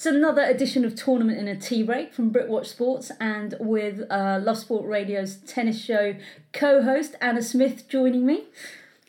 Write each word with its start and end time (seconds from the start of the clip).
It's 0.00 0.06
another 0.06 0.40
edition 0.40 0.86
of 0.86 0.94
Tournament 0.94 1.38
in 1.38 1.46
a 1.46 1.54
Tea 1.54 1.82
Break 1.82 2.14
from 2.14 2.32
Britwatch 2.32 2.64
Sports 2.64 3.12
and 3.20 3.54
with 3.60 4.00
uh, 4.10 4.40
Love 4.42 4.56
Sport 4.56 4.88
Radio's 4.88 5.36
tennis 5.36 5.78
show 5.78 6.14
co 6.54 6.82
host 6.82 7.16
Anna 7.20 7.42
Smith 7.42 7.86
joining 7.86 8.24
me. 8.24 8.44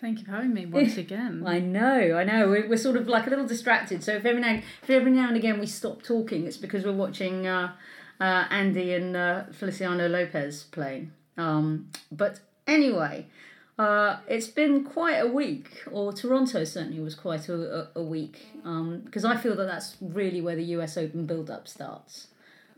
Thank 0.02 0.20
you 0.20 0.26
for 0.26 0.32
having 0.32 0.54
me 0.54 0.66
once 0.66 0.98
again. 0.98 1.44
I 1.48 1.60
know, 1.60 2.18
I 2.18 2.26
know. 2.26 2.50
We're, 2.50 2.68
we're 2.68 2.76
sort 2.76 2.98
of 2.98 3.08
like 3.08 3.26
a 3.26 3.30
little 3.30 3.48
distracted. 3.48 4.04
So 4.04 4.16
if 4.16 4.26
every 4.26 4.42
now, 4.42 4.60
if 4.84 4.90
every 4.90 5.12
now 5.12 5.30
and 5.30 5.38
again 5.38 5.62
we 5.62 5.66
stop 5.66 6.04
talking, 6.04 6.46
it's 6.46 6.58
because 6.58 6.84
we're 6.84 6.92
watching 6.92 7.48
uh, 7.48 7.72
uh, 8.20 8.48
Andy 8.50 8.94
and 8.94 9.16
uh, 9.16 9.44
Feliciano 9.54 10.10
Lopez 10.10 10.64
playing. 10.72 11.14
Um, 11.38 11.88
but 12.12 12.42
anyway, 12.68 13.28
uh, 13.78 14.18
it's 14.28 14.48
been 14.48 14.84
quite 14.84 15.18
a 15.18 15.28
week, 15.28 15.84
or 15.92 16.14
Toronto 16.14 16.64
certainly 16.64 17.00
was 17.00 17.16
quite 17.16 17.48
a, 17.50 17.88
a, 17.96 18.04
week, 18.04 18.46
because 18.54 19.26
um, 19.26 19.32
I 19.32 19.38
feel 19.38 19.56
that 19.56 19.66
that's 19.66 19.96
really 20.02 20.42
where 20.42 20.56
the 20.56 20.64
US 20.76 20.98
Open 20.98 21.26
build 21.26 21.50
up 21.50 21.68
starts. 21.68 22.28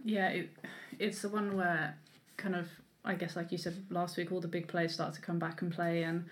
Yeah, 0.05 0.29
it, 0.29 0.49
it's 0.99 1.21
the 1.21 1.29
one 1.29 1.57
where 1.57 1.97
kind 2.37 2.55
of, 2.55 2.67
I 3.03 3.15
guess, 3.15 3.35
like 3.35 3.51
you 3.51 3.57
said 3.57 3.85
last 3.89 4.17
week, 4.17 4.31
all 4.31 4.39
the 4.39 4.47
big 4.47 4.67
players 4.67 4.93
start 4.93 5.13
to 5.15 5.21
come 5.21 5.39
back 5.39 5.61
and 5.61 5.71
play 5.71 6.03
and 6.03 6.25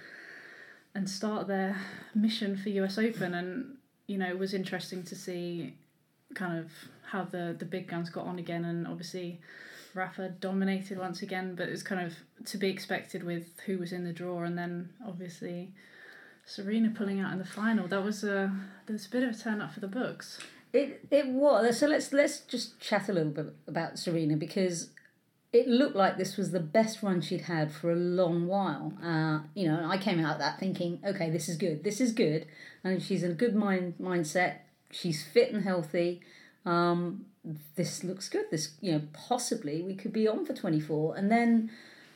and 0.93 1.09
start 1.09 1.47
their 1.47 1.77
mission 2.13 2.57
for 2.57 2.69
US 2.69 2.97
Open. 2.97 3.33
And 3.33 3.77
you 4.07 4.17
know, 4.17 4.27
it 4.27 4.37
was 4.37 4.53
interesting 4.53 5.03
to 5.03 5.15
see 5.15 5.75
kind 6.33 6.59
of 6.59 6.71
how 7.07 7.23
the 7.23 7.55
the 7.57 7.65
big 7.65 7.87
guns 7.87 8.09
got 8.09 8.25
on 8.25 8.39
again, 8.39 8.63
and 8.65 8.87
obviously. 8.87 9.39
Rafa 9.93 10.29
dominated 10.29 10.97
once 10.97 11.21
again, 11.21 11.55
but 11.55 11.67
it 11.67 11.71
was 11.71 11.83
kind 11.83 12.05
of 12.05 12.15
to 12.45 12.57
be 12.57 12.69
expected 12.69 13.23
with 13.23 13.59
who 13.65 13.77
was 13.77 13.91
in 13.91 14.03
the 14.03 14.13
draw, 14.13 14.43
and 14.43 14.57
then 14.57 14.89
obviously 15.05 15.71
Serena 16.45 16.89
pulling 16.89 17.19
out 17.19 17.31
in 17.31 17.39
the 17.39 17.45
final. 17.45 17.87
That 17.87 18.03
was 18.03 18.23
a 18.23 18.51
there 18.85 18.93
was 18.93 19.05
a 19.05 19.09
bit 19.09 19.23
of 19.23 19.35
a 19.35 19.37
turn 19.37 19.61
up 19.61 19.73
for 19.73 19.79
the 19.79 19.87
books. 19.87 20.39
It 20.73 21.07
it 21.11 21.27
was 21.27 21.79
so. 21.79 21.87
Let's 21.87 22.13
let's 22.13 22.39
just 22.41 22.79
chat 22.79 23.09
a 23.09 23.13
little 23.13 23.31
bit 23.31 23.53
about 23.67 23.99
Serena 23.99 24.37
because 24.37 24.89
it 25.53 25.67
looked 25.67 25.95
like 25.95 26.17
this 26.17 26.37
was 26.37 26.51
the 26.51 26.61
best 26.61 27.03
run 27.03 27.19
she'd 27.21 27.41
had 27.41 27.71
for 27.71 27.91
a 27.91 27.95
long 27.95 28.47
while. 28.47 28.93
Uh, 29.03 29.39
you 29.53 29.67
know, 29.67 29.85
I 29.85 29.97
came 29.97 30.23
out 30.23 30.33
of 30.33 30.39
that 30.39 30.59
thinking, 30.59 30.99
okay, 31.05 31.29
this 31.29 31.49
is 31.49 31.57
good. 31.57 31.83
This 31.83 31.99
is 31.99 32.13
good, 32.13 32.47
and 32.83 33.01
she's 33.03 33.23
in 33.23 33.31
a 33.31 33.35
good 33.35 33.55
mind 33.55 33.95
mindset. 33.99 34.59
She's 34.91 35.23
fit 35.25 35.51
and 35.53 35.63
healthy. 35.63 36.21
Um, 36.65 37.25
this 37.75 38.03
looks 38.03 38.29
good. 38.29 38.45
This, 38.51 38.75
you 38.81 38.91
know, 38.91 39.01
possibly 39.13 39.81
we 39.81 39.95
could 39.95 40.13
be 40.13 40.27
on 40.27 40.45
for 40.45 40.53
24. 40.53 41.15
And 41.15 41.31
then, 41.31 41.71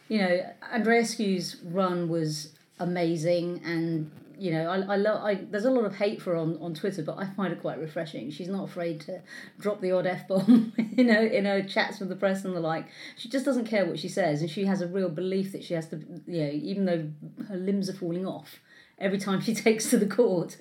you 0.07 0.19
know, 0.19 0.53
Andreescu's 0.71 1.57
run 1.63 2.09
was 2.09 2.53
amazing. 2.79 3.61
And, 3.65 4.11
you 4.37 4.51
know, 4.51 4.69
I, 4.69 4.93
I 4.93 4.95
love, 4.97 5.23
I, 5.23 5.35
there's 5.35 5.65
a 5.65 5.71
lot 5.71 5.85
of 5.85 5.95
hate 5.95 6.21
for 6.21 6.31
her 6.31 6.37
on, 6.37 6.57
on 6.61 6.75
Twitter, 6.75 7.01
but 7.01 7.17
I 7.17 7.25
find 7.25 7.51
it 7.51 7.61
quite 7.61 7.79
refreshing. 7.79 8.29
She's 8.29 8.49
not 8.49 8.65
afraid 8.65 9.01
to 9.01 9.21
drop 9.59 9.81
the 9.81 9.91
odd 9.91 10.05
F 10.05 10.27
bomb, 10.27 10.73
you 10.77 11.03
know, 11.03 11.21
in 11.21 11.45
her 11.45 11.63
chats 11.63 11.99
with 11.99 12.09
the 12.09 12.15
press 12.15 12.45
and 12.45 12.55
the 12.55 12.59
like. 12.59 12.87
She 13.17 13.27
just 13.27 13.45
doesn't 13.45 13.65
care 13.65 13.85
what 13.85 13.97
she 13.97 14.09
says. 14.09 14.41
And 14.41 14.49
she 14.49 14.65
has 14.65 14.81
a 14.81 14.87
real 14.87 15.09
belief 15.09 15.51
that 15.53 15.63
she 15.63 15.73
has 15.73 15.87
to, 15.89 15.97
you 16.27 16.43
know, 16.43 16.51
even 16.51 16.85
though 16.85 17.09
her 17.47 17.57
limbs 17.57 17.89
are 17.89 17.93
falling 17.93 18.27
off 18.27 18.59
every 18.99 19.17
time 19.17 19.41
she 19.41 19.55
takes 19.55 19.89
to 19.89 19.97
the 19.97 20.05
court. 20.05 20.57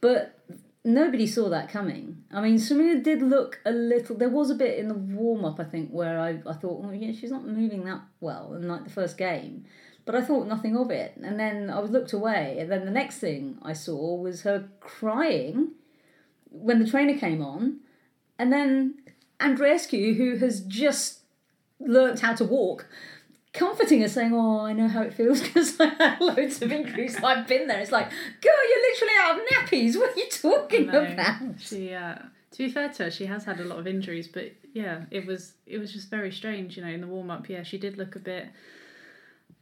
But 0.00 0.38
nobody 0.84 1.26
saw 1.26 1.48
that 1.50 1.70
coming. 1.70 2.24
I 2.32 2.40
mean, 2.40 2.58
Serena 2.58 3.00
did 3.00 3.22
look 3.22 3.60
a 3.64 3.70
little. 3.70 4.16
There 4.16 4.28
was 4.28 4.50
a 4.50 4.54
bit 4.54 4.78
in 4.78 4.88
the 4.88 4.94
warm 4.94 5.44
up, 5.44 5.60
I 5.60 5.64
think, 5.64 5.90
where 5.90 6.20
I, 6.20 6.40
I 6.46 6.54
thought, 6.54 6.84
oh 6.84 6.90
yeah, 6.90 7.12
she's 7.12 7.30
not 7.30 7.46
moving 7.46 7.84
that 7.84 8.02
well 8.20 8.54
in 8.54 8.68
like 8.68 8.84
the 8.84 8.90
first 8.90 9.18
game, 9.18 9.64
but 10.04 10.14
I 10.14 10.22
thought 10.22 10.46
nothing 10.46 10.76
of 10.76 10.90
it. 10.90 11.16
And 11.22 11.38
then 11.38 11.70
I 11.70 11.80
was 11.80 11.90
looked 11.90 12.12
away, 12.12 12.56
and 12.58 12.70
then 12.70 12.84
the 12.84 12.90
next 12.90 13.18
thing 13.18 13.58
I 13.62 13.72
saw 13.72 14.16
was 14.16 14.42
her 14.42 14.68
crying 14.80 15.72
when 16.50 16.78
the 16.78 16.90
trainer 16.90 17.18
came 17.18 17.42
on, 17.42 17.80
and 18.38 18.52
then 18.52 18.94
Andreescu, 19.40 20.16
who 20.16 20.36
has 20.36 20.60
just 20.60 21.20
learnt 21.80 22.20
how 22.20 22.34
to 22.34 22.44
walk, 22.44 22.86
comforting 23.58 24.00
her, 24.02 24.08
saying, 24.08 24.32
"Oh, 24.32 24.60
I 24.60 24.72
know 24.72 24.88
how 24.88 25.02
it 25.02 25.12
feels 25.12 25.40
because 25.42 25.78
I 25.80 25.86
had 25.86 26.20
loads 26.20 26.62
of 26.62 26.72
injuries. 26.72 27.16
I've 27.16 27.46
been 27.46 27.66
there." 27.66 27.80
It's 27.80 27.92
like, 27.92 28.08
girl, 28.08 28.68
you're 28.70 28.90
literally 28.90 29.14
out 29.20 29.38
of 29.38 29.46
nappies. 29.48 29.96
What 29.96 30.16
are 30.16 30.18
you 30.18 30.28
talking 30.30 30.88
about? 30.88 31.60
She, 31.60 31.92
uh, 31.92 32.16
to 32.52 32.58
be 32.58 32.70
fair 32.70 32.88
to 32.88 33.04
her, 33.04 33.10
she 33.10 33.26
has 33.26 33.44
had 33.44 33.60
a 33.60 33.64
lot 33.64 33.78
of 33.78 33.86
injuries, 33.86 34.28
but 34.28 34.52
yeah, 34.72 35.02
it 35.10 35.26
was 35.26 35.54
it 35.66 35.78
was 35.78 35.92
just 35.92 36.08
very 36.08 36.32
strange. 36.32 36.76
You 36.76 36.84
know, 36.84 36.90
in 36.90 37.00
the 37.00 37.06
warm 37.06 37.30
up, 37.30 37.48
yeah, 37.48 37.62
she 37.62 37.78
did 37.78 37.98
look 37.98 38.16
a 38.16 38.20
bit. 38.20 38.46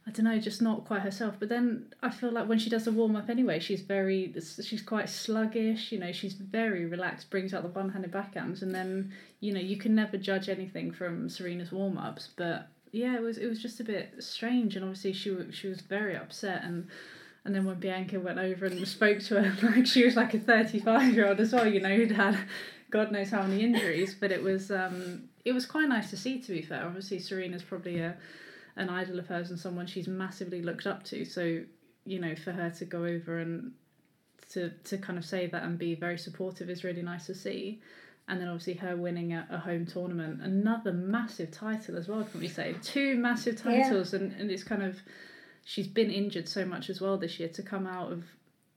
I 0.05 0.11
don't 0.11 0.23
know, 0.23 0.39
just 0.39 0.61
not 0.61 0.85
quite 0.85 1.01
herself. 1.01 1.35
But 1.37 1.49
then 1.49 1.93
I 2.01 2.09
feel 2.09 2.31
like 2.31 2.47
when 2.47 2.59
she 2.59 2.69
does 2.69 2.85
the 2.85 2.93
warm 2.93 3.17
up 3.17 3.29
anyway, 3.29 3.59
she's 3.59 3.81
very, 3.81 4.33
she's 4.63 4.81
quite 4.81 5.09
sluggish. 5.09 5.91
You 5.91 5.99
know, 5.99 6.13
she's 6.13 6.33
very 6.33 6.85
relaxed, 6.85 7.29
brings 7.29 7.53
out 7.53 7.63
the 7.63 7.67
one 7.67 7.89
handed 7.89 8.13
backhands, 8.13 8.61
and 8.61 8.73
then 8.73 9.11
you 9.41 9.53
know 9.53 9.59
you 9.59 9.75
can 9.75 9.95
never 9.95 10.15
judge 10.17 10.47
anything 10.47 10.91
from 10.93 11.27
Serena's 11.27 11.73
warm 11.73 11.97
ups. 11.97 12.29
But 12.37 12.69
yeah, 12.97 13.15
it 13.15 13.21
was 13.21 13.37
it 13.37 13.47
was 13.47 13.61
just 13.61 13.79
a 13.79 13.83
bit 13.83 14.15
strange, 14.19 14.75
and 14.75 14.83
obviously 14.83 15.13
she 15.13 15.35
she 15.51 15.67
was 15.67 15.81
very 15.81 16.15
upset, 16.15 16.63
and 16.63 16.87
and 17.45 17.53
then 17.53 17.63
when 17.65 17.79
Bianca 17.79 18.19
went 18.19 18.39
over 18.39 18.65
and 18.65 18.87
spoke 18.87 19.19
to 19.19 19.41
her, 19.41 19.67
like 19.69 19.85
she 19.85 20.03
was 20.03 20.15
like 20.15 20.33
a 20.33 20.39
thirty 20.39 20.79
five 20.79 21.13
year 21.13 21.27
old 21.27 21.39
as 21.39 21.53
well, 21.53 21.67
you 21.67 21.79
know, 21.79 21.95
who'd 21.95 22.11
had 22.11 22.37
God 22.89 23.11
knows 23.11 23.29
how 23.29 23.43
many 23.43 23.63
injuries, 23.63 24.15
but 24.19 24.31
it 24.31 24.41
was 24.41 24.71
um 24.71 25.29
it 25.45 25.53
was 25.53 25.65
quite 25.65 25.87
nice 25.87 26.09
to 26.09 26.17
see. 26.17 26.39
To 26.39 26.51
be 26.51 26.61
fair, 26.61 26.85
obviously 26.85 27.19
Serena's 27.19 27.63
probably 27.63 27.99
a 27.99 28.17
an 28.75 28.89
idol 28.89 29.19
of 29.19 29.27
hers 29.27 29.49
and 29.49 29.59
someone 29.59 29.87
she's 29.87 30.07
massively 30.07 30.61
looked 30.61 30.87
up 30.87 31.03
to, 31.05 31.23
so 31.23 31.61
you 32.05 32.19
know 32.19 32.35
for 32.35 32.51
her 32.51 32.69
to 32.71 32.85
go 32.85 33.05
over 33.05 33.39
and 33.39 33.73
to 34.53 34.71
to 34.85 34.97
kind 34.97 35.19
of 35.19 35.25
say 35.25 35.45
that 35.47 35.63
and 35.63 35.77
be 35.77 35.93
very 35.93 36.17
supportive 36.17 36.69
is 36.69 36.83
really 36.83 37.01
nice 37.01 37.27
to 37.27 37.35
see 37.35 37.81
and 38.27 38.41
then 38.41 38.47
obviously 38.47 38.73
her 38.73 38.95
winning 38.95 39.33
a, 39.33 39.47
a 39.49 39.57
home 39.57 39.85
tournament, 39.85 40.41
another 40.41 40.91
massive 40.91 41.51
title 41.51 41.97
as 41.97 42.07
well. 42.07 42.23
Can 42.23 42.41
we 42.41 42.47
say? 42.47 42.75
Two 42.83 43.15
massive 43.15 43.61
titles, 43.61 44.13
yeah. 44.13 44.19
and 44.19 44.33
and 44.33 44.51
it's 44.51 44.63
kind 44.63 44.83
of 44.83 44.99
she's 45.63 45.87
been 45.87 46.11
injured 46.11 46.47
so 46.47 46.65
much 46.65 46.89
as 46.89 47.01
well 47.01 47.17
this 47.17 47.39
year 47.39 47.49
to 47.49 47.61
come 47.61 47.85
out 47.85 48.11
of 48.11 48.23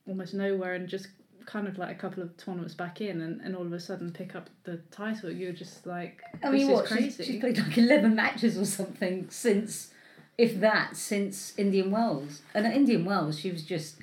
almost 0.09 0.35
nowhere 0.35 0.75
and 0.75 0.89
just 0.89 1.07
kind 1.47 1.67
of 1.67 1.79
like 1.79 1.91
a 1.91 1.99
couple 1.99 2.23
of 2.23 2.37
tournaments 2.37 2.75
back 2.75 3.01
in 3.01 3.21
and, 3.21 3.41
and 3.41 3.57
all 3.57 3.65
of 3.65 3.73
a 3.73 3.81
sudden 3.81 4.13
pick 4.13 4.35
up 4.35 4.51
the 4.65 4.77
title. 4.91 5.31
You're 5.31 5.53
just 5.53 5.87
like 5.87 6.21
I 6.43 6.51
mean 6.51 6.69
what 6.69 6.89
she's, 6.89 7.17
she's, 7.17 7.41
played 7.41 7.59
like 7.59 7.77
11 7.77 8.15
matches 8.15 8.59
or 8.59 8.65
something 8.65 9.27
since 9.31 9.93
if 10.39 10.61
that 10.61 10.97
since 10.97 11.55
Indian 11.57 11.91
Wells. 11.91 12.43
And 12.55 12.67
at 12.67 12.75
Indian 12.75 13.05
Wells 13.05 13.39
she 13.39 13.51
was 13.51 13.63
just 13.63 13.97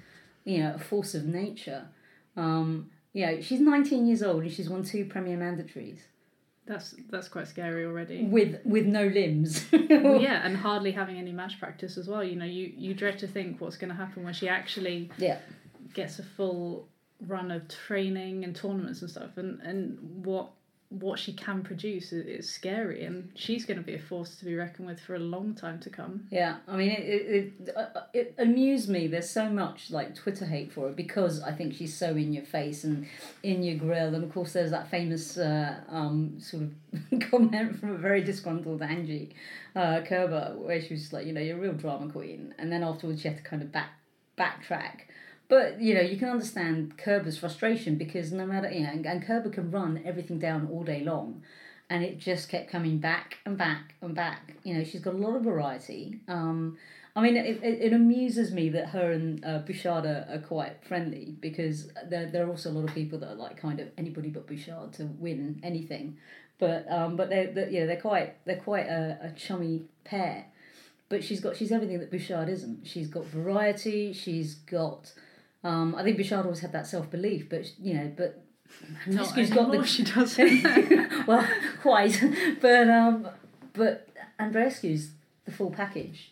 you 0.44 0.60
know 0.60 0.76
a 0.76 0.80
force 0.80 1.16
of 1.16 1.26
nature. 1.26 1.86
Um, 2.36 2.90
you 3.18 3.26
know, 3.26 3.42
she's 3.42 3.60
19 3.60 4.06
years 4.06 4.22
old 4.22 4.44
and 4.44 4.52
she's 4.52 4.70
won 4.70 4.84
two 4.84 5.04
Premier 5.04 5.36
Mandatories. 5.36 6.02
That's 6.68 6.94
that's 7.10 7.28
quite 7.28 7.48
scary 7.48 7.84
already. 7.84 8.26
With 8.26 8.60
with 8.64 8.86
no 8.86 9.08
limbs. 9.08 9.66
well, 9.72 10.22
yeah, 10.22 10.46
and 10.46 10.56
hardly 10.56 10.92
having 10.92 11.18
any 11.18 11.32
match 11.32 11.60
practice 11.60 11.98
as 11.98 12.08
well. 12.08 12.24
You 12.24 12.36
know, 12.36 12.46
you 12.46 12.72
you 12.78 12.94
dread 12.94 13.18
to 13.20 13.28
think 13.28 13.60
what's 13.60 13.78
going 13.78 13.90
to 13.90 13.96
happen 13.96 14.24
when 14.24 14.36
she 14.36 14.48
actually 14.48 15.10
yeah 15.18 15.40
gets 15.96 16.20
a 16.20 16.24
full 16.24 16.90
run 17.26 17.50
of 17.50 17.68
training 17.70 18.44
and 18.44 18.56
tournaments 18.56 19.02
and 19.02 19.10
stuff, 19.10 19.38
and 19.38 19.62
and 19.62 19.98
what 20.24 20.52
what 20.90 21.20
she 21.20 21.34
can 21.34 21.64
produce 21.64 22.14
is, 22.14 22.50
scary, 22.50 23.04
and 23.04 23.30
she's 23.36 23.66
going 23.66 23.78
to 23.78 23.84
be 23.84 23.96
a 23.96 24.00
force 24.00 24.38
to 24.38 24.46
be 24.46 24.56
reckoned 24.56 24.88
with 24.88 25.02
for 25.02 25.16
a 25.16 25.20
long 25.20 25.54
time 25.54 25.80
to 25.82 25.90
come. 25.90 26.26
Yeah, 26.32 26.58
I 26.68 26.78
mean, 26.78 26.92
it 26.92 27.04
it, 27.04 27.54
it, 27.60 27.76
uh, 27.76 28.02
it 28.14 28.36
amused 28.38 28.88
me. 28.88 29.08
There's 29.08 29.30
so 29.30 29.50
much 29.50 29.92
like 29.92 30.16
Twitter 30.16 30.46
hate 30.46 30.72
for 30.72 30.88
her 30.88 30.94
because 30.94 31.42
I 31.42 31.52
think 31.52 31.74
she's 31.74 31.94
so 31.94 32.12
in 32.12 32.32
your 32.32 32.46
face 32.46 32.86
and 32.86 33.06
in 33.44 33.64
your 33.64 33.76
grill, 33.76 34.16
and 34.16 34.24
of 34.24 34.34
course 34.34 34.54
there's 34.54 34.72
that 34.72 34.90
famous 34.90 35.38
uh, 35.38 35.76
um, 35.90 36.40
sort 36.40 36.64
of 36.64 37.20
comment 37.32 37.80
from 37.80 37.92
a 37.92 37.98
very 37.98 38.24
disgruntled 38.24 38.82
Angie 38.82 39.36
uh, 39.76 40.02
Kerber 40.08 40.56
where 40.58 40.82
she 40.82 40.94
was 40.94 41.12
like, 41.12 41.26
you 41.26 41.34
know, 41.34 41.42
you're 41.42 41.58
a 41.58 41.62
real 41.62 41.74
drama 41.74 42.10
queen, 42.10 42.56
and 42.58 42.72
then 42.72 42.82
afterwards 42.82 43.22
she 43.22 43.28
had 43.28 43.38
to 43.38 43.44
kind 43.44 43.62
of 43.62 43.72
back 43.74 43.90
backtrack 44.38 45.07
but 45.50 45.82
you 45.82 45.94
know, 45.94 46.02
you 46.02 46.18
can 46.18 46.30
understand 46.30 46.98
Kerber's 46.98 47.38
frustration 47.38 47.96
because 47.96 48.32
no 48.32 48.46
matter 48.46 48.70
you 48.70 48.82
know, 48.82 49.10
and, 49.10 49.26
Kerber 49.26 49.50
can 49.50 49.72
run 49.72 50.02
everything 50.06 50.40
down 50.40 50.68
all 50.72 50.84
day 50.84 51.02
long, 51.02 51.42
and 51.90 52.04
it 52.04 52.20
just 52.20 52.50
kept 52.50 52.70
coming 52.70 52.98
back 52.98 53.38
and 53.46 53.58
back 53.58 53.96
and 54.02 54.14
back. 54.14 54.56
You 54.64 54.74
know, 54.74 54.84
she's 54.84 55.02
got 55.02 55.14
a 55.14 55.18
lot 55.18 55.36
of 55.36 55.44
variety. 55.44 56.20
Um, 56.28 56.78
I 57.16 57.22
mean, 57.22 57.36
it, 57.36 57.64
it, 57.64 57.82
it 57.82 57.94
amuses 57.94 58.52
me 58.52 58.70
that 58.70 58.90
her 58.90 59.12
and 59.12 59.44
uh, 59.44 59.60
Bouchard 59.60 60.06
are, 60.06 60.28
are 60.30 60.38
quite 60.38 60.84
friendly 60.86 61.36
because 61.40 61.92
there, 62.08 62.28
there 62.28 62.46
are 62.46 62.50
also 62.50 62.70
a 62.70 62.74
lot 62.74 62.88
of 62.88 62.94
people 62.94 63.18
that 63.20 63.30
are 63.30 63.36
like 63.36 63.58
kind 63.58 63.80
of 63.80 63.88
anybody 63.98 64.30
but 64.30 64.46
Bouchard 64.46 64.94
to 64.94 65.06
win 65.06 65.60
anything, 65.64 66.18
but 66.60 66.86
um, 66.92 67.16
but 67.16 67.30
they're, 67.30 67.52
they're 67.54 67.70
you 67.70 67.80
know 67.80 67.88
they're 67.88 68.02
quite 68.02 68.46
they're 68.46 68.58
quite 68.58 68.88
a, 68.88 69.18
a 69.22 69.32
chummy 69.32 69.86
pair, 70.04 70.46
but 71.08 71.24
she's 71.24 71.40
got 71.40 71.56
she's 71.56 71.72
everything 71.72 72.00
that 72.00 72.12
Bouchard 72.12 72.50
isn't. 72.50 72.86
She's 72.86 73.08
got 73.08 73.26
variety. 73.26 74.12
She's 74.12 74.56
got 74.56 75.14
um, 75.68 75.96
I 75.96 76.04
think 76.04 76.16
Bouchard 76.16 76.46
always 76.46 76.62
had 76.62 76.72
that 76.72 76.88
self 76.88 77.12
belief, 77.12 77.50
but 77.50 77.70
you 77.78 77.94
know, 77.94 78.12
but 78.16 78.42
Andreescu's 79.06 79.50
got 79.50 79.70
the 79.70 79.86
she 79.86 80.04
doesn't. 80.04 80.64
well, 81.28 81.46
quite, 81.82 82.24
but 82.62 82.90
um, 82.90 83.28
but 83.74 84.08
Andreescu's 84.40 85.12
the 85.44 85.52
full 85.52 85.72
package. 85.72 86.32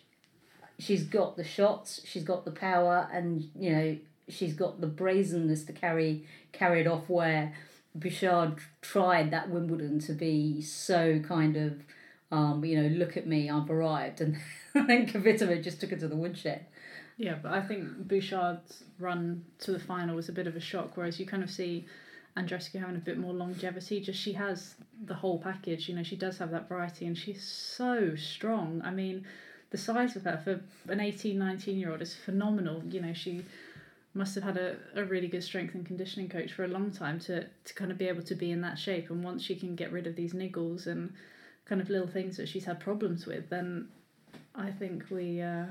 She's 0.78 1.04
got 1.04 1.36
the 1.36 1.44
shots, 1.44 2.00
she's 2.06 2.24
got 2.24 2.46
the 2.46 2.50
power, 2.50 3.10
and 3.12 3.50
you 3.54 3.72
know 3.72 3.98
she's 4.26 4.54
got 4.54 4.80
the 4.80 4.86
brazenness 4.86 5.64
to 5.64 5.74
carry 5.74 6.24
carry 6.52 6.80
it 6.80 6.86
off. 6.86 7.10
Where 7.10 7.54
Bouchard 7.94 8.56
tried 8.80 9.30
that 9.32 9.50
Wimbledon 9.50 9.98
to 10.00 10.14
be 10.14 10.62
so 10.62 11.18
kind 11.20 11.58
of, 11.58 11.82
um, 12.32 12.64
you 12.64 12.82
know, 12.82 12.88
look 12.88 13.18
at 13.18 13.26
me, 13.26 13.50
I've 13.50 13.68
arrived, 13.68 14.22
and 14.22 14.38
then 14.72 15.06
Kvitova 15.06 15.62
just 15.62 15.78
took 15.78 15.90
her 15.90 15.96
to 15.96 16.08
the 16.08 16.16
woodshed. 16.16 16.64
Yeah, 17.16 17.36
but 17.42 17.52
I 17.52 17.62
think 17.62 18.08
Bouchard's 18.08 18.84
run 18.98 19.44
to 19.60 19.72
the 19.72 19.78
final 19.78 20.16
was 20.16 20.28
a 20.28 20.32
bit 20.32 20.46
of 20.46 20.54
a 20.54 20.60
shock, 20.60 20.96
whereas 20.96 21.18
you 21.18 21.24
kind 21.24 21.42
of 21.42 21.50
see 21.50 21.86
Andreescu 22.36 22.78
having 22.78 22.96
a 22.96 23.00
bit 23.00 23.16
more 23.16 23.32
longevity. 23.32 24.00
Just 24.00 24.20
she 24.20 24.34
has 24.34 24.74
the 25.04 25.14
whole 25.14 25.38
package, 25.38 25.88
you 25.88 25.94
know, 25.94 26.02
she 26.02 26.16
does 26.16 26.36
have 26.38 26.50
that 26.50 26.68
variety 26.68 27.06
and 27.06 27.16
she's 27.16 27.42
so 27.42 28.14
strong. 28.16 28.82
I 28.84 28.90
mean, 28.90 29.24
the 29.70 29.78
size 29.78 30.14
of 30.16 30.24
her 30.24 30.36
for 30.36 30.92
an 30.92 31.00
18, 31.00 31.38
19 31.38 31.78
year 31.78 31.90
old 31.90 32.02
is 32.02 32.14
phenomenal. 32.14 32.82
You 32.84 33.00
know, 33.00 33.14
she 33.14 33.42
must 34.12 34.34
have 34.34 34.44
had 34.44 34.58
a, 34.58 34.76
a 34.94 35.04
really 35.04 35.28
good 35.28 35.42
strength 35.42 35.74
and 35.74 35.86
conditioning 35.86 36.28
coach 36.28 36.52
for 36.52 36.64
a 36.64 36.68
long 36.68 36.90
time 36.90 37.18
to, 37.20 37.46
to 37.64 37.74
kind 37.74 37.90
of 37.90 37.96
be 37.96 38.08
able 38.08 38.22
to 38.22 38.34
be 38.34 38.50
in 38.50 38.60
that 38.60 38.78
shape. 38.78 39.08
And 39.08 39.24
once 39.24 39.42
she 39.42 39.56
can 39.56 39.74
get 39.74 39.90
rid 39.90 40.06
of 40.06 40.16
these 40.16 40.34
niggles 40.34 40.86
and 40.86 41.14
kind 41.64 41.80
of 41.80 41.88
little 41.88 42.06
things 42.06 42.36
that 42.36 42.48
she's 42.48 42.66
had 42.66 42.78
problems 42.78 43.24
with, 43.24 43.48
then 43.48 43.88
I 44.54 44.70
think 44.70 45.04
we 45.10 45.40
uh, 45.40 45.66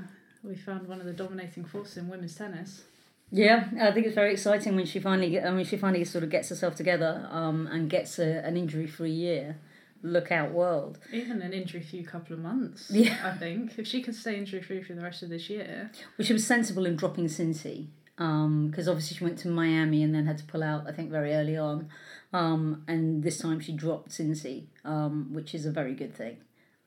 we 0.47 0.55
found 0.55 0.87
one 0.87 0.99
of 0.99 1.05
the 1.05 1.13
dominating 1.13 1.65
forces 1.65 1.97
in 1.97 2.07
women's 2.07 2.35
tennis. 2.35 2.83
Yeah, 3.31 3.69
I 3.81 3.91
think 3.91 4.05
it's 4.05 4.15
very 4.15 4.33
exciting 4.33 4.75
when 4.75 4.85
she 4.85 4.99
finally 4.99 5.31
get, 5.31 5.45
I 5.45 5.51
mean, 5.51 5.65
she 5.65 5.77
finally 5.77 6.03
sort 6.05 6.23
of 6.23 6.29
gets 6.29 6.49
herself 6.49 6.75
together 6.75 7.27
um, 7.31 7.67
and 7.67 7.89
gets 7.89 8.19
a, 8.19 8.45
an 8.45 8.55
injury-free 8.55 9.11
year. 9.11 9.57
Look 10.03 10.31
out, 10.31 10.51
world! 10.51 10.99
Even 11.11 11.41
an 11.41 11.51
injury-free 11.51 12.03
couple 12.03 12.33
of 12.33 12.39
months. 12.39 12.91
Yeah. 12.91 13.17
I 13.23 13.35
think 13.37 13.79
if 13.79 13.87
she 13.87 14.03
could 14.03 14.13
stay 14.13 14.37
injury-free 14.37 14.83
for 14.83 14.93
the 14.93 15.01
rest 15.01 15.23
of 15.23 15.29
this 15.29 15.49
year. 15.49 15.89
Well, 16.17 16.25
she 16.25 16.33
was 16.33 16.45
sensible 16.45 16.85
in 16.85 16.95
dropping 16.95 17.25
Cincy 17.25 17.87
because 18.15 18.87
obviously 18.87 19.17
she 19.17 19.23
went 19.23 19.39
to 19.39 19.47
Miami 19.49 20.03
and 20.03 20.13
then 20.13 20.25
had 20.25 20.37
to 20.37 20.45
pull 20.45 20.63
out. 20.63 20.87
I 20.87 20.91
think 20.91 21.09
very 21.09 21.33
early 21.33 21.57
on, 21.57 21.89
um, 22.31 22.83
and 22.87 23.23
this 23.23 23.39
time 23.39 23.59
she 23.59 23.73
dropped 23.73 24.11
Cincy, 24.11 24.65
um, 24.85 25.33
which 25.33 25.55
is 25.55 25.65
a 25.65 25.71
very 25.71 25.93
good 25.93 26.13
thing. 26.13 26.37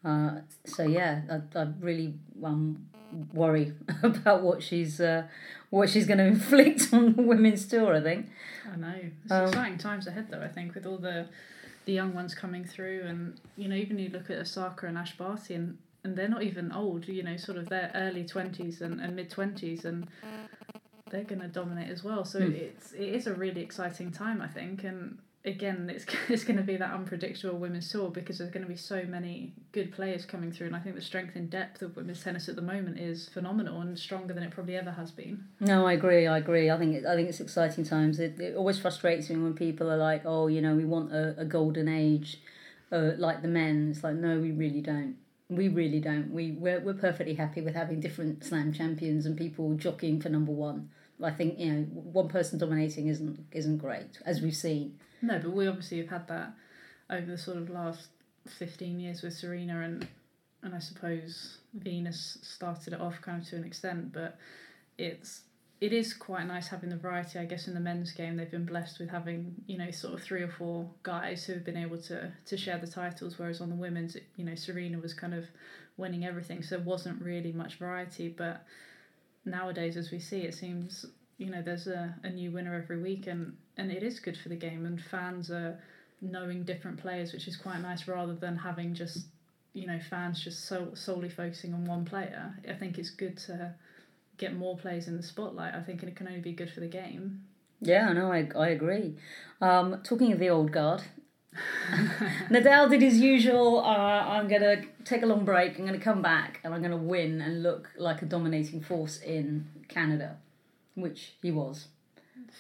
Uh, 0.09 0.41
so 0.65 0.83
yeah, 0.85 1.21
I, 1.31 1.59
I 1.59 1.67
really 1.81 2.15
um, 2.43 2.87
worry 3.33 3.73
about 4.03 4.43
what 4.43 4.63
she's 4.63 5.01
uh, 5.01 5.23
what 5.71 5.89
she's 5.91 6.07
going 6.07 6.19
to 6.25 6.25
inflict 6.27 6.93
on 6.93 7.15
the 7.17 7.23
women's 7.23 7.67
tour. 7.67 7.95
I 7.95 8.01
think. 8.01 8.27
I 8.73 8.77
know. 8.77 8.95
It's 9.25 9.33
Um, 9.33 9.49
exciting 9.49 9.79
times 9.79 10.07
ahead, 10.07 10.27
though. 10.31 10.43
I 10.43 10.49
think 10.49 10.75
with 10.75 10.87
all 10.87 10.99
the 10.99 11.27
the 11.85 11.93
young 11.93 12.13
ones 12.15 12.35
coming 12.35 12.65
through, 12.65 13.03
and 13.07 13.41
you 13.57 13.69
know, 13.69 13.77
even 13.77 13.99
you 13.99 14.09
look 14.11 14.31
at 14.31 14.39
Osaka 14.39 14.87
and 14.87 14.97
Ash 14.99 15.17
Barty, 15.17 15.55
and 15.55 15.79
and 16.05 16.17
they're 16.17 16.29
not 16.37 16.43
even 16.43 16.73
old. 16.73 17.09
You 17.09 17.23
know, 17.23 17.37
sort 17.37 17.59
of 17.59 17.69
their 17.69 17.91
early 17.95 18.25
twenties 18.25 18.81
and, 18.83 19.01
and 19.01 19.15
mid 19.17 19.31
twenties, 19.31 19.85
and 19.85 20.07
they're 21.11 21.25
going 21.25 21.41
to 21.41 21.49
dominate 21.49 21.91
as 21.91 22.05
well. 22.05 22.25
So 22.25 22.39
Hmm. 22.41 22.53
it's 22.53 22.93
it 22.93 23.09
is 23.19 23.27
a 23.27 23.35
really 23.35 23.63
exciting 23.63 24.11
time, 24.13 24.41
I 24.41 24.49
think, 24.49 24.85
and. 24.85 25.19
Again, 25.49 25.91
it's 25.93 26.05
it's 26.29 26.45
going 26.45 26.59
to 26.59 26.63
be 26.63 26.77
that 26.77 26.93
unpredictable 26.93 27.59
women's 27.59 27.91
tour 27.91 28.11
because 28.11 28.39
there's 28.39 28.51
going 28.51 28.65
to 28.65 28.69
be 28.69 28.77
so 28.77 29.05
many 29.05 29.55
good 29.73 29.93
players 29.93 30.27
coming 30.27 30.53
through, 30.53 30.69
and 30.69 30.77
I 30.77 30.81
think 30.81 30.95
the 30.95 31.03
strength 31.03 31.37
and 31.37 31.49
depth 31.49 31.83
of 31.83 31.97
women's 31.97 32.23
tennis 32.23 32.49
at 32.49 32.57
the 32.57 32.63
moment 32.63 32.99
is 32.99 33.29
phenomenal 33.29 33.81
and 33.81 33.99
stronger 33.99 34.35
than 34.35 34.43
it 34.43 34.51
probably 34.51 34.77
ever 34.77 34.91
has 34.93 35.11
been. 35.11 35.45
No, 35.61 35.87
I 35.87 35.95
agree. 35.95 36.27
I 36.27 36.39
agree. 36.39 36.71
I 36.71 36.79
think 36.79 36.95
it, 36.97 37.07
I 37.07 37.15
think 37.17 37.29
it's 37.29 37.41
exciting 37.41 37.85
times. 37.85 38.21
It, 38.21 38.39
it 38.39 38.57
always 38.57 38.79
frustrates 38.79 39.31
me 39.31 39.37
when 39.37 39.55
people 39.55 39.91
are 39.91 39.97
like, 39.97 40.23
"Oh, 40.25 40.49
you 40.49 40.61
know, 40.61 40.75
we 40.75 40.85
want 40.85 41.13
a, 41.13 41.35
a 41.41 41.45
golden 41.45 41.89
age, 41.89 42.41
uh, 42.93 43.13
like 43.17 43.43
the 43.43 43.49
men." 43.49 43.89
It's 43.91 44.05
like, 44.05 44.17
no, 44.17 44.39
we 44.39 44.53
really 44.53 44.83
don't. 44.83 45.17
We 45.49 45.69
really 45.69 46.01
don't. 46.01 46.31
We 46.31 46.53
we're, 46.53 46.81
we're 46.81 46.93
perfectly 46.93 47.35
happy 47.35 47.63
with 47.63 47.75
having 47.75 48.01
different 48.01 48.45
slam 48.45 48.73
champions 48.73 49.25
and 49.25 49.37
people 49.37 49.75
jockeying 49.75 50.21
for 50.21 50.29
number 50.29 50.53
one. 50.53 50.91
I 51.23 51.31
think 51.31 51.59
you 51.59 51.73
know 51.73 51.83
one 51.83 52.29
person 52.29 52.59
dominating 52.59 53.09
isn't 53.09 53.47
isn't 53.53 53.79
great 53.79 54.19
as 54.25 54.41
we've 54.41 54.55
seen. 54.55 54.99
No, 55.21 55.39
but 55.39 55.53
we 55.53 55.67
obviously 55.67 55.99
have 55.99 56.09
had 56.09 56.29
that 56.29 56.53
over 57.11 57.27
the 57.27 57.39
sort 57.39 57.57
of 57.57 57.71
last 57.71 58.09
fifteen 58.47 59.01
years 59.01 59.23
with 59.23 59.35
Serena 59.35 59.81
and 59.83 60.07
and 60.63 60.75
I 60.75 60.79
suppose 60.79 61.59
Venus 61.75 62.39
started 62.43 62.93
it 62.93 63.01
off 63.01 63.21
kind 63.23 63.43
of 63.43 63.49
to 63.49 63.57
an 63.57 63.65
extent, 63.65 64.13
but 64.13 64.39
it's 64.97 65.43
it 65.81 65.93
is 65.93 66.13
quite 66.13 66.47
nice 66.47 66.69
having 66.69 66.91
the 66.91 66.97
variety. 66.97 67.39
I 67.39 67.45
guess 67.45 67.69
in 67.69 67.75
the 67.75 67.81
men's 67.81 68.11
game 68.13 68.37
they've 68.37 68.51
been 68.51 68.65
blessed 68.65 68.99
with 68.99 69.11
having 69.11 69.55
you 69.67 69.79
know 69.79 69.91
sort 69.91 70.15
of 70.15 70.23
three 70.23 70.43
or 70.43 70.49
four 70.49 70.89
guys 71.03 71.45
who 71.45 71.53
have 71.55 71.65
been 71.65 71.77
able 71.77 71.99
to 72.03 72.33
to 72.47 72.57
share 72.57 72.79
the 72.79 72.87
titles, 72.87 73.39
whereas 73.39 73.61
on 73.61 73.71
the 73.71 73.77
women's 73.77 74.17
you 74.37 74.45
know 74.45 74.55
Serena 74.55 74.99
was 74.99 75.15
kind 75.15 75.35
of 75.35 75.45
winning 75.97 76.25
everything, 76.25 76.63
so 76.63 76.77
there 76.77 76.85
wasn't 76.85 77.21
really 77.23 77.53
much 77.53 77.77
variety. 77.77 78.29
But 78.29 78.65
nowadays, 79.45 79.97
as 79.97 80.11
we 80.11 80.19
see, 80.19 80.41
it 80.41 80.55
seems 80.55 81.07
you 81.39 81.51
know 81.51 81.63
there's 81.63 81.87
a, 81.87 82.15
a 82.23 82.31
new 82.31 82.51
winner 82.51 82.75
every 82.75 83.01
week 83.01 83.27
and 83.27 83.57
and 83.77 83.91
it 83.91 84.03
is 84.03 84.21
good 84.21 84.37
for 84.37 84.49
the 84.49 84.57
game 84.57 84.85
and 84.85 85.01
fans 85.01 85.51
are 85.51 85.79
knowing 86.21 86.65
different 86.65 86.99
players 86.99 87.33
which 87.33 87.49
is 87.49 87.57
quite 87.57 87.81
nice 87.81 88.07
rather 88.07 88.35
than 88.35 88.57
having 88.57 88.93
just 88.95 89.27
you 89.73 89.87
know 89.87 89.99
fans 90.11 90.43
just 90.43 90.67
so 90.67 90.91
solely 90.95 91.29
focusing 91.29 91.73
on 91.73 91.85
one 91.85 92.05
player 92.05 92.53
i 92.69 92.73
think 92.73 92.99
it's 92.99 93.11
good 93.11 93.37
to 93.39 93.73
get 94.37 94.55
more 94.57 94.77
players 94.77 95.09
in 95.09 95.17
the 95.17 95.23
spotlight 95.23 95.75
i 95.75 95.81
think 95.81 96.03
it 96.03 96.17
can 96.17 96.27
only 96.27 96.41
be 96.41 96.53
good 96.53 96.71
for 96.71 96.81
the 96.81 96.89
game 96.89 97.41
Yeah, 97.81 98.13
no, 98.13 98.33
I 98.33 98.49
I 98.57 98.69
agree. 98.71 99.15
Um, 99.61 100.01
talking 100.03 100.33
of 100.33 100.41
the 100.41 100.51
old 100.51 100.73
guard, 100.73 101.03
Nadal 102.51 102.91
did 102.91 103.03
his 103.03 103.21
usual. 103.21 103.79
Uh, 103.79 104.23
I'm 104.35 104.49
gonna 104.49 104.83
take 105.05 105.23
a 105.23 105.27
long 105.27 105.45
break. 105.45 105.79
I'm 105.79 105.87
gonna 105.87 105.99
come 105.99 106.23
back 106.23 106.61
and 106.65 106.75
I'm 106.75 106.83
gonna 106.83 106.97
win 107.15 107.41
and 107.41 107.63
look 107.63 107.91
like 107.97 108.23
a 108.23 108.27
dominating 108.27 108.81
force 108.81 109.21
in 109.21 109.67
Canada, 109.89 110.37
which 111.01 111.35
he 111.43 111.51
was. 111.51 111.89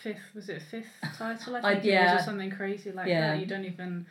fifth 0.03 0.35
was 0.35 0.49
it 0.49 0.57
a 0.59 0.61
fifth 0.61 0.87
title 1.17 1.57
i 1.57 1.59
I- 1.59 1.63
think 1.75 1.85
it 1.85 1.89
was 1.89 1.95
yeah. 1.95 2.17
or 2.17 2.23
something 2.23 2.51
crazy 2.51 2.91
like 2.93 3.07
Yeah. 3.09 3.29
that 3.35 3.41
you 3.41 3.47
don't 3.47 3.65
even 3.65 4.07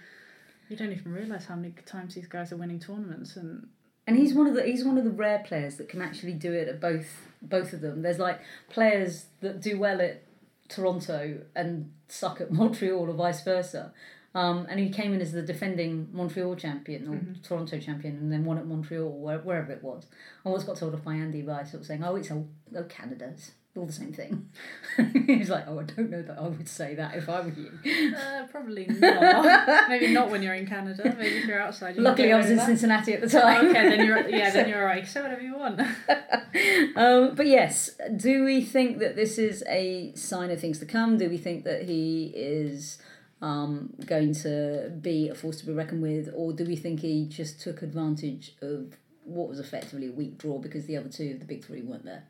you 0.69 0.75
don't 0.77 0.91
even 0.91 1.13
realize 1.13 1.45
how 1.45 1.55
many 1.55 1.73
times 1.85 2.15
these 2.15 2.27
guys 2.27 2.51
are 2.51 2.57
winning 2.57 2.79
tournaments 2.79 3.35
and 3.37 3.67
And 4.07 4.17
he's 4.17 4.33
one 4.33 4.47
of 4.47 4.55
the 4.55 4.63
he's 4.63 4.83
one 4.85 4.97
of 4.97 5.03
the 5.03 5.11
rare 5.25 5.39
players 5.49 5.75
that 5.77 5.87
can 5.89 6.01
actually 6.01 6.33
do 6.33 6.51
it 6.53 6.67
at 6.67 6.79
both 6.79 7.09
both 7.41 7.73
of 7.73 7.81
them. 7.81 8.01
There's 8.01 8.19
like 8.19 8.39
players 8.69 9.25
that 9.41 9.61
do 9.61 9.77
well 9.77 9.99
at 10.01 10.23
Toronto 10.69 11.39
and 11.55 11.91
suck 12.07 12.41
at 12.41 12.51
Montreal 12.59 13.09
or 13.09 13.13
vice 13.13 13.43
versa. 13.43 13.93
Um, 14.35 14.67
and 14.69 14.79
he 14.79 14.89
came 14.89 15.13
in 15.13 15.21
as 15.21 15.31
the 15.31 15.41
defending 15.41 16.09
Montreal 16.11 16.55
champion 16.55 17.07
or 17.07 17.17
Toronto 17.47 17.79
champion 17.79 18.17
and 18.17 18.31
then 18.31 18.45
won 18.45 18.57
at 18.57 18.67
Montreal 18.67 19.07
or 19.07 19.37
wherever 19.39 19.71
it 19.71 19.83
was. 19.83 20.05
I 20.43 20.49
always 20.49 20.63
got 20.63 20.77
told 20.77 20.93
off 20.93 21.03
by 21.03 21.15
Andy 21.15 21.41
by 21.41 21.63
sort 21.63 21.81
of 21.81 21.85
saying, 21.87 22.03
oh, 22.03 22.15
it's 22.17 22.29
all 22.31 22.47
oh, 22.75 22.83
Canada. 22.83 23.33
All 23.77 23.85
the 23.85 23.93
same 23.93 24.11
thing. 24.11 24.49
He's 25.27 25.49
like, 25.51 25.65
oh, 25.67 25.79
I 25.79 25.83
don't 25.83 26.09
know 26.09 26.23
that 26.23 26.37
I 26.39 26.47
would 26.47 26.67
say 26.67 26.95
that 26.95 27.13
if 27.15 27.29
I 27.29 27.41
were 27.41 27.49
you. 27.51 28.15
uh, 28.15 28.47
probably 28.47 28.87
not 28.87 29.87
maybe 29.89 30.11
not 30.11 30.31
when 30.31 30.41
you're 30.41 30.55
in 30.55 30.65
canada 30.65 31.15
maybe 31.17 31.37
if 31.37 31.45
you're 31.45 31.61
outside 31.61 31.95
you 31.95 32.01
Luckily, 32.01 32.33
I 32.33 32.37
was 32.37 32.49
in 32.49 32.57
that. 32.57 32.65
Cincinnati 32.65 33.13
at 33.13 33.21
the 33.21 33.27
Oh, 33.37 33.41
time. 33.41 33.67
okay 33.67 33.89
then 33.89 34.05
you're 34.07 34.27
yeah 34.35 34.49
then 34.49 34.67
you're 34.67 34.79
alright 34.79 35.07
say 35.07 35.21
whatever 35.21 35.41
you 35.41 35.55
want 35.55 35.79
um, 36.95 37.35
but 37.35 37.45
yes, 37.45 37.91
do 38.15 38.43
we 38.43 38.61
think 38.61 38.97
that 38.99 39.15
this 39.15 39.37
is 39.37 39.63
a 39.69 40.11
sign 40.15 40.49
of 40.49 40.59
things 40.59 40.79
to 40.79 40.85
come? 40.85 41.17
Do 41.17 41.29
we 41.29 41.37
think 41.37 41.63
that 41.65 41.83
he 41.83 42.31
is 42.35 42.97
um, 43.41 43.93
going 44.05 44.33
to 44.35 44.91
be 45.01 45.29
a 45.29 45.35
force 45.35 45.57
to 45.59 45.65
be 45.67 45.73
reckoned 45.73 46.01
with, 46.01 46.29
or 46.35 46.53
do 46.53 46.65
we 46.65 46.75
think 46.75 47.01
he 47.01 47.25
just 47.27 47.61
took 47.61 47.81
advantage 47.83 48.55
of 48.61 48.93
what 49.23 49.47
was 49.49 49.59
effectively 49.59 50.07
a 50.07 50.11
weak 50.11 50.37
draw 50.39 50.57
because 50.57 50.85
the 50.87 50.97
other 50.97 51.09
two 51.09 51.31
of 51.33 51.39
the 51.39 51.45
big 51.45 51.63
three 51.63 51.81
weren't 51.83 52.05
there? 52.05 52.23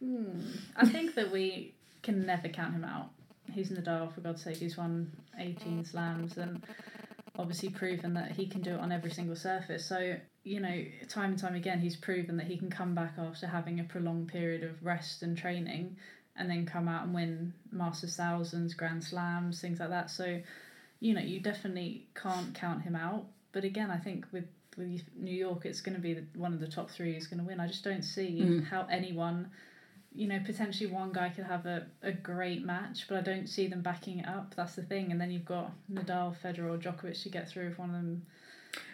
Hmm. 0.00 0.40
I 0.76 0.86
think 0.86 1.16
that 1.16 1.32
we 1.32 1.74
can 2.02 2.24
never 2.24 2.48
count 2.48 2.74
him 2.74 2.84
out. 2.84 3.10
He's 3.52 3.70
in 3.70 3.76
the 3.76 3.82
Nadal, 3.82 4.14
for 4.14 4.20
God's 4.20 4.44
sake. 4.44 4.58
He's 4.58 4.76
won 4.76 5.10
18 5.38 5.84
slams 5.84 6.36
and 6.36 6.62
obviously 7.38 7.70
proven 7.70 8.14
that 8.14 8.32
he 8.32 8.46
can 8.46 8.60
do 8.60 8.74
it 8.74 8.80
on 8.80 8.92
every 8.92 9.10
single 9.10 9.36
surface. 9.36 9.84
So, 9.86 10.16
you 10.44 10.60
know, 10.60 10.84
time 11.08 11.30
and 11.30 11.38
time 11.38 11.54
again, 11.54 11.80
he's 11.80 11.96
proven 11.96 12.36
that 12.36 12.46
he 12.46 12.56
can 12.56 12.70
come 12.70 12.94
back 12.94 13.14
after 13.18 13.46
having 13.46 13.80
a 13.80 13.84
prolonged 13.84 14.28
period 14.28 14.62
of 14.62 14.84
rest 14.84 15.22
and 15.22 15.36
training 15.36 15.96
and 16.36 16.48
then 16.48 16.66
come 16.66 16.88
out 16.88 17.04
and 17.04 17.14
win 17.14 17.52
Masters 17.72 18.16
Thousands, 18.16 18.74
Grand 18.74 19.02
Slams, 19.02 19.60
things 19.60 19.80
like 19.80 19.90
that. 19.90 20.10
So, 20.10 20.40
you 21.00 21.14
know, 21.14 21.20
you 21.20 21.40
definitely 21.40 22.06
can't 22.14 22.54
count 22.54 22.82
him 22.82 22.94
out. 22.94 23.26
But 23.52 23.64
again, 23.64 23.90
I 23.90 23.98
think 23.98 24.26
with 24.32 24.44
with 24.78 25.02
New 25.16 25.34
York, 25.34 25.66
it's 25.66 25.80
going 25.80 25.96
to 25.96 26.00
be 26.00 26.14
the, 26.14 26.24
one 26.36 26.54
of 26.54 26.60
the 26.60 26.68
top 26.68 26.90
three 26.90 27.14
who's 27.14 27.26
going 27.26 27.40
to 27.40 27.44
win. 27.44 27.60
I 27.60 27.66
just 27.66 27.84
don't 27.84 28.02
see 28.02 28.40
hmm. 28.40 28.58
how 28.60 28.86
anyone 28.90 29.50
you 30.14 30.26
know, 30.26 30.40
potentially 30.44 30.90
one 30.90 31.12
guy 31.12 31.28
could 31.28 31.44
have 31.44 31.66
a, 31.66 31.86
a 32.02 32.10
great 32.10 32.64
match, 32.64 33.06
but 33.08 33.18
I 33.18 33.20
don't 33.20 33.48
see 33.48 33.68
them 33.68 33.82
backing 33.82 34.18
it 34.18 34.26
up. 34.26 34.54
That's 34.56 34.74
the 34.74 34.82
thing. 34.82 35.12
And 35.12 35.20
then 35.20 35.30
you've 35.30 35.44
got 35.44 35.70
Nadal, 35.92 36.34
Federer, 36.42 36.74
or 36.74 36.78
Djokovic 36.78 37.22
to 37.22 37.28
get 37.28 37.48
through 37.48 37.68
if 37.68 37.78
one 37.78 37.90
of 37.90 37.96
them 37.96 38.26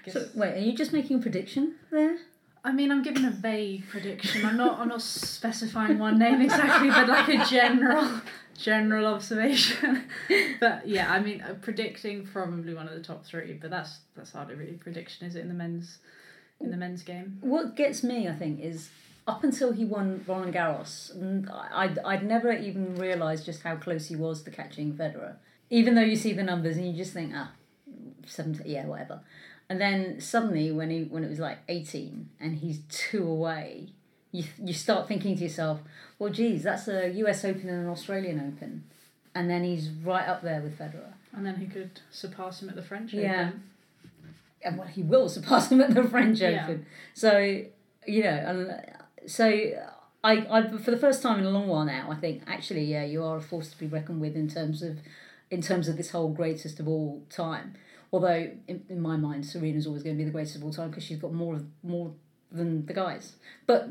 gets. 0.05 0.19
So, 0.19 0.29
wait, 0.35 0.55
are 0.55 0.61
you 0.61 0.75
just 0.75 0.93
making 0.93 1.19
a 1.19 1.23
prediction 1.23 1.77
there? 1.91 2.19
I 2.63 2.73
mean, 2.73 2.91
I'm 2.91 3.03
giving 3.03 3.25
a 3.25 3.31
vague 3.31 3.89
prediction. 3.89 4.45
I'm 4.45 4.57
not. 4.57 4.79
I'm 4.79 4.89
not 4.89 5.03
specifying 5.03 5.99
one 5.99 6.19
name 6.19 6.41
exactly, 6.41 6.89
but 6.89 7.09
like 7.09 7.29
a 7.29 7.45
general, 7.45 8.21
general 8.57 9.07
observation. 9.07 10.05
but 10.61 10.87
yeah, 10.87 11.13
I 11.13 11.21
mean, 11.21 11.41
uh, 11.41 11.55
predicting 11.61 12.27
probably 12.27 12.75
one 12.75 12.89
of 12.89 12.95
the 12.95 13.03
top 13.03 13.25
three. 13.25 13.55
But 13.55 13.71
that's 13.71 13.99
that's 14.17 14.33
hardly 14.33 14.55
really 14.55 14.75
a 14.75 14.79
prediction, 14.79 15.27
is 15.27 15.37
it? 15.37 15.41
In 15.41 15.49
the 15.49 15.55
men's, 15.55 15.99
in 16.61 16.71
the 16.71 16.77
men's 16.77 17.03
game. 17.03 17.39
What 17.41 17.77
gets 17.77 18.03
me, 18.03 18.29
I 18.29 18.33
think, 18.33 18.61
is 18.61 18.91
up 19.27 19.43
until 19.43 19.73
he 19.73 19.85
won 19.85 20.25
Roland 20.27 20.55
Garros, 20.55 21.11
I'd, 21.73 21.99
I'd 22.01 22.25
never 22.27 22.53
even 22.53 22.97
realised 22.97 23.47
just 23.47 23.63
how 23.63 23.77
close 23.77 24.09
he 24.09 24.17
was 24.17 24.43
to 24.43 24.51
catching 24.51 24.93
Federer. 24.93 25.37
Even 25.71 25.95
though 25.95 26.03
you 26.03 26.17
see 26.17 26.33
the 26.35 26.43
numbers 26.43 26.77
and 26.77 26.87
you 26.87 26.93
just 26.93 27.15
think, 27.15 27.33
ah, 27.35 27.53
70, 28.27 28.69
yeah, 28.69 28.87
whatever. 28.87 29.21
And 29.69 29.81
then 29.81 30.21
suddenly, 30.21 30.71
when 30.71 30.91
he 30.91 31.05
when 31.05 31.25
it 31.25 31.31
was 31.31 31.39
like 31.39 31.59
18 31.69 32.29
and 32.39 32.57
he's 32.57 32.81
two 32.89 33.27
away, 33.27 33.89
you, 34.35 34.45
you 34.63 34.73
start 34.75 35.07
thinking 35.07 35.37
to 35.37 35.43
yourself, 35.45 35.81
well, 36.19 36.31
geez, 36.33 36.65
that's 36.65 36.89
a 36.89 37.09
US 37.23 37.45
Open 37.45 37.69
and 37.69 37.85
an 37.85 37.89
Australian 37.89 38.39
Open. 38.41 38.83
And 39.35 39.49
then 39.49 39.63
he's 39.65 39.89
right 39.89 40.29
up 40.29 40.43
there 40.43 40.61
with 40.61 40.77
Federer. 40.79 41.13
And 41.33 41.47
then 41.47 41.57
he 41.57 41.67
could 41.67 42.01
surpass 42.11 42.61
him 42.61 42.69
at 42.69 42.75
the 42.75 42.83
French 42.83 43.13
Yeah. 43.15 43.49
Open. 43.49 43.63
and 44.63 44.79
well, 44.79 44.89
he 44.89 45.03
will 45.03 45.29
surpass 45.29 45.71
him 45.71 45.81
at 45.81 45.95
the 45.95 46.03
French 46.05 46.41
Yeah. 46.41 46.65
Open. 46.65 46.87
So 47.15 47.39
you 48.07 48.23
know, 48.25 48.29
and 48.31 49.31
so 49.31 49.47
I, 50.25 50.33
I 50.51 50.69
for 50.79 50.91
the 50.91 50.97
first 50.99 51.23
time 51.23 51.39
in 51.39 51.47
a 51.47 51.51
long 51.51 51.69
while 51.69 51.85
now, 51.85 52.11
I 52.11 52.17
think 52.17 52.43
actually, 52.47 52.85
yeah, 52.85 53.05
you 53.05 53.23
are 53.25 53.37
a 53.37 53.41
force 53.41 53.71
to 53.71 53.79
be 53.79 53.87
reckoned 53.87 54.21
with 54.21 54.35
in 54.37 54.49
terms 54.49 54.83
of 54.83 54.99
in 55.51 55.63
terms 55.63 55.87
of 55.89 55.97
this 55.97 56.11
whole 56.11 56.29
greatest 56.31 56.81
of 56.81 56.89
all 56.89 57.23
time. 57.31 57.75
Although 58.13 58.51
in, 58.69 58.85
in 58.89 59.01
my 59.01 59.17
mind, 59.17 59.45
Serena's 59.45 59.87
always 59.87 60.03
going 60.03 60.17
to 60.17 60.19
be 60.19 60.25
the 60.25 60.31
greatest 60.33 60.57
of 60.57 60.65
all 60.65 60.73
time 60.73 60.91
because 60.91 61.05
she's 61.05 61.19
got 61.19 61.33
more 61.33 61.55
of 61.55 61.65
more 61.83 62.13
than 62.53 62.87
the 62.87 62.93
guys. 62.95 63.37
But 63.67 63.89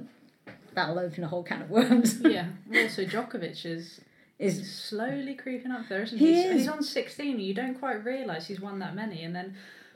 that'll 0.75 0.99
open 0.99 1.23
a 1.23 1.27
whole 1.27 1.43
can 1.43 1.61
of 1.61 1.69
worms. 1.69 2.19
yeah. 2.25 2.47
Also, 2.73 3.05
Djokovic 3.05 3.65
is 3.65 4.01
Is 4.39 4.71
slowly 4.71 5.35
creeping 5.35 5.71
up 5.71 5.87
there, 5.89 6.03
isn't 6.03 6.17
He 6.17 6.27
he? 6.27 6.33
He's, 6.33 6.45
is. 6.45 6.53
he's 6.53 6.67
on 6.67 6.83
16 6.83 7.39
you 7.39 7.53
don't 7.53 7.75
quite 7.75 8.03
realise 8.03 8.47
he's 8.47 8.59
won 8.59 8.79
that 8.79 8.95
many. 8.95 9.23
And 9.23 9.35
then 9.35 9.55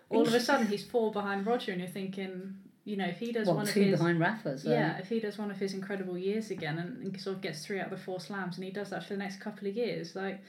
all 0.09 0.21
of 0.21 0.33
a 0.33 0.39
sudden 0.39 0.67
he's 0.67 0.83
four 0.83 1.11
behind 1.11 1.45
Roger 1.45 1.71
and 1.71 1.81
you're 1.81 1.89
thinking, 1.89 2.55
you 2.85 2.95
know, 2.95 3.05
if 3.05 3.17
he 3.17 3.31
does 3.31 3.47
well, 3.47 3.57
one 3.57 3.67
of 3.67 3.73
his... 3.73 3.97
behind 3.97 4.19
Rafa. 4.19 4.57
So. 4.57 4.69
Yeah, 4.69 4.97
if 4.97 5.09
he 5.09 5.19
does 5.19 5.37
one 5.37 5.51
of 5.51 5.57
his 5.57 5.73
incredible 5.73 6.17
years 6.17 6.51
again 6.51 6.77
and, 6.77 7.03
and 7.03 7.19
sort 7.19 7.35
of 7.35 7.41
gets 7.41 7.65
three 7.65 7.79
out 7.79 7.91
of 7.91 7.91
the 7.91 7.97
four 7.97 8.19
slams 8.19 8.55
and 8.55 8.63
he 8.63 8.71
does 8.71 8.91
that 8.91 9.03
for 9.03 9.13
the 9.13 9.19
next 9.19 9.41
couple 9.41 9.67
of 9.67 9.75
years, 9.75 10.15
like, 10.15 10.39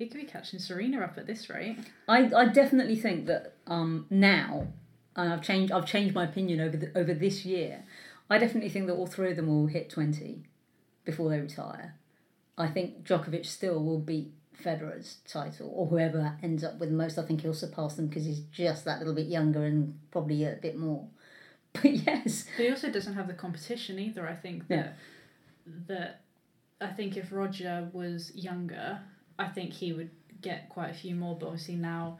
he 0.00 0.06
could 0.06 0.18
be 0.18 0.26
catching 0.26 0.58
Serena 0.58 1.02
up 1.02 1.18
at 1.18 1.26
this 1.26 1.50
rate. 1.50 1.76
I, 2.08 2.30
I 2.34 2.46
definitely 2.46 2.96
think 2.96 3.26
that 3.26 3.56
um, 3.66 4.06
now, 4.08 4.68
and 5.14 5.30
I've 5.30 5.42
changed 5.42 5.70
I've 5.72 5.84
changed 5.84 6.14
my 6.14 6.24
opinion 6.24 6.60
over 6.60 6.76
the, 6.76 6.98
over 6.98 7.12
this 7.12 7.44
year. 7.44 7.84
I 8.30 8.38
definitely 8.38 8.70
think 8.70 8.86
that 8.86 8.94
all 8.94 9.06
three 9.06 9.30
of 9.30 9.36
them 9.36 9.48
will 9.48 9.66
hit 9.66 9.90
twenty 9.90 10.44
before 11.04 11.28
they 11.30 11.40
retire. 11.40 11.94
I 12.56 12.68
think 12.68 13.04
Djokovic 13.04 13.44
still 13.44 13.82
will 13.82 13.98
beat 13.98 14.32
Federer's 14.62 15.18
title, 15.26 15.72
or 15.74 15.86
whoever 15.86 16.36
ends 16.42 16.62
up 16.62 16.78
with 16.78 16.90
the 16.90 16.94
most. 16.94 17.18
I 17.18 17.22
think 17.22 17.40
he'll 17.40 17.54
surpass 17.54 17.96
them 17.96 18.06
because 18.06 18.24
he's 18.24 18.40
just 18.40 18.84
that 18.84 18.98
little 18.98 19.14
bit 19.14 19.26
younger 19.26 19.64
and 19.64 19.98
probably 20.10 20.44
a 20.44 20.58
bit 20.60 20.76
more. 20.78 21.06
But 21.72 21.92
yes, 21.92 22.46
But 22.56 22.64
he 22.64 22.70
also 22.70 22.90
doesn't 22.90 23.14
have 23.14 23.28
the 23.28 23.32
competition 23.34 24.00
either. 24.00 24.26
I 24.26 24.34
think 24.34 24.66
that 24.68 24.96
that 25.86 26.22
I 26.80 26.88
think 26.88 27.16
if 27.16 27.30
Roger 27.30 27.88
was 27.92 28.32
younger, 28.34 28.98
I 29.38 29.46
think 29.46 29.72
he 29.72 29.92
would 29.92 30.10
get 30.40 30.68
quite 30.68 30.90
a 30.90 30.94
few 30.94 31.14
more. 31.14 31.36
But 31.38 31.46
obviously 31.46 31.76
now, 31.76 32.18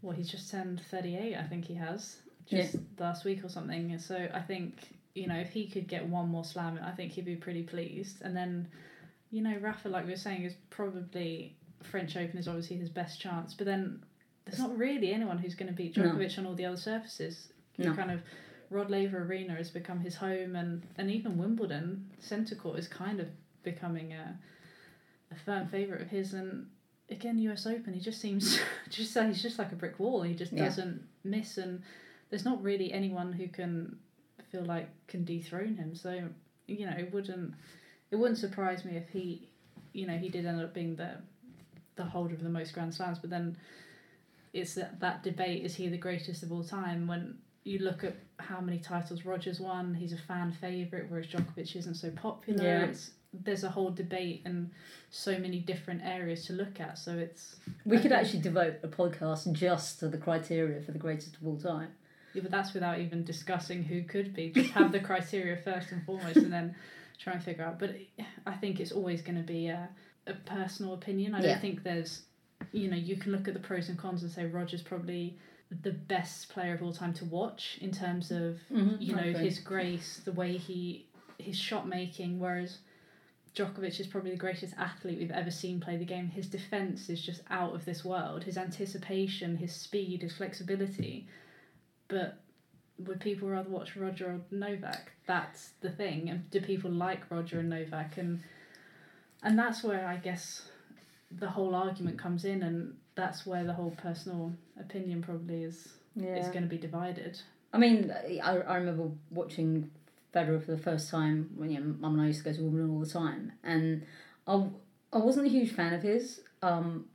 well, 0.00 0.16
he's 0.16 0.30
just 0.30 0.50
turned 0.50 0.80
thirty 0.90 1.16
eight. 1.18 1.36
I 1.36 1.42
think 1.42 1.66
he 1.66 1.74
has 1.74 2.16
just 2.46 2.76
last 2.98 3.26
week 3.26 3.44
or 3.44 3.50
something. 3.50 3.98
So 3.98 4.28
I 4.32 4.40
think 4.40 4.74
you 5.14 5.26
know 5.26 5.36
if 5.36 5.50
he 5.50 5.66
could 5.66 5.88
get 5.88 6.06
one 6.06 6.28
more 6.28 6.44
slam, 6.44 6.78
I 6.84 6.90
think 6.92 7.12
he'd 7.12 7.24
be 7.24 7.36
pretty 7.36 7.62
pleased. 7.62 8.22
And 8.22 8.36
then, 8.36 8.68
you 9.30 9.42
know, 9.42 9.56
Rafa, 9.60 9.88
like 9.88 10.04
we 10.04 10.10
were 10.10 10.16
saying, 10.16 10.42
is 10.44 10.54
probably 10.70 11.56
French 11.82 12.16
Open 12.16 12.38
is 12.38 12.48
obviously 12.48 12.76
his 12.76 12.88
best 12.88 13.20
chance. 13.20 13.54
But 13.54 13.66
then 13.66 14.02
there's 14.44 14.58
not 14.58 14.76
really 14.76 15.12
anyone 15.12 15.38
who's 15.38 15.54
going 15.54 15.68
to 15.68 15.74
beat 15.74 15.96
No. 15.96 16.04
Djokovic 16.04 16.38
on 16.38 16.46
all 16.46 16.54
the 16.54 16.64
other 16.64 16.76
surfaces. 16.76 17.52
You 17.76 17.86
No. 17.86 17.94
kind 17.94 18.10
of 18.10 18.20
Rod 18.70 18.90
Laver 18.90 19.18
Arena 19.22 19.54
has 19.54 19.70
become 19.70 20.00
his 20.00 20.14
home, 20.16 20.56
and, 20.56 20.82
and 20.96 21.10
even 21.10 21.36
Wimbledon 21.36 22.10
centre 22.20 22.54
court 22.54 22.78
is 22.78 22.88
kind 22.88 23.20
of 23.20 23.28
becoming 23.62 24.12
a, 24.14 24.38
a 25.30 25.34
firm 25.44 25.68
favourite 25.68 26.00
of 26.00 26.08
his. 26.08 26.32
And 26.32 26.68
again, 27.10 27.36
US 27.38 27.66
Open, 27.66 27.92
he 27.92 28.00
just 28.00 28.18
seems 28.20 28.58
just 28.88 29.16
he's 29.18 29.42
just 29.42 29.58
like 29.58 29.72
a 29.72 29.76
brick 29.76 29.98
wall. 29.98 30.22
He 30.22 30.34
just 30.34 30.52
Yeah. 30.52 30.64
doesn't 30.64 31.02
miss, 31.22 31.58
and 31.58 31.82
there's 32.30 32.46
not 32.46 32.62
really 32.62 32.90
anyone 32.94 33.32
who 33.34 33.46
can 33.48 33.98
feel 34.52 34.64
like 34.64 34.88
can 35.08 35.24
dethrone 35.24 35.74
him. 35.76 35.96
So 35.96 36.28
you 36.68 36.86
know, 36.86 36.94
it 36.96 37.12
wouldn't 37.12 37.54
it 38.10 38.16
wouldn't 38.16 38.38
surprise 38.38 38.84
me 38.84 38.96
if 38.96 39.08
he, 39.08 39.48
you 39.94 40.06
know, 40.06 40.16
he 40.16 40.28
did 40.28 40.46
end 40.46 40.60
up 40.60 40.74
being 40.74 40.94
the 40.94 41.16
the 41.96 42.04
holder 42.04 42.34
of 42.34 42.42
the 42.42 42.48
most 42.48 42.72
Grand 42.74 42.94
Slams. 42.94 43.18
But 43.18 43.30
then 43.30 43.56
it's 44.52 44.74
that, 44.74 45.00
that 45.00 45.22
debate: 45.22 45.64
is 45.64 45.74
he 45.74 45.88
the 45.88 45.96
greatest 45.98 46.42
of 46.42 46.52
all 46.52 46.62
time? 46.62 47.06
When 47.06 47.38
you 47.64 47.78
look 47.78 48.04
at 48.04 48.16
how 48.38 48.60
many 48.60 48.78
titles 48.78 49.24
Rogers 49.24 49.60
won, 49.60 49.94
he's 49.94 50.12
a 50.12 50.18
fan 50.18 50.52
favourite, 50.52 51.08
whereas 51.10 51.26
Djokovic 51.26 51.74
isn't 51.76 51.94
so 51.94 52.10
popular. 52.10 52.62
Yeah. 52.62 52.84
It's 52.84 53.10
there's 53.34 53.64
a 53.64 53.70
whole 53.70 53.90
debate 53.90 54.42
and 54.44 54.70
so 55.08 55.38
many 55.38 55.58
different 55.58 56.02
areas 56.04 56.44
to 56.46 56.52
look 56.52 56.80
at. 56.80 56.98
So 56.98 57.12
it's 57.12 57.56
we 57.86 57.96
I 57.96 58.00
could 58.02 58.10
think- 58.10 58.20
actually 58.22 58.40
devote 58.40 58.74
a 58.82 58.88
podcast 58.88 59.50
just 59.52 60.00
to 60.00 60.08
the 60.08 60.18
criteria 60.18 60.82
for 60.82 60.92
the 60.92 60.98
greatest 60.98 61.36
of 61.36 61.46
all 61.46 61.56
time. 61.58 61.88
Yeah, 62.34 62.42
but 62.42 62.50
that's 62.50 62.72
without 62.72 62.98
even 62.98 63.24
discussing 63.24 63.82
who 63.82 64.02
could 64.02 64.32
be. 64.34 64.50
Just 64.50 64.70
have 64.70 64.92
the 64.92 65.00
criteria 65.00 65.56
first 65.56 65.92
and 65.92 66.04
foremost, 66.04 66.36
and 66.36 66.52
then 66.52 66.74
try 67.18 67.34
and 67.34 67.42
figure 67.42 67.64
out. 67.64 67.78
But 67.78 67.96
I 68.46 68.52
think 68.54 68.80
it's 68.80 68.92
always 68.92 69.22
going 69.22 69.36
to 69.36 69.42
be 69.42 69.68
a, 69.68 69.88
a 70.26 70.34
personal 70.46 70.94
opinion. 70.94 71.34
I 71.34 71.40
Yeah. 71.42 71.52
don't 71.52 71.60
think 71.60 71.82
there's, 71.82 72.22
you 72.72 72.88
know, 72.88 72.96
you 72.96 73.16
can 73.16 73.32
look 73.32 73.48
at 73.48 73.54
the 73.54 73.60
pros 73.60 73.88
and 73.88 73.98
cons 73.98 74.22
and 74.22 74.30
say 74.30 74.46
Roger's 74.46 74.82
probably 74.82 75.36
the 75.82 75.92
best 75.92 76.48
player 76.50 76.74
of 76.74 76.82
all 76.82 76.92
time 76.92 77.14
to 77.14 77.24
watch 77.24 77.78
in 77.80 77.90
terms 77.92 78.30
of 78.30 78.58
Mhm, 78.70 78.96
you 79.00 79.14
know 79.14 79.32
his 79.32 79.58
grace, 79.58 80.20
the 80.24 80.32
way 80.32 80.56
he 80.56 81.06
his 81.38 81.56
shot 81.58 81.88
making, 81.88 82.38
whereas. 82.38 82.78
Djokovic 83.54 84.00
is 84.00 84.06
probably 84.06 84.30
the 84.30 84.38
greatest 84.38 84.72
athlete 84.78 85.18
we've 85.18 85.30
ever 85.30 85.50
seen 85.50 85.78
play 85.78 85.98
the 85.98 86.06
game. 86.06 86.28
His 86.28 86.46
defense 86.46 87.10
is 87.10 87.20
just 87.20 87.42
out 87.50 87.74
of 87.74 87.84
this 87.84 88.02
world. 88.02 88.44
His 88.44 88.56
anticipation, 88.56 89.56
his 89.56 89.74
speed, 89.74 90.22
his 90.22 90.34
flexibility. 90.34 91.26
But 92.12 92.38
would 92.98 93.20
people 93.20 93.48
rather 93.48 93.70
watch 93.70 93.96
Roger 93.96 94.26
or 94.26 94.40
Novak? 94.50 95.12
That's 95.26 95.70
the 95.80 95.88
thing. 95.90 96.28
And 96.28 96.50
do 96.50 96.60
people 96.60 96.90
like 96.90 97.30
Roger 97.30 97.60
and 97.60 97.70
Novak? 97.70 98.18
And 98.18 98.40
and 99.42 99.58
that's 99.58 99.82
where 99.82 100.06
I 100.06 100.16
guess 100.16 100.68
the 101.30 101.48
whole 101.48 101.74
argument 101.74 102.18
comes 102.18 102.44
in, 102.44 102.62
and 102.62 102.96
that's 103.14 103.46
where 103.46 103.64
the 103.64 103.72
whole 103.72 103.92
personal 103.92 104.52
opinion 104.78 105.22
probably 105.22 105.64
is 105.64 105.88
Yeah. 106.14 106.36
is 106.36 106.48
going 106.48 106.64
to 106.64 106.68
be 106.68 106.76
divided. 106.78 107.40
I 107.72 107.78
mean, 107.78 108.12
I, 108.44 108.58
I 108.58 108.76
remember 108.76 109.08
watching 109.30 109.90
Federer 110.34 110.62
for 110.62 110.72
the 110.72 110.78
first 110.90 111.08
time 111.08 111.50
when 111.56 111.70
you 111.70 111.80
know, 111.80 111.94
Mum 111.98 112.14
and 112.14 112.22
I 112.22 112.26
used 112.26 112.44
to 112.44 112.50
go 112.50 112.54
to 112.54 112.62
Wimbledon 112.62 112.90
all 112.90 113.00
the 113.00 113.06
time, 113.06 113.52
and 113.64 114.04
I, 114.46 114.66
I 115.14 115.18
wasn't 115.18 115.46
a 115.46 115.50
huge 115.50 115.72
fan 115.72 115.94
of 115.94 116.02
his. 116.02 116.40
Um, 116.60 117.06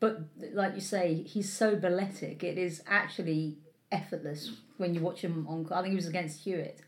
but 0.00 0.22
like 0.54 0.74
you 0.74 0.80
say, 0.80 1.22
he's 1.22 1.52
so 1.52 1.76
balletic. 1.76 2.42
It 2.42 2.56
is 2.56 2.82
actually 2.86 3.58
effortless 3.92 4.52
when 4.76 4.94
you 4.94 5.00
watch 5.00 5.20
him 5.20 5.46
on. 5.48 5.66
I 5.72 5.82
think 5.82 5.92
he 5.92 5.96
was 5.96 6.08
against 6.08 6.44
Hewitt, 6.44 6.80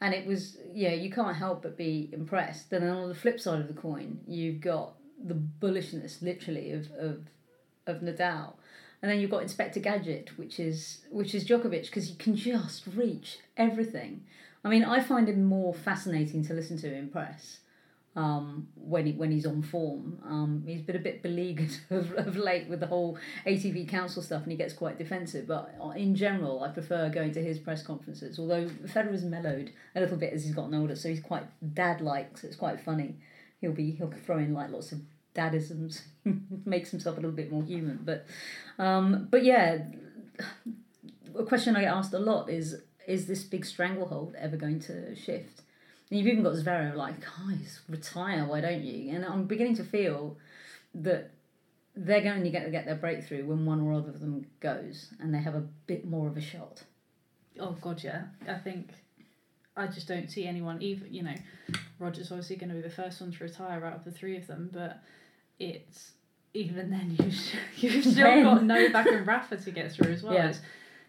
and 0.00 0.14
it 0.14 0.26
was 0.26 0.58
yeah, 0.72 0.92
you 0.92 1.10
can't 1.10 1.36
help 1.36 1.62
but 1.62 1.76
be 1.76 2.10
impressed. 2.12 2.70
Then 2.70 2.86
on 2.88 3.08
the 3.08 3.14
flip 3.14 3.40
side 3.40 3.60
of 3.60 3.68
the 3.68 3.80
coin, 3.80 4.20
you've 4.26 4.60
got 4.60 4.94
the 5.22 5.34
bullishness, 5.34 6.22
literally, 6.22 6.72
of 6.72 6.90
of 6.92 7.26
of 7.86 8.00
Nadal. 8.00 8.54
And 9.02 9.10
then 9.10 9.18
you've 9.18 9.30
got 9.30 9.42
Inspector 9.42 9.80
Gadget, 9.80 10.36
which 10.38 10.60
is 10.60 11.02
which 11.10 11.34
is 11.34 11.46
Djokovic, 11.46 11.86
because 11.86 12.08
he 12.08 12.14
can 12.14 12.36
just 12.36 12.86
reach 12.94 13.38
everything. 13.56 14.24
I 14.62 14.68
mean, 14.68 14.84
I 14.84 15.00
find 15.00 15.26
him 15.28 15.44
more 15.44 15.72
fascinating 15.72 16.44
to 16.46 16.54
listen 16.54 16.76
to 16.78 16.94
in 16.94 17.08
press 17.08 17.60
um, 18.16 18.68
when 18.74 19.06
he 19.06 19.12
when 19.12 19.30
he's 19.30 19.46
on 19.46 19.62
form. 19.62 20.18
Um, 20.24 20.64
he's 20.66 20.82
been 20.82 20.96
a 20.96 21.00
bit 21.00 21.22
beleaguered 21.22 21.76
of, 21.90 22.12
of 22.14 22.36
late 22.36 22.68
with 22.68 22.80
the 22.80 22.86
whole 22.86 23.18
ATP 23.46 23.88
Council 23.88 24.22
stuff, 24.22 24.42
and 24.42 24.50
he 24.50 24.58
gets 24.58 24.74
quite 24.74 24.98
defensive. 24.98 25.46
But 25.46 25.74
in 25.96 26.14
general, 26.14 26.62
I 26.62 26.68
prefer 26.68 27.08
going 27.08 27.32
to 27.32 27.42
his 27.42 27.58
press 27.58 27.82
conferences. 27.82 28.38
Although 28.38 28.68
Federer's 28.86 29.24
mellowed 29.24 29.72
a 29.94 30.00
little 30.00 30.16
bit 30.16 30.32
as 30.32 30.44
he's 30.44 30.54
gotten 30.54 30.74
older, 30.74 30.96
so 30.96 31.08
he's 31.08 31.20
quite 31.20 31.44
dad-like. 31.74 32.38
So 32.38 32.46
it's 32.48 32.56
quite 32.56 32.80
funny. 32.80 33.16
He'll 33.60 33.72
be 33.72 33.92
he'll 33.92 34.12
throw 34.24 34.38
in 34.38 34.54
like 34.54 34.70
lots 34.70 34.92
of 34.92 35.00
dadisms, 35.34 36.02
makes 36.64 36.90
himself 36.90 37.16
a 37.16 37.20
little 37.20 37.36
bit 37.36 37.52
more 37.52 37.62
human. 37.62 38.00
But 38.04 38.26
um, 38.78 39.28
but 39.30 39.44
yeah, 39.44 39.78
a 41.38 41.44
question 41.44 41.76
I 41.76 41.82
get 41.82 41.94
asked 41.94 42.14
a 42.14 42.18
lot 42.18 42.50
is 42.50 42.82
is 43.06 43.26
this 43.26 43.44
big 43.44 43.64
stranglehold 43.64 44.34
ever 44.38 44.56
going 44.56 44.80
to 44.80 45.14
shift? 45.14 45.59
And 46.10 46.18
you've 46.18 46.28
even 46.28 46.42
got 46.42 46.54
Zverev 46.54 46.96
like, 46.96 47.20
guys, 47.20 47.80
retire, 47.88 48.44
why 48.44 48.60
don't 48.60 48.82
you? 48.82 49.14
And 49.14 49.24
I'm 49.24 49.44
beginning 49.44 49.76
to 49.76 49.84
feel 49.84 50.36
that 50.94 51.30
they're 51.94 52.22
going 52.22 52.42
to 52.42 52.50
get 52.50 52.64
to 52.64 52.70
get 52.70 52.84
their 52.84 52.96
breakthrough 52.96 53.44
when 53.44 53.64
one 53.64 53.80
or 53.80 53.92
other 53.92 54.10
of 54.10 54.20
them 54.20 54.46
goes 54.60 55.12
and 55.20 55.34
they 55.34 55.40
have 55.40 55.54
a 55.54 55.64
bit 55.86 56.04
more 56.04 56.26
of 56.26 56.36
a 56.36 56.40
shot. 56.40 56.82
Oh 57.58 57.76
God, 57.80 58.02
yeah. 58.02 58.24
I 58.48 58.54
think 58.54 58.90
I 59.76 59.86
just 59.86 60.08
don't 60.08 60.30
see 60.30 60.46
anyone. 60.46 60.80
Even 60.82 61.12
you 61.12 61.22
know, 61.22 61.34
Roger's 61.98 62.30
obviously 62.30 62.56
going 62.56 62.70
to 62.70 62.76
be 62.76 62.80
the 62.80 62.90
first 62.90 63.20
one 63.20 63.32
to 63.32 63.44
retire 63.44 63.84
out 63.84 63.96
of 63.96 64.04
the 64.04 64.10
three 64.10 64.36
of 64.36 64.46
them, 64.46 64.70
but 64.72 65.00
it's 65.58 66.12
even 66.54 66.90
then 66.90 67.16
you 67.18 67.32
you've 67.76 68.04
still 68.04 68.42
got 68.42 68.64
Novak 68.64 69.06
and 69.06 69.26
Rafa 69.26 69.56
to 69.58 69.70
get 69.70 69.92
through 69.92 70.12
as 70.12 70.22
well. 70.22 70.34
Yeah. 70.34 70.48
It's, 70.48 70.60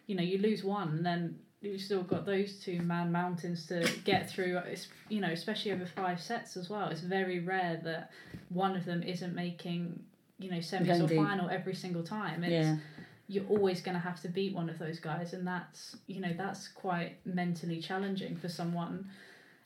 you 0.07 0.15
know, 0.15 0.23
you 0.23 0.39
lose 0.39 0.63
one 0.63 0.89
and 0.89 1.05
then 1.05 1.39
you've 1.61 1.81
still 1.81 2.01
got 2.01 2.25
those 2.25 2.55
two 2.55 2.81
man 2.81 3.11
mountains 3.11 3.67
to 3.67 3.87
get 4.03 4.29
through. 4.29 4.57
It's 4.65 4.87
you 5.09 5.21
know, 5.21 5.29
especially 5.29 5.71
over 5.71 5.85
five 5.85 6.19
sets 6.19 6.57
as 6.57 6.69
well. 6.69 6.89
It's 6.89 7.01
very 7.01 7.39
rare 7.39 7.79
that 7.83 8.11
one 8.49 8.75
of 8.75 8.85
them 8.85 9.03
isn't 9.03 9.35
making 9.35 10.03
you 10.39 10.49
know 10.49 10.57
semis 10.57 11.03
or 11.03 11.07
final 11.07 11.49
every 11.49 11.75
single 11.75 12.03
time. 12.03 12.43
It's, 12.43 12.51
Yeah. 12.51 12.77
You're 13.27 13.45
always 13.47 13.79
going 13.79 13.93
to 13.93 14.01
have 14.01 14.21
to 14.23 14.27
beat 14.27 14.53
one 14.53 14.69
of 14.69 14.77
those 14.77 14.99
guys, 14.99 15.31
and 15.31 15.47
that's 15.47 15.95
you 16.07 16.19
know 16.19 16.33
that's 16.37 16.67
quite 16.67 17.15
mentally 17.25 17.79
challenging 17.79 18.35
for 18.35 18.49
someone, 18.49 19.09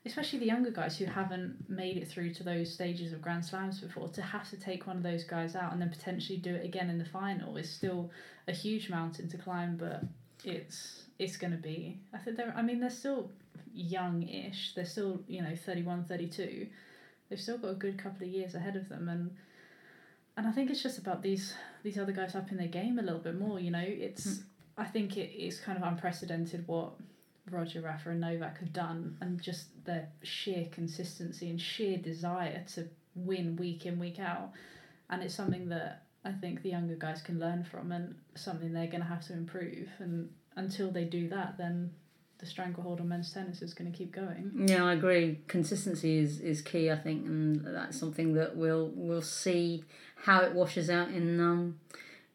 especially 0.06 0.38
the 0.38 0.46
younger 0.46 0.70
guys 0.70 0.98
who 1.00 1.06
haven't 1.06 1.68
made 1.68 1.98
it 1.98 2.08
through 2.08 2.32
to 2.36 2.44
those 2.44 2.72
stages 2.72 3.12
of 3.12 3.24
Grand 3.24 3.44
Slams 3.44 3.80
before. 3.80 4.08
To 4.10 4.22
have 4.22 4.48
to 4.52 4.58
take 4.58 4.86
one 4.86 4.98
of 4.98 5.04
those 5.04 5.24
guys 5.24 5.56
out 5.56 5.72
and 5.74 5.82
then 5.82 5.90
potentially 5.90 6.38
do 6.38 6.54
it 6.54 6.64
again 6.64 6.92
in 6.92 7.00
the 7.00 7.06
final 7.06 7.58
is 7.58 7.68
still 7.68 8.12
a 8.48 8.52
huge 8.52 8.88
mountain 8.88 9.28
to 9.30 9.38
climb, 9.38 9.78
but 9.78 10.04
it's 10.44 11.05
it's 11.20 11.38
going 11.38 11.52
to 11.52 11.58
be. 11.58 12.00
I 12.14 12.18
think 12.18 12.38
they're. 12.38 12.54
I 12.56 12.62
mean, 12.62 12.80
they're 12.80 12.90
still 12.90 13.32
young-ish. 13.74 14.74
They're 14.76 14.86
still 14.86 15.22
you 15.28 15.42
know 15.42 15.56
31, 15.56 16.06
32. 16.06 16.68
They've 17.30 17.40
still 17.40 17.58
got 17.58 17.70
a 17.70 17.76
good 17.76 17.98
couple 17.98 18.28
of 18.28 18.34
years 18.34 18.56
ahead 18.56 18.76
of 18.76 18.90
them, 18.90 19.10
and 19.10 19.32
and 20.38 20.48
I 20.48 20.52
think 20.52 20.70
it's 20.70 20.84
just 20.84 20.98
about 20.98 21.22
these 21.22 21.54
these 21.84 21.98
other 21.98 22.12
guys 22.12 22.36
upping 22.36 22.58
their 22.58 22.68
game 22.68 23.00
a 23.00 23.02
little 23.02 23.20
bit 23.20 23.40
more. 23.40 23.60
You 23.60 23.72
know, 23.72 23.84
it's. 23.86 24.26
Hmm. 24.26 24.44
I 24.78 24.84
think 24.84 25.16
it 25.16 25.32
is 25.34 25.62
kind 25.62 25.78
of 25.78 25.88
unprecedented 25.88 26.68
what 26.68 26.92
Roger 27.50 27.80
Rafa 27.82 28.10
and 28.10 28.20
Novak 28.20 28.60
have 28.60 28.74
done, 28.74 29.18
and 29.22 29.42
just 29.42 29.68
their 29.86 30.10
sheer 30.24 30.68
consistency 30.72 31.50
and 31.50 31.62
sheer 31.62 31.98
desire 31.98 32.64
to 32.74 32.90
win 33.16 33.56
week 33.56 33.86
in 33.86 34.00
week 34.00 34.20
out, 34.20 34.52
and 35.10 35.24
it's 35.24 35.36
something 35.36 35.70
that 35.70 36.04
I 36.26 36.32
think 36.32 36.62
the 36.62 36.72
younger 36.72 36.96
guys 36.96 37.22
can 37.22 37.40
learn 37.40 37.64
from, 37.64 37.92
and 37.92 38.16
something 38.36 38.74
they're 38.74 38.88
going 38.88 39.02
to 39.02 39.08
have 39.08 39.26
to 39.28 39.34
improve. 39.34 39.88
And 40.00 40.30
until 40.56 40.92
they 40.92 41.04
do 41.04 41.28
that, 41.30 41.58
then 41.58 41.92
the 42.38 42.46
stranglehold 42.46 43.00
on 43.00 43.10
men's 43.10 43.32
tennis 43.32 43.62
is 43.62 43.74
going 43.74 43.92
to 43.92 43.98
keep 43.98 44.12
going. 44.12 44.52
Yeah, 44.68 44.86
I 44.86 44.94
agree. 44.94 45.40
Consistency 45.48 46.18
is, 46.18 46.40
is 46.40 46.62
key, 46.62 46.92
I 46.92 46.98
think, 46.98 47.26
and 47.26 47.66
that's 47.66 48.00
something 48.00 48.34
that 48.34 48.56
we'll 48.56 48.92
we'll 48.94 49.22
see 49.22 49.84
how 50.24 50.42
it 50.42 50.54
washes 50.54 50.90
out 50.90 51.10
in 51.10 51.40
um 51.40 51.80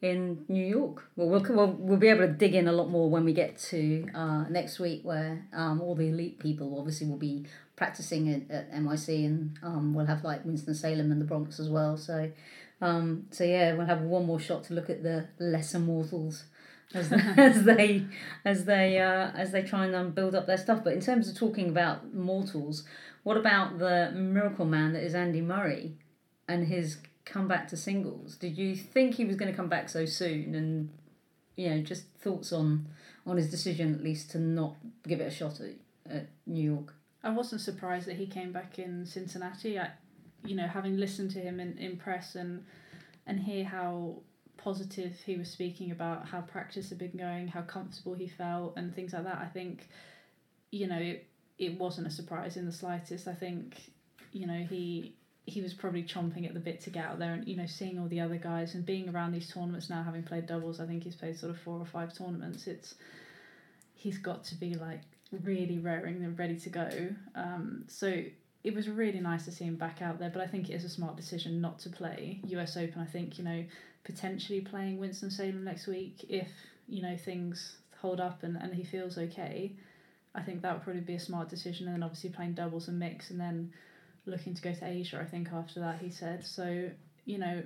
in 0.01 0.45
New 0.49 0.65
York. 0.65 1.09
Well, 1.17 1.29
we'll 1.29 1.45
we'll, 1.55 1.73
we'll 1.73 1.99
be 1.99 2.09
able 2.09 2.27
to 2.27 2.33
dig 2.33 2.55
in 2.55 2.67
a 2.67 2.73
lot 2.73 2.89
more 2.89 3.11
when 3.11 3.25
we 3.25 3.33
get 3.33 3.59
to 3.59 4.07
uh, 4.15 4.45
next 4.49 4.79
week, 4.79 5.03
where 5.05 5.47
um, 5.53 5.81
all 5.81 5.95
the 5.95 6.09
elite 6.09 6.39
people 6.39 6.79
obviously 6.79 7.07
will 7.07 7.19
be 7.19 7.47
practicing 7.77 8.33
at, 8.33 8.51
at 8.51 8.73
NYC, 8.73 9.27
and 9.27 9.59
um, 9.63 9.95
we'll 9.95 10.07
have 10.07 10.25
like 10.25 10.45
Winston 10.45 10.75
Salem 10.75 11.13
and 11.13 11.21
the 11.21 11.27
Bronx 11.27 11.61
as 11.61 11.69
well. 11.69 11.97
So, 11.99 12.31
um, 12.81 13.27
so 13.31 13.45
yeah, 13.45 13.75
we'll 13.75 13.87
have 13.87 14.01
one 14.01 14.25
more 14.27 14.41
shot 14.41 14.65
to 14.65 14.75
look 14.75 14.89
at 14.89 15.03
the 15.03 15.29
lesser 15.39 15.79
mortals 15.79 16.45
as, 16.95 17.13
as 17.37 17.65
they 17.65 18.07
as 18.45 18.65
they 18.65 18.99
uh, 18.99 19.31
as 19.35 19.53
they 19.53 19.63
try 19.63 19.87
and 19.87 19.95
um, 19.95 20.11
build 20.11 20.35
up 20.35 20.47
their 20.47 20.59
stuff. 20.59 20.83
But 20.85 20.93
in 20.93 21.01
terms 21.01 21.29
of 21.29 21.37
talking 21.37 21.69
about 21.69 22.15
mortals, 22.15 22.85
what 23.23 23.37
about 23.37 23.79
the 23.79 24.13
miracle 24.15 24.65
man 24.65 24.93
that 24.93 25.03
is 25.03 25.15
Andy 25.15 25.41
Murray 25.41 25.95
and 26.49 26.67
his 26.67 26.99
comeback 27.25 27.69
to 27.69 27.77
singles? 27.77 28.37
Did 28.37 28.59
you 28.59 28.75
think 28.75 29.15
he 29.15 29.25
was 29.25 29.37
going 29.37 29.51
to 29.51 29.57
come 29.57 29.69
back 29.69 29.89
so 29.89 30.05
soon? 30.05 30.55
And 30.55 30.91
you 31.57 31.71
know, 31.71 31.83
just 31.83 32.05
thoughts 32.19 32.53
on 32.53 32.89
on 33.27 33.37
his 33.37 33.51
decision 33.51 33.95
at 33.95 34.03
least 34.03 34.31
to 34.31 34.39
not 34.39 34.77
give 35.07 35.21
it 35.21 35.27
a 35.27 35.31
shot 35.31 35.61
at, 35.61 36.15
at 36.15 36.29
New 36.47 36.63
York. 36.63 36.95
I 37.23 37.31
wasn't 37.31 37.61
surprised 37.61 38.07
that 38.07 38.17
he 38.17 38.27
came 38.27 38.51
back 38.51 38.79
in 38.79 39.05
Cincinnati. 39.05 39.79
I, 39.79 39.91
you 40.45 40.57
know, 40.57 40.67
having 40.67 40.97
listened 40.97 41.31
to 41.33 41.41
him 41.41 41.61
in, 41.61 41.77
in 41.77 41.97
press 41.97 42.35
and 42.35 42.65
and 43.27 43.41
hear 43.41 43.65
how 43.65 44.17
positive 44.63 45.15
he 45.25 45.37
was 45.37 45.51
speaking 45.51 45.91
about 45.91 46.27
how 46.27 46.41
practice 46.41 46.89
had 46.91 46.99
been 46.99 47.17
going, 47.17 47.49
how 47.49 47.63
comfortable 47.63 48.15
he 48.15 48.29
felt, 48.29 48.75
and 48.77 48.95
things 48.95 49.13
like 49.13 49.25
that. 49.25 49.39
I 49.39 49.47
think, 49.47 49.89
you 50.71 50.87
know, 50.87 50.99
it, 50.99 51.27
it 51.59 51.79
wasn't 51.79 52.07
a 52.07 52.11
surprise 52.11 52.57
in 52.57 52.67
the 52.67 52.73
slightest. 52.73 53.27
I 53.29 53.35
think, 53.35 53.77
you 54.33 54.47
know, 54.47 54.67
he 54.69 55.15
he 55.47 55.61
was 55.61 55.75
probably 55.75 56.03
chomping 56.03 56.47
at 56.47 56.55
the 56.55 56.61
bit 56.61 56.81
to 56.81 56.91
get 56.91 57.05
out 57.05 57.19
there 57.19 57.33
and 57.33 57.47
you 57.47 57.57
know 57.57 57.67
seeing 57.67 57.99
all 57.99 58.07
the 58.09 58.21
other 58.21 58.37
guys 58.37 58.75
and 58.75 58.87
being 58.87 59.09
around 59.09 59.33
these 59.33 59.53
tournaments 59.53 59.91
now 59.91 60.03
having 60.03 60.23
played 60.23 60.47
doubles 60.47 60.81
i 60.81 60.87
think 60.87 61.03
he's 61.03 61.17
played 61.17 61.37
sort 61.37 61.51
of 61.51 61.59
four 61.59 61.79
or 61.79 61.87
five 61.87 62.17
tournaments 62.17 62.67
it's 62.67 62.95
he's 63.95 64.19
got 64.19 64.45
to 64.45 64.55
be 64.55 64.75
like 64.75 65.01
really 65.43 65.79
raring 65.79 66.23
and 66.25 66.39
ready 66.39 66.57
to 66.59 66.69
go 66.69 66.89
um, 67.35 67.85
so 67.89 68.23
it 68.63 68.75
was 68.75 68.89
really 68.89 69.21
nice 69.21 69.45
to 69.47 69.51
see 69.51 69.65
him 69.65 69.77
back 69.77 70.03
out 70.03 70.19
there 70.19 70.31
but 70.31 70.43
i 70.43 70.47
think 70.47 70.69
it 70.69 70.75
is 70.75 70.85
a 70.85 70.89
smart 70.89 71.17
decision 71.17 71.61
not 71.61 71.79
to 71.79 71.89
play 71.89 72.41
us 72.47 72.77
open 72.77 73.01
i 73.01 73.07
think 73.07 73.39
you 73.39 73.45
know 73.45 73.65
potentially 74.05 74.61
playing 74.61 74.99
winston 74.99 75.31
salem 75.31 75.65
next 75.65 75.87
week 75.87 76.25
if 76.29 76.49
you 76.89 77.03
know 77.03 77.17
things 77.17 77.77
hold 78.01 78.21
up 78.21 78.43
and, 78.43 78.57
and 78.57 78.75
he 78.75 78.85
feels 78.85 79.19
okay 79.19 79.73
i 80.35 80.41
think 80.41 80.63
that 80.63 80.75
would 80.75 80.83
probably 80.83 81.03
be 81.03 81.15
a 81.15 81.21
smart 81.21 81.49
decision. 81.49 81.87
And 81.87 81.97
then 81.97 82.03
obviously 82.03 82.31
playing 82.31 82.55
doubles 82.55 82.89
and 82.89 82.99
mix 82.99 83.31
and 83.31 83.41
then 83.41 83.73
looking 84.27 84.55
to 84.55 84.63
go 84.63 84.73
to 84.73 84.87
asia 84.87 85.21
i 85.21 85.25
think 85.25 85.49
after 85.53 85.81
that 85.81 86.01
he 86.01 86.11
said. 86.11 86.45
So 86.45 86.91
you 87.25 87.39
know 87.39 87.63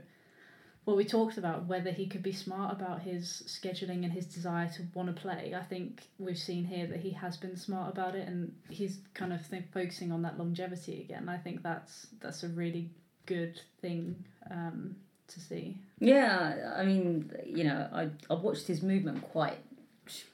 what 0.84 0.98
we 0.98 1.04
talked 1.04 1.38
about 1.38 1.64
whether 1.66 1.90
he 1.90 2.06
could 2.06 2.22
be 2.22 2.32
smart 2.32 2.72
about 2.72 3.00
his 3.00 3.42
scheduling 3.46 4.04
and 4.04 4.12
his 4.12 4.26
desire 4.26 4.68
to 4.76 4.82
want 4.92 5.14
to 5.14 5.20
play 5.20 5.54
i 5.56 5.62
think 5.62 6.02
we've 6.18 6.38
seen 6.38 6.64
here 6.64 6.86
that 6.86 7.00
he 7.00 7.10
has 7.10 7.38
been 7.38 7.56
smart 7.56 7.90
about 7.90 8.14
it 8.14 8.28
and 8.28 8.54
he's 8.68 8.98
kind 9.14 9.32
of 9.32 9.44
think, 9.46 9.72
focusing 9.72 10.12
on 10.12 10.22
that 10.22 10.38
longevity 10.38 11.00
again. 11.00 11.28
I 11.28 11.38
think 11.38 11.62
that's 11.62 12.08
that's 12.20 12.42
a 12.42 12.48
really 12.48 12.90
good 13.26 13.60
thing 13.80 14.24
um, 14.50 14.96
to 15.28 15.40
see 15.40 15.76
Yeah, 15.98 16.74
I 16.76 16.84
mean, 16.84 17.30
you 17.46 17.64
know, 17.64 17.88
I 17.92 18.08
I 18.30 18.34
watched 18.34 18.66
his 18.66 18.82
movement 18.82 19.22
quite 19.22 19.58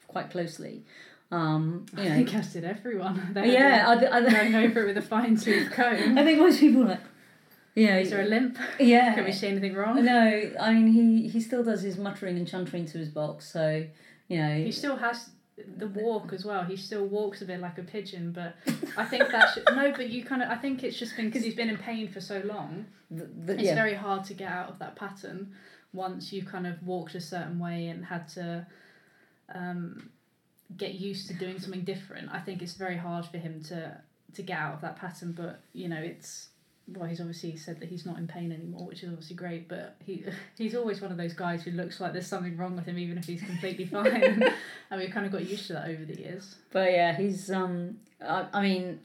quite 0.08 0.30
closely. 0.30 0.82
Um, 1.32 1.86
you 1.96 2.02
i 2.02 2.08
know, 2.08 2.14
think 2.16 2.34
as 2.34 2.52
did 2.52 2.64
everyone 2.64 3.30
They 3.34 3.52
yeah, 3.52 3.94
had 3.94 4.04
I, 4.04 4.50
going 4.50 4.54
over 4.56 4.82
it 4.82 4.86
with 4.88 4.98
a 4.98 5.02
fine-tooth 5.02 5.70
comb 5.76 6.18
I 6.18 6.24
think 6.24 6.40
most 6.40 6.58
people 6.58 6.82
are 6.82 6.86
like, 6.88 7.00
you 7.76 7.86
know, 7.86 7.98
is 7.98 8.10
there 8.10 8.22
a 8.22 8.24
limp 8.24 8.58
yeah. 8.80 9.14
can 9.14 9.24
we 9.24 9.32
see 9.32 9.46
anything 9.46 9.74
wrong 9.74 10.04
No, 10.04 10.50
I 10.60 10.72
mean 10.74 10.88
he 10.88 11.28
he 11.28 11.40
still 11.40 11.62
does 11.62 11.82
his 11.82 11.96
muttering 11.96 12.36
and 12.36 12.48
chuntering 12.48 12.90
to 12.90 12.98
his 12.98 13.10
box, 13.10 13.48
so 13.52 13.84
you 14.26 14.38
know. 14.42 14.56
He 14.56 14.72
still 14.72 14.96
has 14.96 15.30
the 15.76 15.88
walk 15.88 16.32
as 16.32 16.44
well. 16.44 16.64
He 16.64 16.76
still 16.76 17.06
walks 17.06 17.42
a 17.42 17.44
bit 17.44 17.60
like 17.60 17.78
a 17.78 17.82
pigeon, 17.82 18.32
but 18.32 18.56
I 18.96 19.04
think 19.04 19.30
that 19.30 19.52
should 19.52 19.64
no. 19.74 19.92
But 19.92 20.10
you 20.10 20.24
kind 20.24 20.42
of 20.42 20.50
I 20.50 20.56
think 20.56 20.84
it's 20.84 20.98
just 20.98 21.16
been 21.16 21.26
because 21.26 21.44
he's 21.44 21.54
been 21.54 21.68
in 21.68 21.78
pain 21.78 22.08
for 22.08 22.20
so 22.20 22.40
long. 22.44 22.86
the, 23.10 23.24
the, 23.24 23.54
It's 23.54 23.62
yeah. 23.64 23.74
very 23.74 23.94
hard 23.94 24.24
to 24.24 24.34
get 24.34 24.50
out 24.50 24.68
of 24.68 24.78
that 24.78 24.96
pattern 24.96 25.52
once 25.92 26.32
you've 26.32 26.46
kind 26.46 26.66
of 26.66 26.82
walked 26.86 27.14
a 27.14 27.20
certain 27.20 27.58
way 27.58 27.88
and 27.88 28.04
had 28.04 28.28
to 28.28 28.66
um, 29.54 30.10
get 30.76 30.94
used 30.94 31.26
to 31.28 31.34
doing 31.34 31.58
something 31.58 31.82
different. 31.82 32.28
I 32.32 32.38
think 32.40 32.62
it's 32.62 32.74
very 32.74 32.96
hard 32.96 33.26
for 33.26 33.38
him 33.38 33.62
to 33.64 34.00
to 34.34 34.42
get 34.42 34.58
out 34.58 34.74
of 34.74 34.80
that 34.82 34.96
pattern. 34.96 35.32
But 35.32 35.60
you 35.72 35.88
know, 35.88 36.00
it's 36.00 36.49
well, 36.94 37.08
he's 37.08 37.20
obviously 37.20 37.56
said 37.56 37.80
that 37.80 37.88
he's 37.88 38.04
not 38.06 38.18
in 38.18 38.26
pain 38.26 38.52
anymore, 38.52 38.86
which 38.86 39.02
is 39.02 39.10
obviously 39.10 39.36
great. 39.36 39.68
But 39.68 39.96
he 40.04 40.24
he's 40.58 40.74
always 40.74 41.00
one 41.00 41.10
of 41.10 41.16
those 41.16 41.32
guys 41.32 41.62
who 41.62 41.70
looks 41.72 42.00
like 42.00 42.12
there's 42.12 42.26
something 42.26 42.56
wrong 42.56 42.76
with 42.76 42.86
him, 42.86 42.98
even 42.98 43.18
if 43.18 43.24
he's 43.24 43.42
completely 43.42 43.84
fine. 43.86 44.42
and 44.90 45.00
we've 45.00 45.10
kind 45.10 45.26
of 45.26 45.32
got 45.32 45.48
used 45.48 45.66
to 45.68 45.74
that 45.74 45.88
over 45.88 46.04
the 46.04 46.18
years. 46.18 46.56
But 46.72 46.92
yeah, 46.92 47.16
he's 47.16 47.50
um. 47.50 47.98
I, 48.22 48.46
I 48.52 48.62
mean, 48.62 49.00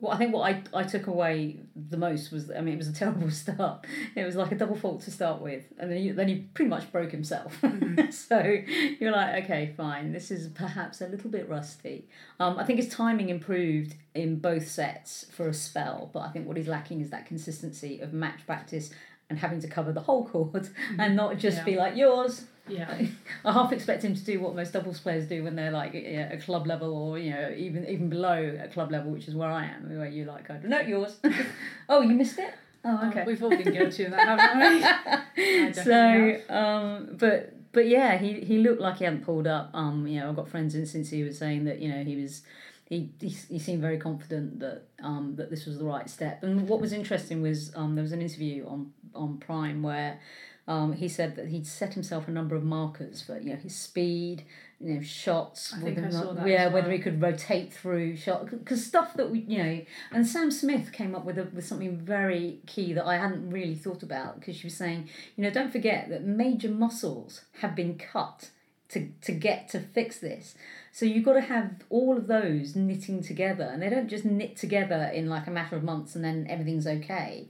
well, 0.00 0.12
I 0.12 0.18
think 0.18 0.34
what 0.34 0.42
I 0.52 0.62
I 0.74 0.82
took 0.82 1.06
away 1.06 1.60
the 1.76 1.96
most 1.96 2.30
was 2.32 2.50
I 2.50 2.60
mean 2.60 2.74
it 2.74 2.78
was 2.78 2.88
a 2.88 2.92
terrible 2.92 3.30
start. 3.42 3.86
It 4.14 4.24
was 4.24 4.36
like 4.36 4.52
a 4.52 4.54
double 4.56 4.76
fault 4.76 5.02
to 5.02 5.10
start 5.10 5.40
with, 5.40 5.64
and 5.78 5.90
then 5.90 5.98
he, 5.98 6.10
then 6.10 6.28
he 6.28 6.36
pretty 6.54 6.68
much 6.68 6.90
broke 6.92 7.10
himself. 7.12 7.56
so 8.10 8.56
you're 9.00 9.12
like, 9.12 9.44
okay, 9.44 9.72
fine. 9.76 10.12
This 10.12 10.30
is 10.30 10.48
perhaps 10.48 11.00
a 11.00 11.06
little 11.08 11.30
bit 11.30 11.48
rusty. 11.48 12.08
Um, 12.40 12.58
I 12.58 12.64
think 12.64 12.78
his 12.80 12.88
timing 12.88 13.28
improved 13.30 13.94
in 14.14 14.40
both 14.40 14.68
sets 14.68 15.26
for 15.32 15.48
a 15.48 15.54
spell, 15.54 16.10
but 16.12 16.20
I 16.20 16.30
think 16.30 16.46
what 16.46 16.56
he's 16.56 16.68
lacking 16.68 17.00
is 17.00 17.10
that 17.10 17.26
consistency 17.26 18.00
of 18.00 18.12
match 18.12 18.44
practice 18.46 18.90
and 19.30 19.38
having 19.38 19.60
to 19.60 19.68
cover 19.68 19.90
the 19.92 20.00
whole 20.02 20.26
court 20.28 20.68
and 20.98 21.16
not 21.16 21.38
just 21.38 21.58
Yeah. 21.58 21.64
be 21.64 21.76
like 21.76 21.96
yours. 21.96 22.44
Yeah. 22.66 23.06
I 23.44 23.52
half 23.52 23.72
expect 23.72 24.04
him 24.04 24.14
to 24.14 24.24
do 24.24 24.40
what 24.40 24.54
most 24.54 24.72
doubles 24.72 25.00
players 25.00 25.26
do 25.26 25.44
when 25.44 25.54
they're 25.54 25.70
like 25.70 25.92
yeah, 25.92 26.30
at 26.32 26.42
club 26.42 26.66
level 26.66 26.96
or 26.96 27.18
you 27.18 27.30
know 27.30 27.52
even 27.56 27.86
even 27.86 28.08
below 28.08 28.58
a 28.62 28.68
club 28.68 28.90
level, 28.90 29.10
which 29.10 29.28
is 29.28 29.34
where 29.34 29.50
I 29.50 29.66
am, 29.66 29.96
where 29.96 30.08
you 30.08 30.24
like 30.24 30.48
go, 30.48 30.58
no, 30.64 30.80
yours. 30.80 31.16
oh, 31.88 32.00
you 32.00 32.14
missed 32.14 32.38
it. 32.38 32.54
Oh, 32.84 33.08
okay. 33.08 33.24
We've 33.26 33.42
all 33.42 33.50
been 33.50 33.72
guilty 33.72 34.04
of 34.04 34.10
that, 34.12 34.38
haven't 34.38 35.34
we? 35.36 35.72
So, 35.72 36.40
um, 36.48 37.16
but 37.18 37.54
but 37.72 37.88
yeah, 37.88 38.18
he 38.18 38.40
he 38.40 38.58
looked 38.58 38.80
like 38.80 38.98
he 38.98 39.04
hadn't 39.04 39.24
pulled 39.24 39.46
up. 39.46 39.70
Um, 39.74 40.06
you 40.06 40.20
know, 40.20 40.30
I've 40.30 40.36
got 40.36 40.48
friends 40.48 40.74
in 40.74 40.86
since 40.86 41.10
he 41.10 41.22
was 41.22 41.38
saying 41.38 41.64
that 41.64 41.80
you 41.80 41.90
know 41.90 42.02
he 42.02 42.16
was. 42.16 42.42
He, 42.86 43.08
he, 43.18 43.30
he 43.30 43.58
seemed 43.58 43.80
very 43.80 43.96
confident 43.96 44.60
that 44.60 44.82
um, 45.02 45.36
that 45.36 45.48
this 45.48 45.64
was 45.64 45.78
the 45.78 45.86
right 45.86 46.08
step. 46.08 46.42
And 46.42 46.68
what 46.68 46.82
was 46.82 46.92
interesting 46.92 47.40
was 47.40 47.74
um, 47.74 47.94
there 47.94 48.02
was 48.02 48.12
an 48.12 48.20
interview 48.20 48.66
on 48.66 48.92
on 49.14 49.38
Prime 49.38 49.82
where 49.82 50.20
um, 50.66 50.94
he 50.94 51.08
said 51.08 51.36
that 51.36 51.48
he'd 51.48 51.66
set 51.66 51.94
himself 51.94 52.26
a 52.26 52.30
number 52.30 52.56
of 52.56 52.64
markers 52.64 53.20
for 53.20 53.38
you 53.38 53.50
know 53.50 53.56
his 53.56 53.74
speed, 53.74 54.44
you 54.80 54.94
know 54.94 55.02
shots, 55.02 55.74
whether 55.80 56.06
I 56.06 56.10
saw 56.10 56.24
not- 56.24 56.36
that 56.36 56.46
yeah, 56.46 56.66
as 56.66 56.72
whether 56.72 56.90
he 56.90 56.98
could 56.98 57.20
rotate 57.20 57.72
through 57.72 58.16
shot 58.16 58.50
because 58.50 58.84
stuff 58.84 59.14
that 59.14 59.30
we 59.30 59.40
you 59.40 59.62
know. 59.62 59.80
And 60.10 60.26
Sam 60.26 60.50
Smith 60.50 60.92
came 60.92 61.14
up 61.14 61.24
with 61.24 61.38
a, 61.38 61.44
with 61.44 61.66
something 61.66 61.98
very 61.98 62.60
key 62.66 62.94
that 62.94 63.04
I 63.04 63.18
hadn't 63.18 63.50
really 63.50 63.74
thought 63.74 64.02
about 64.02 64.40
because 64.40 64.56
she 64.56 64.66
was 64.66 64.76
saying 64.76 65.08
you 65.36 65.44
know 65.44 65.50
don't 65.50 65.70
forget 65.70 66.08
that 66.08 66.24
major 66.24 66.70
muscles 66.70 67.42
have 67.60 67.76
been 67.76 67.98
cut 67.98 68.50
to 68.88 69.10
to 69.20 69.32
get 69.32 69.68
to 69.70 69.80
fix 69.80 70.18
this. 70.18 70.54
So 70.92 71.04
you've 71.04 71.24
got 71.24 71.32
to 71.34 71.40
have 71.40 71.82
all 71.90 72.16
of 72.16 72.28
those 72.28 72.76
knitting 72.76 73.22
together, 73.22 73.64
and 73.64 73.82
they 73.82 73.90
don't 73.90 74.08
just 74.08 74.24
knit 74.24 74.56
together 74.56 75.10
in 75.12 75.28
like 75.28 75.46
a 75.46 75.50
matter 75.50 75.76
of 75.76 75.82
months 75.82 76.14
and 76.14 76.24
then 76.24 76.46
everything's 76.48 76.86
okay. 76.86 77.48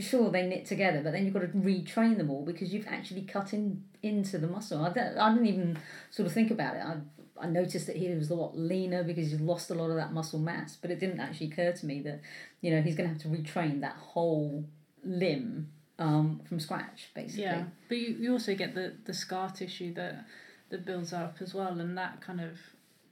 Sure, 0.00 0.30
they 0.30 0.46
knit 0.46 0.64
together, 0.66 1.02
but 1.02 1.12
then 1.12 1.24
you've 1.24 1.34
got 1.34 1.40
to 1.40 1.48
retrain 1.48 2.16
them 2.16 2.30
all 2.30 2.44
because 2.44 2.72
you've 2.72 2.86
actually 2.88 3.22
cut 3.22 3.52
in 3.52 3.84
into 4.02 4.38
the 4.38 4.46
muscle. 4.46 4.84
I 4.84 4.90
don't, 4.90 5.18
I 5.18 5.32
didn't 5.32 5.46
even 5.46 5.78
sort 6.10 6.26
of 6.26 6.32
think 6.32 6.50
about 6.50 6.74
it. 6.76 6.82
I 6.82 6.96
I 7.42 7.46
noticed 7.46 7.86
that 7.88 7.96
he 7.96 8.08
was 8.14 8.30
a 8.30 8.34
lot 8.34 8.56
leaner 8.56 9.02
because 9.02 9.30
he's 9.30 9.40
lost 9.40 9.70
a 9.70 9.74
lot 9.74 9.90
of 9.90 9.96
that 9.96 10.12
muscle 10.12 10.38
mass, 10.38 10.76
but 10.80 10.90
it 10.90 11.00
didn't 11.00 11.20
actually 11.20 11.48
occur 11.48 11.72
to 11.72 11.86
me 11.86 12.00
that 12.02 12.20
you 12.60 12.70
know 12.70 12.80
he's 12.80 12.94
going 12.94 13.08
to 13.08 13.12
have 13.12 13.22
to 13.22 13.28
retrain 13.28 13.80
that 13.80 13.96
whole 13.96 14.64
limb 15.04 15.68
um, 15.98 16.40
from 16.48 16.60
scratch, 16.60 17.10
basically. 17.14 17.44
Yeah, 17.44 17.64
but 17.88 17.98
you, 17.98 18.16
you 18.18 18.32
also 18.32 18.54
get 18.54 18.74
the, 18.74 18.94
the 19.04 19.14
scar 19.14 19.50
tissue 19.50 19.92
that 19.94 20.24
that 20.70 20.86
builds 20.86 21.12
up 21.12 21.36
as 21.40 21.52
well, 21.52 21.80
and 21.80 21.98
that 21.98 22.20
kind 22.20 22.40
of 22.40 22.58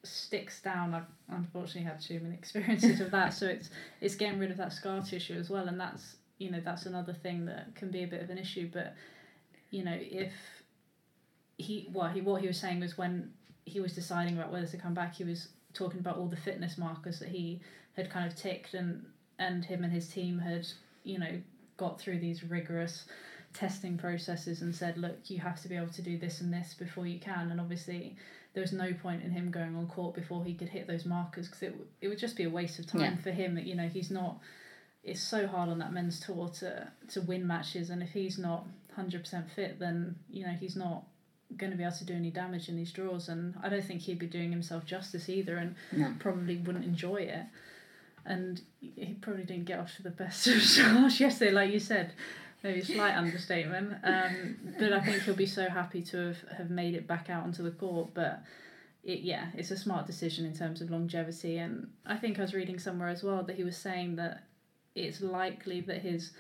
sticks 0.03 0.63
down. 0.63 0.95
I've 0.95 1.05
unfortunately 1.29 1.83
had 1.83 2.01
too 2.01 2.21
many 2.21 2.35
experiences 2.39 3.01
of 3.01 3.11
that, 3.11 3.35
so 3.35 3.47
it's 3.47 3.71
it's 4.01 4.15
getting 4.15 4.39
rid 4.39 4.51
of 4.51 4.59
that 4.59 4.73
scar 4.73 5.03
tissue 5.03 5.35
as 5.35 5.51
well, 5.51 5.67
and 5.67 5.81
that's 5.81 6.17
you 6.41 6.51
know 6.51 6.61
that's 6.65 6.87
another 6.87 7.13
thing 7.13 7.45
that 7.47 7.73
can 7.77 7.91
be 7.91 8.03
a 8.03 8.07
bit 8.09 8.23
of 8.23 8.31
an 8.31 8.39
issue. 8.39 8.69
But 8.73 8.95
you 9.71 9.85
know 9.85 9.97
if 9.97 10.33
he 11.59 11.89
well 11.93 12.09
he 12.09 12.21
what 12.21 12.41
he 12.41 12.49
was 12.49 12.59
saying 12.59 12.81
was 12.81 12.99
when 12.99 13.33
he 13.67 13.79
was 13.79 13.95
deciding 13.95 14.37
about 14.37 14.51
whether 14.51 14.67
to 14.67 14.77
come 14.77 14.95
back, 14.95 15.15
he 15.15 15.25
was 15.25 15.49
talking 15.75 16.01
about 16.01 16.17
all 16.17 16.27
the 16.27 16.37
fitness 16.37 16.77
markers 16.77 17.21
that 17.21 17.29
he 17.29 17.61
had 17.97 18.11
kind 18.11 18.27
of 18.27 18.37
ticked, 18.37 18.75
and 18.75 19.05
and 19.39 19.65
him 19.65 19.85
and 19.85 19.93
his 19.93 20.09
team 20.09 20.39
had 20.41 20.67
you 21.05 21.19
know 21.19 21.41
got 21.77 22.01
through 22.01 22.19
these 22.19 22.43
rigorous 22.43 23.05
testing 23.53 23.97
processes 23.99 24.63
and 24.63 24.73
said, 24.73 24.97
look, 24.97 25.17
you 25.29 25.39
have 25.39 25.61
to 25.61 25.67
be 25.69 25.75
able 25.77 25.89
to 25.89 26.03
do 26.03 26.17
this 26.17 26.41
and 26.41 26.53
this 26.53 26.75
before 26.75 27.05
you 27.07 27.19
can. 27.19 27.51
And 27.51 27.61
obviously, 27.61 28.15
there 28.55 28.61
was 28.61 28.73
no 28.73 28.93
point 28.93 29.25
in 29.25 29.31
him 29.33 29.51
going 29.51 29.75
on 29.75 29.87
court 29.89 30.15
before 30.15 30.45
he 30.45 30.55
could 30.55 30.69
hit 30.69 30.87
those 30.87 31.05
markers 31.05 31.47
because 31.49 31.63
it, 31.63 31.75
it 32.01 32.07
would 32.09 32.19
just 32.19 32.37
be 32.37 32.45
a 32.45 32.51
waste 32.51 32.79
of 32.79 32.87
time 32.87 33.01
Yeah. 33.01 33.17
for 33.17 33.31
him. 33.33 33.55
That, 33.57 33.65
you 33.67 33.75
know, 33.75 33.89
he's 33.89 34.11
not. 34.11 34.39
It's 35.03 35.23
so 35.23 35.47
hard 35.47 35.69
on 35.71 35.79
that 35.79 35.93
men's 35.93 36.21
tour 36.21 36.49
to 36.61 36.89
to 37.09 37.21
win 37.23 37.47
matches, 37.47 37.91
and 37.91 38.03
if 38.03 38.11
he's 38.11 38.39
not 38.39 38.67
hundred 38.95 39.21
percent 39.23 39.51
fit, 39.51 39.79
then 39.79 40.17
you 40.31 40.45
know 40.45 40.53
he's 40.53 40.77
not 40.77 41.05
going 41.57 41.73
to 41.73 41.77
be 41.77 41.83
able 41.83 41.97
to 41.97 42.05
do 42.05 42.15
any 42.15 42.31
damage 42.31 42.69
in 42.69 42.77
these 42.77 42.93
draws. 42.93 43.29
And 43.29 43.55
I 43.63 43.69
don't 43.69 43.85
think 43.85 44.03
he'd 44.03 44.19
be 44.19 44.27
doing 44.27 44.53
himself 44.53 44.85
justice 44.85 45.29
either, 45.29 45.57
and 45.57 45.75
No. 45.93 46.15
probably 46.19 46.57
wouldn't 46.59 46.85
enjoy 46.85 47.17
it. 47.17 47.45
And 48.25 48.61
he 48.81 49.17
probably 49.21 49.45
didn't 49.45 49.65
get 49.65 49.81
off 49.81 49.97
to 49.97 50.03
the 50.03 50.11
best 50.11 50.47
of 50.49 50.63
starts 50.63 51.19
yesterday, 51.19 51.51
like 51.53 51.73
you 51.73 51.81
said. 51.81 52.13
Maybe 52.63 52.81
a 52.81 52.85
slight 52.85 53.15
understatement. 53.17 53.95
Um, 54.05 54.75
but 54.79 54.93
I 54.93 55.01
think 55.01 55.23
he'll 55.23 55.35
be 55.35 55.47
so 55.47 55.71
happy 55.71 56.03
to 56.03 56.17
have, 56.19 56.39
have 56.59 56.71
made 56.71 56.95
it 56.95 57.07
back 57.07 57.31
out 57.31 57.43
onto 57.45 57.63
the 57.63 57.71
court. 57.71 58.11
But 58.13 58.43
it 59.03 59.21
yeah, 59.21 59.47
it's 59.55 59.71
a 59.71 59.77
smart 59.79 60.07
decision 60.07 60.45
in 60.45 60.53
terms 60.55 60.83
of 60.83 60.91
longevity. 60.91 61.57
And 61.57 61.89
I 62.05 62.17
think 62.19 62.39
I 62.39 62.43
was 62.43 62.53
reading 62.53 62.79
somewhere 62.79 63.09
as 63.09 63.23
well 63.25 63.43
that 63.45 63.57
he 63.57 63.65
was 63.65 63.79
saying 63.79 64.17
that 64.17 64.45
it's 64.95 65.21
likely 65.21 65.81
that 65.83 65.99
his 65.99 66.33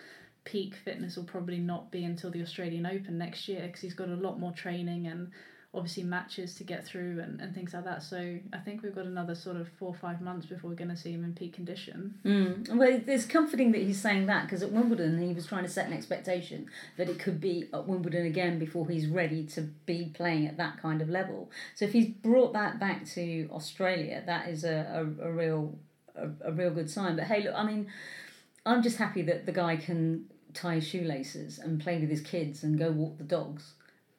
peak 0.44 0.74
fitness 0.74 1.16
will 1.16 1.24
probably 1.24 1.58
not 1.58 1.90
be 1.90 2.04
until 2.04 2.30
the 2.30 2.42
Australian 2.42 2.86
Open 2.86 3.18
next 3.18 3.48
year 3.48 3.62
because 3.66 3.80
he's 3.80 3.94
got 3.94 4.08
a 4.08 4.14
lot 4.14 4.40
more 4.40 4.52
training 4.52 5.06
and 5.06 5.30
obviously 5.72 6.02
matches 6.02 6.56
to 6.56 6.64
get 6.64 6.84
through 6.84 7.20
and, 7.20 7.40
and 7.40 7.54
things 7.54 7.72
like 7.72 7.84
that. 7.84 8.02
So 8.02 8.38
I 8.52 8.58
think 8.58 8.82
we've 8.82 8.94
got 8.94 9.06
another 9.06 9.36
sort 9.36 9.56
of 9.56 9.68
four 9.78 9.90
or 9.90 9.94
five 9.94 10.20
months 10.20 10.46
before 10.46 10.68
we're 10.68 10.76
going 10.76 10.90
to 10.90 10.96
see 10.96 11.12
him 11.12 11.22
in 11.22 11.32
peak 11.32 11.52
condition. 11.52 12.14
Mm. 12.24 12.76
Well, 12.76 13.00
it's 13.06 13.24
comforting 13.24 13.70
that 13.72 13.80
he's 13.80 14.00
saying 14.00 14.26
that 14.26 14.46
because 14.46 14.62
at 14.62 14.72
Wimbledon 14.72 15.20
he 15.22 15.32
was 15.32 15.46
trying 15.46 15.62
to 15.62 15.70
set 15.70 15.86
an 15.86 15.92
expectation 15.92 16.66
that 16.96 17.08
it 17.08 17.20
could 17.20 17.40
be 17.40 17.68
at 17.72 17.86
Wimbledon 17.86 18.26
again 18.26 18.58
before 18.58 18.88
he's 18.88 19.06
ready 19.06 19.44
to 19.44 19.62
be 19.86 20.10
playing 20.12 20.46
at 20.48 20.56
that 20.56 20.82
kind 20.82 21.00
of 21.00 21.08
level. 21.08 21.50
So 21.76 21.84
if 21.84 21.92
he's 21.92 22.08
brought 22.08 22.52
that 22.54 22.80
back 22.80 23.06
to 23.10 23.48
Australia, 23.52 24.24
that 24.26 24.48
is 24.48 24.64
a, 24.64 25.06
a, 25.20 25.28
a 25.28 25.30
real 25.30 25.78
a, 26.16 26.30
a 26.48 26.52
real 26.52 26.70
good 26.70 26.90
sign. 26.90 27.14
But 27.14 27.26
hey, 27.26 27.44
look, 27.44 27.54
I 27.54 27.64
mean, 27.64 27.86
I'm 28.66 28.82
just 28.82 28.98
happy 28.98 29.22
that 29.22 29.46
the 29.46 29.52
guy 29.52 29.76
can 29.76 30.26
tie 30.52 30.76
his 30.76 30.86
shoelaces 30.86 31.58
and 31.58 31.80
play 31.80 31.98
with 31.98 32.10
his 32.10 32.20
kids 32.20 32.62
and 32.62 32.78
go 32.78 32.90
walk 32.90 33.18
the 33.18 33.24
dogs 33.24 33.74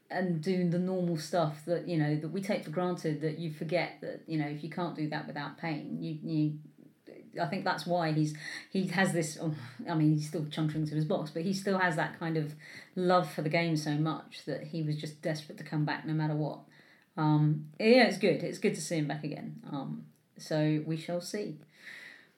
and 0.10 0.42
do 0.42 0.70
the 0.70 0.80
normal 0.80 1.18
stuff 1.18 1.64
that 1.66 1.88
you 1.88 1.98
know 1.98 2.16
that 2.16 2.30
we 2.30 2.42
take 2.42 2.64
for 2.66 2.70
granted 2.72 3.22
that 3.22 3.40
you 3.40 3.52
forget 3.52 3.94
that 4.02 4.22
you 4.28 4.38
know 4.38 4.48
if 4.48 4.64
you 4.64 4.70
can't 4.70 4.96
do 4.96 5.08
that 5.10 5.26
without 5.26 5.58
pain 5.58 5.98
you 6.02 6.18
you 6.22 6.54
I 7.40 7.46
think 7.46 7.64
that's 7.64 7.86
why 7.86 8.12
he's 8.12 8.36
he 8.72 8.88
has 8.88 9.14
this. 9.14 9.38
oh, 9.42 9.54
I 9.90 9.96
mean, 9.96 10.14
he's 10.14 10.28
still 10.28 10.46
chunkering 10.46 10.88
to 10.90 10.96
his 10.96 11.06
box, 11.06 11.32
but 11.32 11.44
he 11.44 11.54
still 11.54 11.78
has 11.78 11.96
that 11.96 12.20
kind 12.20 12.38
of 12.38 12.56
love 12.96 13.32
for 13.32 13.42
the 13.42 13.50
game 13.50 13.78
so 13.78 13.92
much 13.92 14.44
that 14.46 14.64
he 14.64 14.84
was 14.84 14.98
just 14.98 15.22
desperate 15.22 15.58
to 15.60 15.64
come 15.64 15.86
back 15.86 16.06
no 16.06 16.14
matter 16.14 16.36
what. 16.36 16.60
Um, 17.18 17.68
yeah, 17.80 18.08
it's 18.08 18.18
good. 18.18 18.44
It's 18.44 18.58
good 18.58 18.76
to 18.76 18.82
see 18.82 18.98
him 18.98 19.08
back 19.08 19.24
again. 19.24 19.62
Um, 19.72 20.06
so 20.38 20.84
we 20.86 20.98
shall 20.98 21.22
see. 21.22 21.58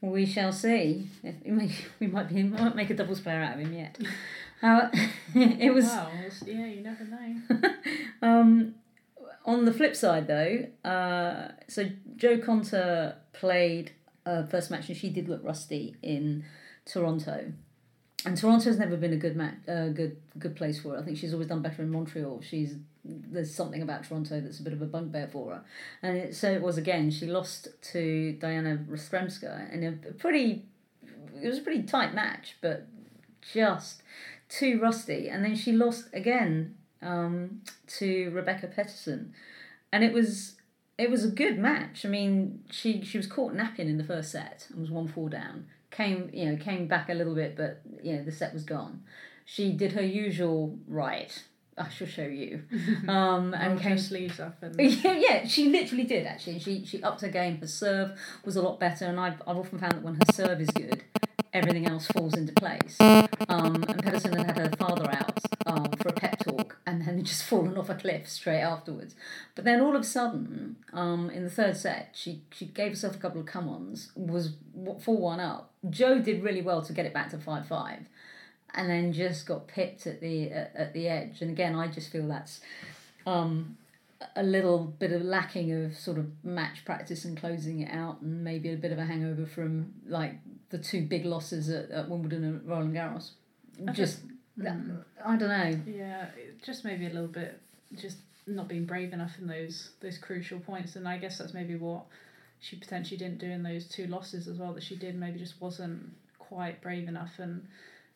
We 0.03 0.25
shall 0.25 0.51
see. 0.51 1.07
If, 1.23 1.35
we 1.99 2.07
might 2.07 2.27
be 2.27 2.35
we 2.35 2.43
might 2.43 2.75
make 2.75 2.89
a 2.89 2.93
doubles 2.93 3.21
player 3.21 3.41
out 3.41 3.53
of 3.53 3.61
him 3.61 3.73
yet. 3.73 3.97
Uh, 4.61 4.89
it 5.33 5.73
was 5.73 5.85
Wow, 5.85 6.11
yeah, 6.45 6.65
you 6.65 6.81
never 6.81 7.05
know. 7.05 7.69
um, 8.21 8.75
on 9.45 9.63
the 9.63 9.71
flip 9.71 9.95
side, 9.95 10.27
though, 10.27 10.67
uh, 10.83 11.53
so 11.69 11.85
Jo 12.17 12.37
Konta 12.37 13.15
played 13.31 13.93
uh, 14.25 14.43
first 14.43 14.69
match 14.69 14.89
and 14.89 14.97
she 14.97 15.09
did 15.09 15.29
look 15.29 15.41
rusty 15.41 15.95
in 16.03 16.43
Toronto. 16.85 17.53
And 18.25 18.37
Toronto's 18.37 18.77
never 18.77 18.97
been 18.97 19.13
a 19.13 19.17
good 19.17 19.37
match, 19.37 19.55
uh, 19.69 19.87
good 19.87 20.17
good 20.37 20.57
place 20.57 20.81
for 20.81 20.89
her. 20.89 20.97
I 20.97 21.03
think 21.03 21.17
she's 21.17 21.31
always 21.31 21.47
done 21.47 21.61
better 21.61 21.81
in 21.81 21.89
Montreal. 21.89 22.41
She's 22.41 22.75
there's 23.05 23.53
something 23.53 23.81
about 23.81 24.03
Toronto 24.03 24.39
that's 24.39 24.59
a 24.59 24.63
bit 24.63 24.73
of 24.73 24.81
a 24.81 24.85
bugbear 24.85 25.27
for 25.27 25.51
her, 25.51 25.63
and 26.01 26.17
it, 26.17 26.35
so 26.35 26.51
it 26.51 26.61
was 26.61 26.77
again. 26.77 27.11
She 27.11 27.27
lost 27.27 27.67
to 27.91 28.37
Dayana 28.39 28.85
Yastremska 28.87 29.71
in 29.73 29.83
a 29.83 30.13
pretty, 30.13 30.65
it 31.41 31.47
was 31.47 31.59
a 31.59 31.61
pretty 31.61 31.83
tight 31.83 32.13
match, 32.13 32.57
but 32.61 32.87
just 33.53 34.03
too 34.49 34.79
rusty. 34.79 35.29
And 35.29 35.43
then 35.43 35.55
she 35.55 35.71
lost 35.71 36.05
again 36.13 36.75
um, 37.01 37.61
to 37.87 38.31
Rebecca 38.31 38.67
Peterson, 38.67 39.33
and 39.91 40.03
it 40.03 40.13
was 40.13 40.55
it 40.97 41.09
was 41.09 41.25
a 41.25 41.29
good 41.29 41.57
match. 41.57 42.05
I 42.05 42.09
mean, 42.09 42.63
she 42.69 43.03
she 43.03 43.17
was 43.17 43.27
caught 43.27 43.53
napping 43.53 43.89
in 43.89 43.97
the 43.97 44.03
first 44.03 44.31
set 44.31 44.67
and 44.69 44.79
was 44.79 44.91
one 44.91 45.07
four 45.07 45.29
down. 45.29 45.67
Came 45.91 46.29
you 46.33 46.51
know 46.51 46.57
came 46.57 46.87
back 46.87 47.09
a 47.09 47.13
little 47.13 47.35
bit, 47.35 47.55
but 47.55 47.81
you 48.01 48.15
know 48.15 48.23
the 48.23 48.31
set 48.31 48.53
was 48.53 48.63
gone. 48.63 49.03
She 49.45 49.73
did 49.73 49.93
her 49.93 50.03
usual 50.03 50.77
right. 50.87 51.43
I 51.77 51.89
shall 51.89 52.07
show 52.07 52.25
you. 52.25 52.63
Um, 53.07 53.53
and 53.53 53.79
came 53.79 53.97
sleeves 53.97 54.39
up 54.39 54.61
and 54.63 54.79
yeah, 54.79 55.13
yeah, 55.13 55.47
she 55.47 55.69
literally 55.69 56.03
did 56.05 56.25
actually. 56.25 56.59
She 56.59 56.85
she 56.85 57.03
upped 57.03 57.21
her 57.21 57.27
game. 57.27 57.57
Her 57.57 57.67
serve 57.67 58.17
was 58.45 58.55
a 58.55 58.61
lot 58.61 58.79
better, 58.79 59.05
and 59.05 59.19
I've 59.19 59.41
I've 59.45 59.57
often 59.57 59.77
found 59.77 59.93
that 59.93 60.03
when 60.03 60.15
her 60.15 60.33
serve 60.33 60.61
is 60.61 60.69
good, 60.69 61.03
everything 61.53 61.85
else 61.85 62.07
falls 62.07 62.33
into 62.35 62.53
place. 62.53 62.97
Um, 62.99 63.83
and 63.87 64.03
Peterson 64.03 64.33
had 64.37 64.45
had 64.47 64.57
her 64.57 64.69
father 64.77 65.09
out 65.11 65.39
um, 65.65 65.91
for 66.01 66.09
a 66.09 66.13
pep 66.13 66.39
talk, 66.39 66.77
and 66.85 67.05
then 67.05 67.23
just 67.23 67.43
fallen 67.49 67.77
off 67.77 67.89
a 67.89 67.95
cliff 67.95 68.29
straight 68.29 68.61
afterwards. 68.61 69.15
But 69.55 69.65
then 69.65 69.81
all 69.81 69.95
of 69.95 70.01
a 70.01 70.05
sudden, 70.05 70.77
um, 70.93 71.29
in 71.29 71.43
the 71.43 71.49
third 71.49 71.75
set, 71.75 72.11
she 72.13 72.43
she 72.51 72.65
gave 72.65 72.91
herself 72.91 73.15
a 73.15 73.19
couple 73.19 73.41
of 73.41 73.47
come-ons, 73.47 74.11
was 74.15 74.53
four 75.01 75.17
one 75.17 75.39
up. 75.39 75.71
Jo 75.89 76.19
did 76.19 76.43
really 76.43 76.61
well 76.61 76.81
to 76.81 76.93
get 76.93 77.05
it 77.05 77.13
back 77.13 77.29
to 77.31 77.37
five 77.37 77.67
five 77.67 78.07
and 78.75 78.89
then 78.89 79.13
just 79.13 79.45
got 79.45 79.67
pipped 79.67 80.07
at 80.07 80.21
the 80.21 80.51
at, 80.51 80.93
the 80.93 81.07
edge. 81.07 81.41
And 81.41 81.51
again, 81.51 81.75
I 81.75 81.87
just 81.87 82.11
feel 82.11 82.27
that's 82.27 82.61
um, 83.25 83.77
a 84.35 84.43
little 84.43 84.79
bit 84.79 85.11
of 85.11 85.21
lacking 85.21 85.71
of 85.71 85.95
sort 85.97 86.17
of 86.17 86.27
match 86.43 86.85
practice 86.85 87.25
and 87.25 87.37
closing 87.37 87.81
it 87.81 87.91
out, 87.93 88.21
and 88.21 88.43
maybe 88.43 88.71
a 88.71 88.77
bit 88.77 88.91
of 88.91 88.97
a 88.99 89.05
hangover 89.05 89.45
from 89.45 89.93
like 90.07 90.35
the 90.69 90.77
two 90.77 91.05
big 91.05 91.25
losses 91.25 91.69
at, 91.69 91.91
at 91.91 92.09
Wimbledon 92.09 92.43
and 92.43 92.67
Roland 92.67 92.95
Garros. 92.95 93.31
Just 93.93 94.21
that- 94.57 94.77
I 95.25 95.35
don't 95.35 95.49
know. 95.49 95.79
Yeah, 95.91 96.27
just 96.63 96.85
maybe 96.85 97.05
a 97.07 97.09
little 97.09 97.27
bit 97.27 97.59
just 97.95 98.17
not 98.45 98.67
being 98.67 98.85
brave 98.85 99.13
enough 99.13 99.37
in 99.39 99.47
those 99.47 99.91
those 100.01 100.17
crucial 100.17 100.59
points, 100.59 100.95
and 100.95 101.07
I 101.07 101.17
guess 101.17 101.37
that's 101.37 101.53
maybe 101.53 101.75
what 101.75 102.03
she 102.59 102.75
potentially 102.77 103.17
didn't 103.17 103.39
do 103.39 103.47
in 103.49 103.61
those 103.63 103.87
two 103.87 104.07
losses 104.07 104.47
as 104.47 104.57
well. 104.57 104.73
That 104.73 104.83
she 104.83 104.95
did 104.95 105.15
maybe 105.15 105.39
just 105.39 105.61
wasn't 105.61 106.13
quite 106.39 106.81
brave 106.81 107.07
enough, 107.07 107.33
and 107.37 107.67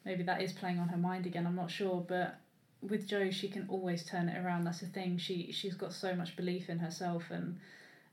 maybe 0.08 0.24
that 0.24 0.42
is 0.42 0.54
playing 0.54 0.80
on 0.80 0.88
her 0.88 0.98
mind 0.98 1.26
again. 1.26 1.46
I'm 1.46 1.56
not 1.64 1.70
sure, 1.70 2.04
but 2.08 2.40
with 2.82 3.08
Jo, 3.08 3.30
she 3.30 3.48
can 3.50 3.66
always 3.70 4.04
turn 4.06 4.30
it 4.30 4.38
around. 4.44 4.64
That's 4.64 4.80
the 4.80 4.88
thing. 4.88 5.18
She 5.18 5.52
she's 5.52 5.76
got 5.76 5.94
so 5.94 6.16
much 6.16 6.36
belief 6.36 6.70
in 6.70 6.80
herself 6.80 7.24
and 7.30 7.60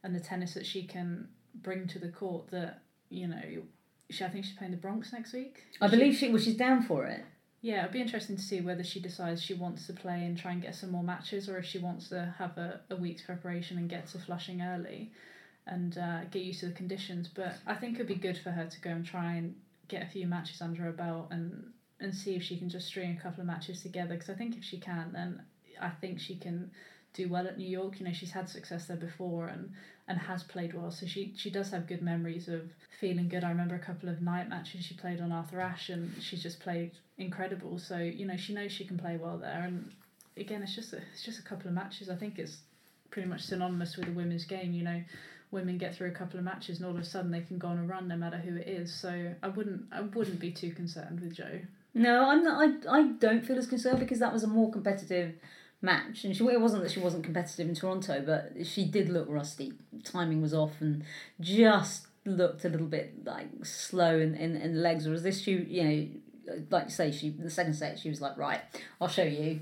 and 0.02 0.14
the 0.14 0.20
tennis 0.20 0.52
that 0.54 0.66
she 0.66 0.82
can 0.84 1.28
bring 1.62 1.86
to 1.88 1.98
the 1.98 2.08
court 2.08 2.50
that 2.50 2.80
you 3.08 3.28
know. 3.28 3.42
She, 4.10 4.22
I 4.24 4.28
think 4.28 4.44
she's 4.44 4.56
playing 4.56 4.72
the 4.72 4.76
Bronx 4.86 5.12
next 5.14 5.32
week. 5.32 5.62
I 5.80 5.86
She- 5.88 5.96
believe 5.96 6.14
she 6.16 6.28
well, 6.30 6.38
she's 6.46 6.56
down 6.56 6.82
for 6.82 7.06
it. 7.06 7.22
yeah, 7.62 7.80
it'd 7.80 7.92
be 7.92 8.02
interesting 8.02 8.36
to 8.36 8.42
see 8.42 8.60
whether 8.60 8.84
she 8.84 9.00
decides 9.00 9.40
she 9.42 9.54
wants 9.54 9.86
to 9.86 9.94
play 9.94 10.24
and 10.26 10.36
try 10.36 10.52
and 10.52 10.60
get 10.60 10.74
some 10.74 10.90
more 10.90 11.02
matches, 11.02 11.48
or 11.48 11.56
if 11.58 11.64
she 11.64 11.78
wants 11.78 12.08
to 12.10 12.34
have 12.38 12.58
a, 12.58 12.80
a 12.90 12.96
week's 12.96 13.22
preparation 13.22 13.78
and 13.78 13.88
get 13.88 14.06
to 14.08 14.18
Flushing 14.18 14.60
early, 14.60 15.10
and 15.66 15.96
uh, 15.96 16.24
get 16.30 16.42
used 16.42 16.60
to 16.60 16.66
the 16.66 16.72
conditions. 16.82 17.28
But 17.40 17.54
I 17.66 17.74
think 17.74 17.94
it'd 17.94 18.06
be 18.08 18.14
good 18.28 18.36
for 18.44 18.50
her 18.50 18.66
to 18.66 18.80
go 18.80 18.90
and 18.90 19.06
try 19.06 19.34
and 19.36 19.54
get 19.88 20.02
a 20.02 20.06
few 20.06 20.26
matches 20.26 20.60
under 20.60 20.82
her 20.82 20.92
belt 20.92 21.28
and 21.30 21.72
and 22.04 22.14
see 22.14 22.36
if 22.36 22.42
she 22.42 22.56
can 22.56 22.68
just 22.68 22.86
string 22.86 23.16
a 23.18 23.20
couple 23.20 23.40
of 23.40 23.46
matches 23.46 23.82
together. 23.82 24.14
Because 24.14 24.30
I 24.30 24.34
think 24.34 24.56
if 24.56 24.62
she 24.62 24.78
can, 24.78 25.10
then 25.12 25.42
I 25.80 25.88
think 25.88 26.20
she 26.20 26.36
can 26.36 26.70
do 27.14 27.28
well 27.28 27.46
at 27.46 27.58
New 27.58 27.68
York. 27.68 27.98
You 27.98 28.06
know, 28.06 28.12
she's 28.12 28.32
had 28.32 28.48
success 28.48 28.86
there 28.86 28.96
before 28.96 29.46
and 29.46 29.72
and 30.06 30.18
has 30.18 30.42
played 30.42 30.74
well. 30.74 30.90
So 30.90 31.06
she 31.06 31.32
she 31.36 31.50
does 31.50 31.70
have 31.70 31.86
good 31.86 32.02
memories 32.02 32.48
of 32.48 32.62
feeling 33.00 33.28
good. 33.28 33.42
I 33.42 33.48
remember 33.48 33.74
a 33.74 33.80
couple 33.80 34.08
of 34.08 34.20
night 34.20 34.48
matches 34.48 34.84
she 34.84 34.94
played 34.94 35.20
on 35.20 35.32
Arthur 35.32 35.60
Ashe 35.60 35.90
and 35.90 36.12
she's 36.22 36.42
just 36.42 36.60
played 36.60 36.92
incredible. 37.18 37.78
So, 37.78 37.98
you 37.98 38.26
know, 38.26 38.36
she 38.36 38.54
knows 38.54 38.72
she 38.72 38.84
can 38.84 38.98
play 38.98 39.16
well 39.16 39.38
there 39.38 39.64
and 39.66 39.90
again 40.36 40.62
it's 40.62 40.74
just 40.74 40.92
a, 40.92 40.98
it's 41.12 41.22
just 41.22 41.38
a 41.38 41.42
couple 41.42 41.68
of 41.68 41.74
matches. 41.74 42.10
I 42.10 42.16
think 42.16 42.38
it's 42.38 42.58
pretty 43.10 43.28
much 43.28 43.42
synonymous 43.42 43.96
with 43.96 44.06
the 44.06 44.12
women's 44.12 44.44
game, 44.44 44.72
you 44.72 44.82
know. 44.84 45.02
Women 45.50 45.78
get 45.78 45.94
through 45.94 46.08
a 46.08 46.14
couple 46.14 46.38
of 46.38 46.44
matches 46.44 46.78
and 46.78 46.86
all 46.86 46.96
of 46.96 47.00
a 47.00 47.04
sudden 47.04 47.30
they 47.30 47.42
can 47.42 47.58
go 47.58 47.68
on 47.68 47.78
a 47.78 47.84
run 47.84 48.08
no 48.08 48.16
matter 48.16 48.38
who 48.38 48.56
it 48.56 48.66
is. 48.66 48.92
So 48.92 49.34
I 49.42 49.48
wouldn't 49.48 49.82
I 49.92 50.02
wouldn't 50.02 50.40
be 50.40 50.50
too 50.50 50.72
concerned 50.72 51.20
with 51.20 51.34
Jo. 51.34 51.60
No, 51.94 52.28
I'm 52.28 52.42
not. 52.42 52.60
I, 52.60 52.98
I 52.98 53.02
don't 53.18 53.46
feel 53.46 53.56
as 53.56 53.68
concerned 53.68 54.00
because 54.00 54.18
that 54.18 54.32
was 54.32 54.42
a 54.42 54.48
more 54.48 54.70
competitive 54.70 55.34
match, 55.80 56.24
and 56.24 56.36
she, 56.36 56.44
it 56.44 56.60
wasn't 56.60 56.82
that 56.82 56.90
she 56.90 56.98
wasn't 56.98 57.24
competitive 57.24 57.68
in 57.68 57.74
Toronto, 57.74 58.22
but 58.26 58.66
she 58.66 58.84
did 58.84 59.08
look 59.08 59.28
rusty. 59.28 59.74
Timing 60.02 60.42
was 60.42 60.52
off, 60.52 60.80
and 60.80 61.04
just 61.40 62.08
looked 62.26 62.64
a 62.64 62.68
little 62.68 62.86
bit 62.86 63.24
like 63.24 63.46
slow 63.64 64.18
in, 64.18 64.34
in, 64.34 64.56
in 64.56 64.74
the 64.74 64.80
legs. 64.80 65.06
Whereas 65.06 65.22
this, 65.22 65.40
she 65.40 65.52
you 65.52 65.84
know, 65.84 66.56
like 66.70 66.86
you 66.86 66.90
say, 66.90 67.12
she 67.12 67.30
the 67.30 67.50
second 67.50 67.74
set 67.74 67.98
she 67.98 68.08
was 68.08 68.20
like, 68.20 68.36
right, 68.36 68.60
I'll 69.00 69.08
show 69.08 69.22
you, 69.22 69.60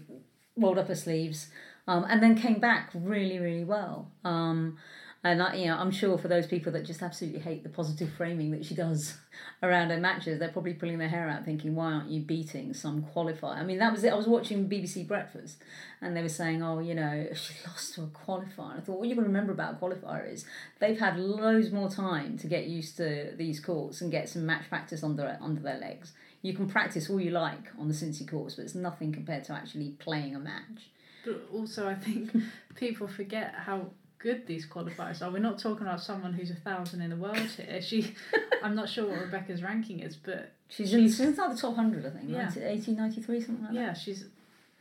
rolled 0.56 0.78
up 0.78 0.88
her 0.88 0.94
sleeves, 0.94 1.48
um, 1.86 2.06
and 2.08 2.22
then 2.22 2.34
came 2.34 2.60
back 2.60 2.90
really 2.94 3.38
really 3.38 3.64
well. 3.64 4.10
Um, 4.24 4.78
and 5.24 5.40
I, 5.40 5.54
you 5.54 5.66
know, 5.66 5.76
I'm 5.76 5.92
sure 5.92 6.18
for 6.18 6.26
those 6.26 6.48
people 6.48 6.72
that 6.72 6.84
just 6.84 7.00
absolutely 7.00 7.38
hate 7.38 7.62
the 7.62 7.68
positive 7.68 8.12
framing 8.12 8.50
that 8.50 8.64
she 8.64 8.74
does 8.74 9.16
around 9.62 9.90
her 9.90 9.98
matches, 9.98 10.40
they're 10.40 10.48
probably 10.48 10.74
pulling 10.74 10.98
their 10.98 11.08
hair 11.08 11.28
out 11.28 11.44
thinking, 11.44 11.76
why 11.76 11.92
aren't 11.92 12.10
you 12.10 12.22
beating 12.22 12.74
some 12.74 13.04
qualifier? 13.14 13.56
I 13.56 13.62
mean, 13.62 13.78
that 13.78 13.92
was 13.92 14.02
it. 14.02 14.12
I 14.12 14.16
was 14.16 14.26
watching 14.26 14.68
BBC 14.68 15.06
Breakfast 15.06 15.62
and 16.00 16.16
they 16.16 16.22
were 16.22 16.28
saying, 16.28 16.60
oh, 16.64 16.80
you 16.80 16.94
know, 16.94 17.28
she 17.34 17.54
lost 17.66 17.94
to 17.94 18.02
a 18.02 18.06
qualifier. 18.06 18.78
I 18.78 18.80
thought, 18.80 18.98
what 18.98 19.08
got 19.08 19.14
to 19.14 19.22
remember 19.22 19.52
about 19.52 19.74
a 19.74 19.76
qualifier 19.76 20.30
is 20.30 20.44
they've 20.80 20.98
had 20.98 21.16
loads 21.16 21.70
more 21.70 21.88
time 21.88 22.36
to 22.38 22.48
get 22.48 22.66
used 22.66 22.96
to 22.96 23.32
these 23.36 23.60
courts 23.60 24.00
and 24.00 24.10
get 24.10 24.28
some 24.28 24.44
match 24.44 24.68
practice 24.68 25.04
under, 25.04 25.38
under 25.40 25.60
their 25.60 25.78
legs. 25.78 26.12
You 26.42 26.52
can 26.52 26.68
practice 26.68 27.08
all 27.08 27.20
you 27.20 27.30
like 27.30 27.68
on 27.78 27.86
the 27.86 27.94
Cincy 27.94 28.28
courts, 28.28 28.56
but 28.56 28.64
it's 28.64 28.74
nothing 28.74 29.12
compared 29.12 29.44
to 29.44 29.52
actually 29.52 29.90
playing 29.90 30.34
a 30.34 30.40
match. 30.40 30.90
But 31.24 31.46
also, 31.54 31.88
I 31.88 31.94
think 31.94 32.32
people 32.74 33.06
forget 33.06 33.54
how 33.54 33.92
good 34.22 34.46
these 34.46 34.66
qualifiers 34.66 35.20
are. 35.20 35.30
We're 35.30 35.40
not 35.40 35.58
talking 35.58 35.86
about 35.86 36.00
someone 36.00 36.32
who's 36.32 36.50
a 36.50 36.54
thousand 36.54 37.02
in 37.02 37.10
the 37.10 37.16
world 37.16 37.36
here. 37.36 37.82
She, 37.82 38.14
I'm 38.62 38.74
not 38.74 38.88
sure 38.88 39.08
what 39.08 39.20
Rebecca's 39.20 39.62
ranking 39.62 40.00
is, 40.00 40.16
but 40.16 40.52
she's, 40.68 40.88
she's 40.88 40.94
in, 40.94 41.02
she's 41.02 41.20
inside 41.20 41.52
the 41.52 41.60
top 41.60 41.74
hundred, 41.74 42.06
I 42.06 42.10
think. 42.10 42.30
Yeah, 42.30 42.44
1893, 42.44 43.40
something 43.40 43.64
like 43.64 43.74
yeah, 43.74 43.80
that. 43.80 43.86
Yeah, 43.88 43.92
she's 43.94 44.24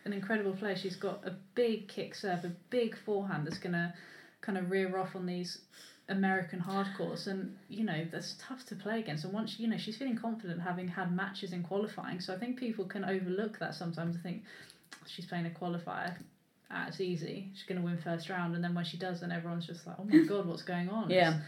an 0.06 0.14
incredible 0.14 0.54
player. 0.54 0.76
She's 0.76 0.96
got 0.96 1.26
a 1.26 1.34
big 1.56 1.88
kick 1.88 2.14
serve, 2.16 2.46
a 2.46 2.52
big 2.70 2.96
forehand 2.98 3.48
that's 3.48 3.58
gonna 3.58 3.94
kind 4.42 4.58
of 4.58 4.70
rear 4.70 4.98
off 4.98 5.16
on 5.16 5.26
these 5.26 5.62
American 6.08 6.60
hardcourts, 6.60 7.26
and 7.28 7.58
you 7.68 7.84
know 7.84 8.06
that's 8.12 8.36
tough 8.40 8.66
to 8.68 8.76
play 8.76 9.00
against. 9.00 9.24
And 9.24 9.34
once 9.34 9.60
you 9.60 9.68
know 9.68 9.78
she's 9.78 9.98
feeling 9.98 10.18
confident, 10.18 10.62
having 10.62 10.88
had 10.88 11.16
matches 11.16 11.52
in 11.52 11.64
qualifying, 11.64 12.20
so 12.20 12.34
I 12.34 12.38
think 12.38 12.60
people 12.60 12.86
can 12.86 13.04
overlook 13.04 13.58
that 13.60 13.74
sometimes. 13.74 14.16
I 14.16 14.20
think 14.20 14.44
she's 15.08 15.26
playing 15.26 15.48
a 15.48 15.50
qualifier 15.50 16.16
ah, 16.72 16.86
it's 16.88 17.02
easy. 17.02 17.50
She's 17.54 17.64
going 17.64 17.80
to 17.80 17.86
win 17.86 17.98
first 17.98 18.30
round. 18.30 18.56
And 18.56 18.64
then 18.64 18.74
when 18.74 18.86
she 18.86 18.98
does, 18.98 19.22
then 19.22 19.32
everyone's 19.32 19.68
just 19.68 19.86
like, 19.86 19.96
oh 20.00 20.04
my 20.04 20.20
God, 20.26 20.46
what's 20.46 20.64
going 20.64 20.90
on? 20.90 21.10
Yeah. 21.10 21.40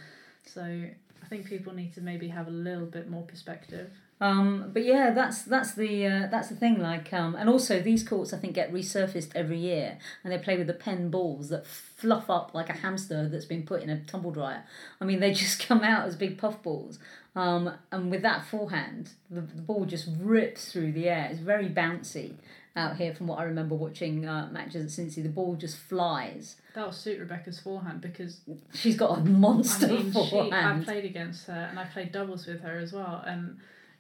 So 0.46 0.62
I 0.62 1.28
think 1.28 1.46
people 1.48 1.74
need 1.74 1.94
to 1.94 2.02
maybe 2.02 2.28
have 2.30 2.48
a 2.48 2.52
little 2.52 2.86
bit 2.86 3.10
more 3.10 3.24
perspective. 3.24 3.90
Um, 4.22 4.70
but 4.72 4.86
yeah, 4.86 5.12
that's 5.12 5.44
that's 5.44 5.74
the 5.74 6.06
uh, 6.06 6.28
that's 6.32 6.48
the 6.48 6.56
thing. 6.56 6.80
Like, 6.80 7.12
um, 7.12 7.36
and 7.36 7.50
also 7.50 7.82
these 7.82 8.08
courts 8.08 8.32
I 8.32 8.38
think 8.38 8.54
get 8.54 8.72
resurfaced 8.72 9.32
every 9.36 9.58
year, 9.58 9.98
and 10.24 10.32
they 10.32 10.38
play 10.38 10.58
with 10.58 10.68
the 10.68 10.74
Penn 10.74 11.10
balls 11.10 11.50
that 11.50 11.68
fluff 11.68 12.30
up 12.30 12.54
like 12.54 12.70
a 12.70 12.74
hamster 12.74 13.28
that's 13.28 13.46
been 13.46 13.64
put 13.64 13.82
in 13.82 13.90
a 13.90 14.00
tumble 14.06 14.32
dryer. 14.32 14.64
I 15.02 15.06
mean, 15.06 15.20
they 15.20 15.34
just 15.44 15.68
come 15.68 15.84
out 15.84 16.08
as 16.08 16.16
big 16.16 16.38
puff 16.38 16.64
balls. 16.64 17.00
Um, 17.36 17.74
and 17.92 18.12
with 18.12 18.22
that 18.22 18.46
forehand, 18.46 19.10
the, 19.30 19.42
the 19.42 19.62
ball 19.62 19.86
just 19.86 20.08
rips 20.20 20.72
through 20.72 20.92
the 20.94 21.10
air. 21.10 21.28
It's 21.32 21.40
very 21.40 21.68
bouncy, 21.68 22.36
out 22.76 22.98
here 22.98 23.14
from 23.14 23.28
what 23.28 23.40
I 23.40 23.44
remember 23.44 23.76
watching 23.76 24.28
uh, 24.28 24.50
matches 24.52 24.98
at 24.98 25.06
Cincy. 25.06 25.22
The 25.22 25.30
ball 25.30 25.56
just 25.56 25.78
flies. 25.78 26.56
That'll 26.74 26.92
suit 26.92 27.20
Rebecca's 27.20 27.60
forehand 27.60 28.02
because 28.02 28.42
she's 28.74 28.96
got 28.96 29.20
a 29.20 29.22
monster 29.22 29.88
I 29.88 29.90
mean, 29.90 30.12
forehand. 30.12 30.84
She, 30.84 30.92
I 30.92 30.94
played 30.94 31.06
against 31.06 31.46
her 31.48 31.68
and 31.70 31.80
I 31.80 31.86
played 31.86 32.12
doubles 32.12 32.48
with 32.48 32.62
her 32.62 32.78
as 32.80 32.92
well. 32.92 33.24
And 33.26 33.58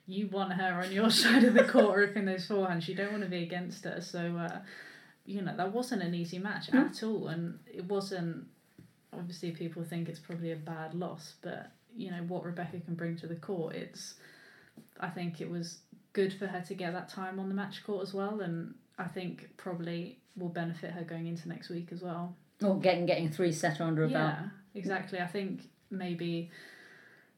you 0.07 0.27
want 0.27 0.53
her 0.53 0.81
on 0.81 0.91
your 0.91 1.09
side 1.11 1.43
of 1.43 1.53
the 1.53 1.63
court 1.63 1.97
ripping 1.97 2.25
those 2.25 2.47
forehands. 2.47 2.87
You 2.87 2.95
don't 2.95 3.11
want 3.11 3.23
to 3.23 3.29
be 3.29 3.43
against 3.43 3.83
her. 3.83 4.01
So, 4.01 4.37
uh, 4.37 4.59
you 5.25 5.41
know, 5.41 5.55
that 5.55 5.71
wasn't 5.71 6.01
an 6.01 6.15
easy 6.15 6.39
match 6.39 6.71
mm. 6.71 6.89
at 6.89 7.03
all. 7.03 7.27
And 7.27 7.59
it 7.71 7.85
wasn't, 7.85 8.47
obviously, 9.13 9.51
people 9.51 9.83
think 9.83 10.09
it's 10.09 10.19
probably 10.19 10.51
a 10.51 10.57
bad 10.57 10.95
loss. 10.95 11.35
But, 11.43 11.71
you 11.95 12.09
know, 12.09 12.23
what 12.27 12.43
Rebecca 12.43 12.79
can 12.79 12.95
bring 12.95 13.17
to 13.17 13.27
the 13.27 13.35
court, 13.35 13.75
it's, 13.75 14.15
I 14.99 15.09
think 15.09 15.41
it 15.41 15.49
was 15.49 15.77
good 16.13 16.33
for 16.33 16.47
her 16.47 16.61
to 16.61 16.73
get 16.73 16.93
that 16.93 17.09
time 17.09 17.39
on 17.39 17.49
the 17.49 17.55
match 17.55 17.83
court 17.83 18.03
as 18.03 18.13
well, 18.13 18.41
and 18.41 18.75
I 18.97 19.05
think 19.05 19.49
probably 19.57 20.19
will 20.37 20.49
benefit 20.49 20.91
her 20.91 21.03
going 21.03 21.27
into 21.27 21.49
next 21.49 21.69
week 21.69 21.89
as 21.91 22.01
well. 22.01 22.35
Or 22.63 22.79
getting 22.79 23.05
getting 23.05 23.29
three 23.29 23.51
setter 23.51 23.83
under 23.83 24.03
a 24.03 24.09
yeah, 24.09 24.17
belt. 24.17 24.35
Yeah, 24.39 24.79
exactly. 24.79 25.19
I 25.19 25.27
think 25.27 25.61
maybe 25.89 26.49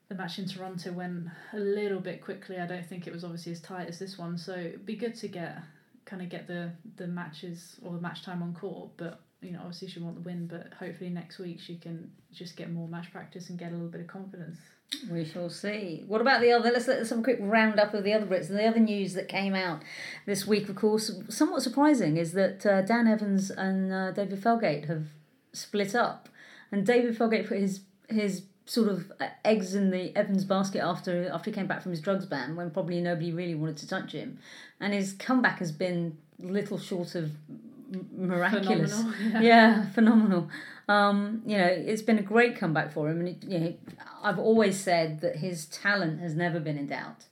the 0.10 0.16
match 0.16 0.38
in 0.38 0.48
Toronto 0.48 0.92
went 0.92 1.28
a 1.54 1.60
little 1.60 2.00
bit 2.00 2.22
quickly. 2.22 2.58
I 2.58 2.68
don't 2.68 2.86
think 2.86 3.08
it 3.08 3.14
was 3.14 3.24
obviously 3.24 3.54
as 3.54 3.62
tight 3.62 3.88
as 3.88 3.98
this 3.98 4.18
one, 4.18 4.38
so 4.38 4.54
it'd 4.54 4.86
be 4.86 4.96
good 4.96 5.16
to 5.16 5.28
get 5.28 5.58
kind 6.06 6.22
of 6.22 6.30
get 6.30 6.48
the 6.48 6.72
the 6.98 7.08
matches 7.08 7.78
or 7.82 7.94
the 7.94 8.02
match 8.02 8.24
time 8.24 8.44
on 8.44 8.54
court. 8.54 8.92
But 8.98 9.22
you 9.42 9.52
know, 9.52 9.60
obviously 9.60 9.88
she 9.88 10.00
want 10.00 10.16
the 10.16 10.22
win, 10.22 10.48
but 10.48 10.74
hopefully 10.78 11.10
next 11.10 11.40
week 11.40 11.60
she 11.60 11.78
can 11.78 12.12
just 12.32 12.56
get 12.56 12.72
more 12.72 12.88
match 12.88 13.12
practice 13.12 13.50
and 13.50 13.58
get 13.58 13.72
a 13.72 13.76
little 13.76 13.88
bit 13.88 14.02
of 14.02 14.08
confidence. 14.08 14.58
We 15.12 15.26
shall 15.26 15.50
see. 15.50 16.04
What 16.08 16.22
about 16.22 16.42
the 16.42 16.52
other? 16.52 16.72
Let's 16.72 16.88
have 16.88 17.20
a 17.20 17.24
quick 17.24 17.38
roundup 17.42 17.94
of 17.94 18.04
the 18.04 18.14
other 18.14 18.26
Brits. 18.26 18.48
The 18.48 18.66
other 18.66 18.80
news 18.80 19.14
that 19.14 19.28
came 19.28 19.54
out 19.54 19.82
this 20.26 20.48
week, 20.48 20.70
of 20.70 20.76
course, 20.76 21.12
somewhat 21.30 21.64
surprising, 21.64 22.18
is 22.18 22.34
that 22.34 22.66
uh, 22.66 22.82
Dan 22.82 23.08
Evans 23.08 23.52
and 23.52 23.92
uh, 23.92 24.12
David 24.12 24.42
Felgate 24.42 24.88
have 24.88 25.08
split 25.54 25.96
up, 25.96 26.30
and 26.72 26.86
David 26.86 27.18
Felgate 27.18 27.48
put 27.48 27.60
his 27.60 27.82
his 28.10 28.44
sort 28.66 28.90
of 28.90 29.12
eggs 29.44 29.76
in 29.76 29.92
the 29.92 30.16
Evans 30.16 30.44
basket 30.44 30.80
after 30.80 31.30
after 31.30 31.50
he 31.50 31.56
came 31.56 31.68
back 31.68 31.82
from 31.82 31.92
his 31.92 32.02
drugs 32.02 32.26
ban, 32.26 32.56
when 32.56 32.72
probably 32.72 33.02
nobody 33.02 33.32
really 33.32 33.56
wanted 33.56 33.78
to 33.78 33.88
touch 33.88 34.12
him, 34.12 34.40
and 34.80 34.94
his 34.94 35.14
comeback 35.14 35.60
has 35.60 35.72
been 35.72 36.18
little 36.40 36.78
short 36.78 37.16
of 37.16 37.32
miraculous. 38.16 38.92
Phenomenal, 38.92 39.32
yeah. 39.32 39.42
yeah, 39.42 39.90
phenomenal. 39.92 40.50
Um, 40.88 41.42
you 41.46 41.58
know, 41.58 41.66
it's 41.66 42.02
been 42.02 42.20
a 42.20 42.24
great 42.24 42.58
comeback 42.58 42.92
for 42.94 43.10
him, 43.10 43.20
and 43.20 43.30
it, 43.30 43.44
you 43.48 43.60
know, 43.60 43.74
I've 44.22 44.40
always 44.40 44.80
said 44.80 45.22
that 45.22 45.38
his 45.38 45.66
talent 45.66 46.20
has 46.20 46.36
never 46.36 46.60
been 46.60 46.78
in 46.78 46.88
doubt. 46.88 47.26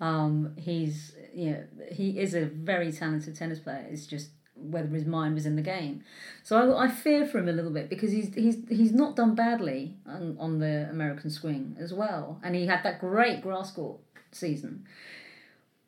Um, 0.00 0.54
he's 0.58 1.14
you 1.34 1.50
know 1.50 1.64
he 1.90 2.18
is 2.18 2.34
a 2.34 2.44
very 2.44 2.92
talented 2.92 3.36
tennis 3.36 3.60
player. 3.60 3.86
It's 3.88 4.06
just 4.06 4.30
whether 4.56 4.88
his 4.88 5.06
mind 5.06 5.34
was 5.34 5.46
in 5.46 5.56
the 5.56 5.62
game. 5.62 6.04
So 6.42 6.74
I, 6.74 6.84
I 6.84 6.88
fear 6.88 7.26
for 7.26 7.38
him 7.38 7.48
a 7.48 7.52
little 7.52 7.70
bit 7.70 7.88
because 7.88 8.12
he's 8.12 8.34
he's 8.34 8.56
he's 8.68 8.92
not 8.92 9.16
done 9.16 9.34
badly 9.34 9.96
on, 10.06 10.36
on 10.38 10.58
the 10.58 10.88
American 10.90 11.30
swing 11.30 11.76
as 11.78 11.92
well, 11.92 12.40
and 12.42 12.54
he 12.54 12.66
had 12.66 12.82
that 12.84 13.00
great 13.00 13.42
grass 13.42 13.72
court 13.72 14.00
season. 14.32 14.84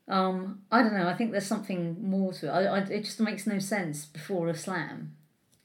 Um, 0.06 0.62
I 0.70 0.82
don't 0.82 0.94
know. 0.94 1.08
I 1.08 1.14
think 1.14 1.32
there's 1.32 1.46
something 1.46 1.96
more 2.08 2.32
to 2.34 2.48
it. 2.48 2.50
I, 2.50 2.64
I, 2.64 2.78
it 2.80 3.04
just 3.04 3.20
makes 3.20 3.46
no 3.46 3.58
sense 3.58 4.04
before 4.04 4.48
a 4.48 4.54
slam. 4.54 5.16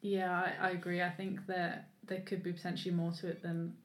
Yeah, 0.01 0.31
I, 0.31 0.67
I 0.67 0.69
agree. 0.71 1.01
I 1.01 1.09
think 1.09 1.45
that 1.47 1.89
there 2.07 2.21
could 2.21 2.41
be 2.41 2.53
potentially 2.53 2.93
more 2.93 3.11
to 3.11 3.27
it 3.27 3.41
than 3.41 3.75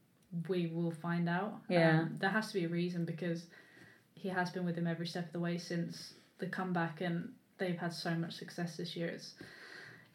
we 0.48 0.68
will 0.68 0.92
find 0.92 1.28
out. 1.28 1.60
Yeah. 1.68 2.00
Um, 2.00 2.16
there 2.18 2.30
has 2.30 2.48
to 2.48 2.54
be 2.54 2.64
a 2.64 2.68
reason 2.68 3.04
because 3.04 3.46
he 4.14 4.28
has 4.28 4.50
been 4.50 4.64
with 4.64 4.76
him 4.76 4.86
every 4.86 5.06
step 5.06 5.26
of 5.26 5.32
the 5.32 5.40
way 5.40 5.58
since 5.58 6.14
the 6.38 6.46
comeback, 6.46 7.00
and 7.00 7.30
they've 7.58 7.78
had 7.78 7.92
so 7.92 8.10
much 8.14 8.34
success 8.34 8.76
this 8.76 8.96
year. 8.96 9.08
It's 9.08 9.34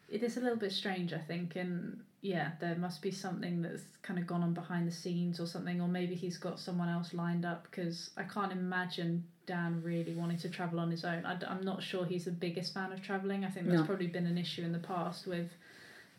it 0.08 0.22
is 0.22 0.36
a 0.36 0.40
little 0.40 0.58
bit 0.58 0.72
strange, 0.72 1.12
I 1.12 1.18
think, 1.18 1.56
and 1.56 2.00
yeah, 2.20 2.52
there 2.60 2.76
must 2.76 3.00
be 3.00 3.10
something 3.10 3.62
that's 3.62 3.84
kind 4.02 4.18
of 4.18 4.26
gone 4.26 4.42
on 4.42 4.52
behind 4.52 4.86
the 4.86 4.92
scenes 4.92 5.38
or 5.38 5.46
something, 5.46 5.80
or 5.80 5.88
maybe 5.88 6.14
he's 6.14 6.36
got 6.36 6.58
someone 6.58 6.88
else 6.88 7.14
lined 7.14 7.44
up 7.44 7.68
because 7.70 8.10
I 8.16 8.24
can't 8.24 8.52
imagine 8.52 9.24
Dan 9.50 9.82
really 9.84 10.14
wanting 10.14 10.38
to 10.38 10.48
travel 10.48 10.78
on 10.78 10.92
his 10.92 11.04
own. 11.04 11.26
I, 11.26 11.32
am 11.50 11.62
not 11.62 11.82
sure 11.82 12.04
he's 12.04 12.26
the 12.26 12.30
biggest 12.30 12.72
fan 12.72 12.92
of 12.92 13.02
traveling. 13.02 13.44
I 13.44 13.50
think 13.50 13.66
that's 13.66 13.80
no. 13.80 13.84
probably 13.84 14.06
been 14.06 14.26
an 14.26 14.38
issue 14.38 14.62
in 14.62 14.70
the 14.70 14.78
past 14.78 15.26
with 15.26 15.50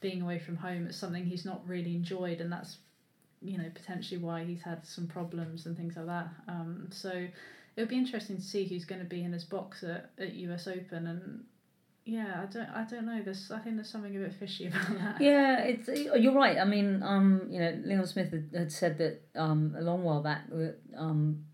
being 0.01 0.21
away 0.21 0.37
from 0.37 0.57
home. 0.57 0.87
It's 0.87 0.97
something 0.97 1.23
he's 1.23 1.45
not 1.45 1.61
really 1.65 1.95
enjoyed, 1.95 2.41
and 2.41 2.51
that's 2.51 2.79
you 3.41 3.57
know 3.57 3.71
potentially 3.73 4.19
why 4.19 4.43
he's 4.43 4.61
had 4.61 4.85
some 4.85 5.07
problems 5.07 5.65
and 5.65 5.77
things 5.77 5.95
like 5.95 6.07
that. 6.07 6.27
Um, 6.49 6.89
so 6.91 7.09
it 7.09 7.31
would 7.77 7.87
be 7.87 7.95
interesting 7.95 8.35
to 8.35 8.41
see 8.41 8.65
who's 8.65 8.83
going 8.83 8.99
to 8.99 9.07
be 9.07 9.23
in 9.23 9.31
his 9.31 9.45
box 9.45 9.81
at, 9.83 10.09
at 10.19 10.33
US 10.33 10.67
Open 10.67 11.07
and 11.07 11.45
yeah, 12.03 12.41
I 12.43 12.45
don't, 12.51 12.69
I 12.69 12.83
don't 12.83 13.05
know. 13.05 13.21
There's, 13.23 13.51
I 13.51 13.59
think 13.59 13.75
there's 13.75 13.89
something 13.89 14.15
a 14.15 14.19
bit 14.19 14.33
fishy 14.33 14.67
about 14.67 14.89
that. 14.89 15.21
Yeah, 15.21 15.59
it's 15.61 15.87
you're 15.87 16.33
right. 16.33 16.57
I 16.57 16.65
mean, 16.65 17.01
um, 17.03 17.47
you 17.49 17.59
know, 17.59 17.79
Leon 17.85 18.07
Smith 18.07 18.31
had, 18.31 18.49
had 18.53 18.71
said 18.71 18.97
that 18.97 19.21
um, 19.35 19.75
a 19.77 19.81
long 19.81 20.03
while 20.03 20.21
back 20.21 20.49
that 20.49 20.77
um, 20.97 21.45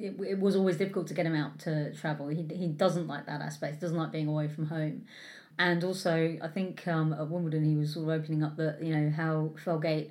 it, 0.00 0.20
it 0.20 0.38
was 0.38 0.56
always 0.56 0.76
difficult 0.76 1.06
to 1.08 1.14
get 1.14 1.26
him 1.26 1.34
out 1.34 1.58
to 1.60 1.92
travel. 1.94 2.28
He 2.28 2.46
he 2.54 2.68
doesn't 2.68 3.06
like 3.06 3.26
that 3.26 3.40
aspect. 3.40 3.74
He 3.74 3.80
doesn't 3.80 3.96
like 3.96 4.12
being 4.12 4.28
away 4.28 4.48
from 4.48 4.66
home. 4.66 5.04
And 5.58 5.84
also, 5.84 6.38
I 6.40 6.48
think 6.48 6.86
um, 6.88 7.12
at 7.12 7.28
Wimbledon 7.28 7.64
he 7.64 7.76
was 7.76 7.94
sort 7.94 8.08
of 8.08 8.20
opening 8.20 8.42
up 8.42 8.56
that 8.56 8.82
you 8.82 8.94
know 8.94 9.10
how 9.10 9.52
Felgate 9.62 10.10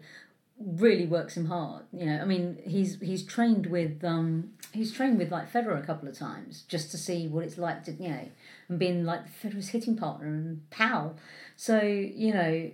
really 0.60 1.06
works 1.06 1.36
him 1.38 1.46
hard. 1.46 1.86
You 1.92 2.06
know, 2.06 2.22
I 2.22 2.26
mean, 2.26 2.60
he's 2.66 3.00
he's 3.00 3.24
trained 3.24 3.66
with 3.68 4.04
um, 4.04 4.52
he's 4.74 4.92
trained 4.92 5.18
with 5.18 5.32
like 5.32 5.52
Federer 5.52 5.82
a 5.82 5.86
couple 5.86 6.08
of 6.08 6.18
times 6.18 6.64
just 6.68 6.92
to 6.92 6.98
see 6.98 7.28
what 7.28 7.44
it's 7.44 7.58
like 7.58 7.84
to 7.86 7.94
you 7.94 8.10
know, 8.10 8.30
and 8.68 8.80
being 8.80 9.06
like 9.06 9.22
Federer's 9.42 9.70
hitting 9.70 9.98
partner 9.98 10.28
and 10.28 10.70
pal. 10.70 11.16
So 11.56 11.82
you 11.82 12.34
know, 12.34 12.72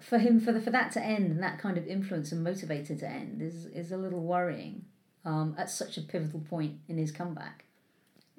for 0.00 0.18
him 0.18 0.40
for 0.40 0.52
the 0.52 0.60
for 0.60 0.70
that 0.70 0.92
to 0.92 1.04
end 1.04 1.30
and 1.30 1.42
that 1.42 1.58
kind 1.58 1.78
of 1.78 1.86
influence 1.86 2.32
and 2.32 2.44
motivator 2.44 2.98
to 2.98 3.08
end 3.08 3.40
is 3.42 3.66
is 3.66 3.92
a 3.92 3.96
little 3.96 4.22
worrying 4.22 4.84
um, 5.24 5.54
at 5.58 5.70
such 5.70 5.96
a 5.96 6.02
pivotal 6.02 6.40
point 6.40 6.78
in 6.88 6.98
his 6.98 7.12
comeback. 7.12 7.64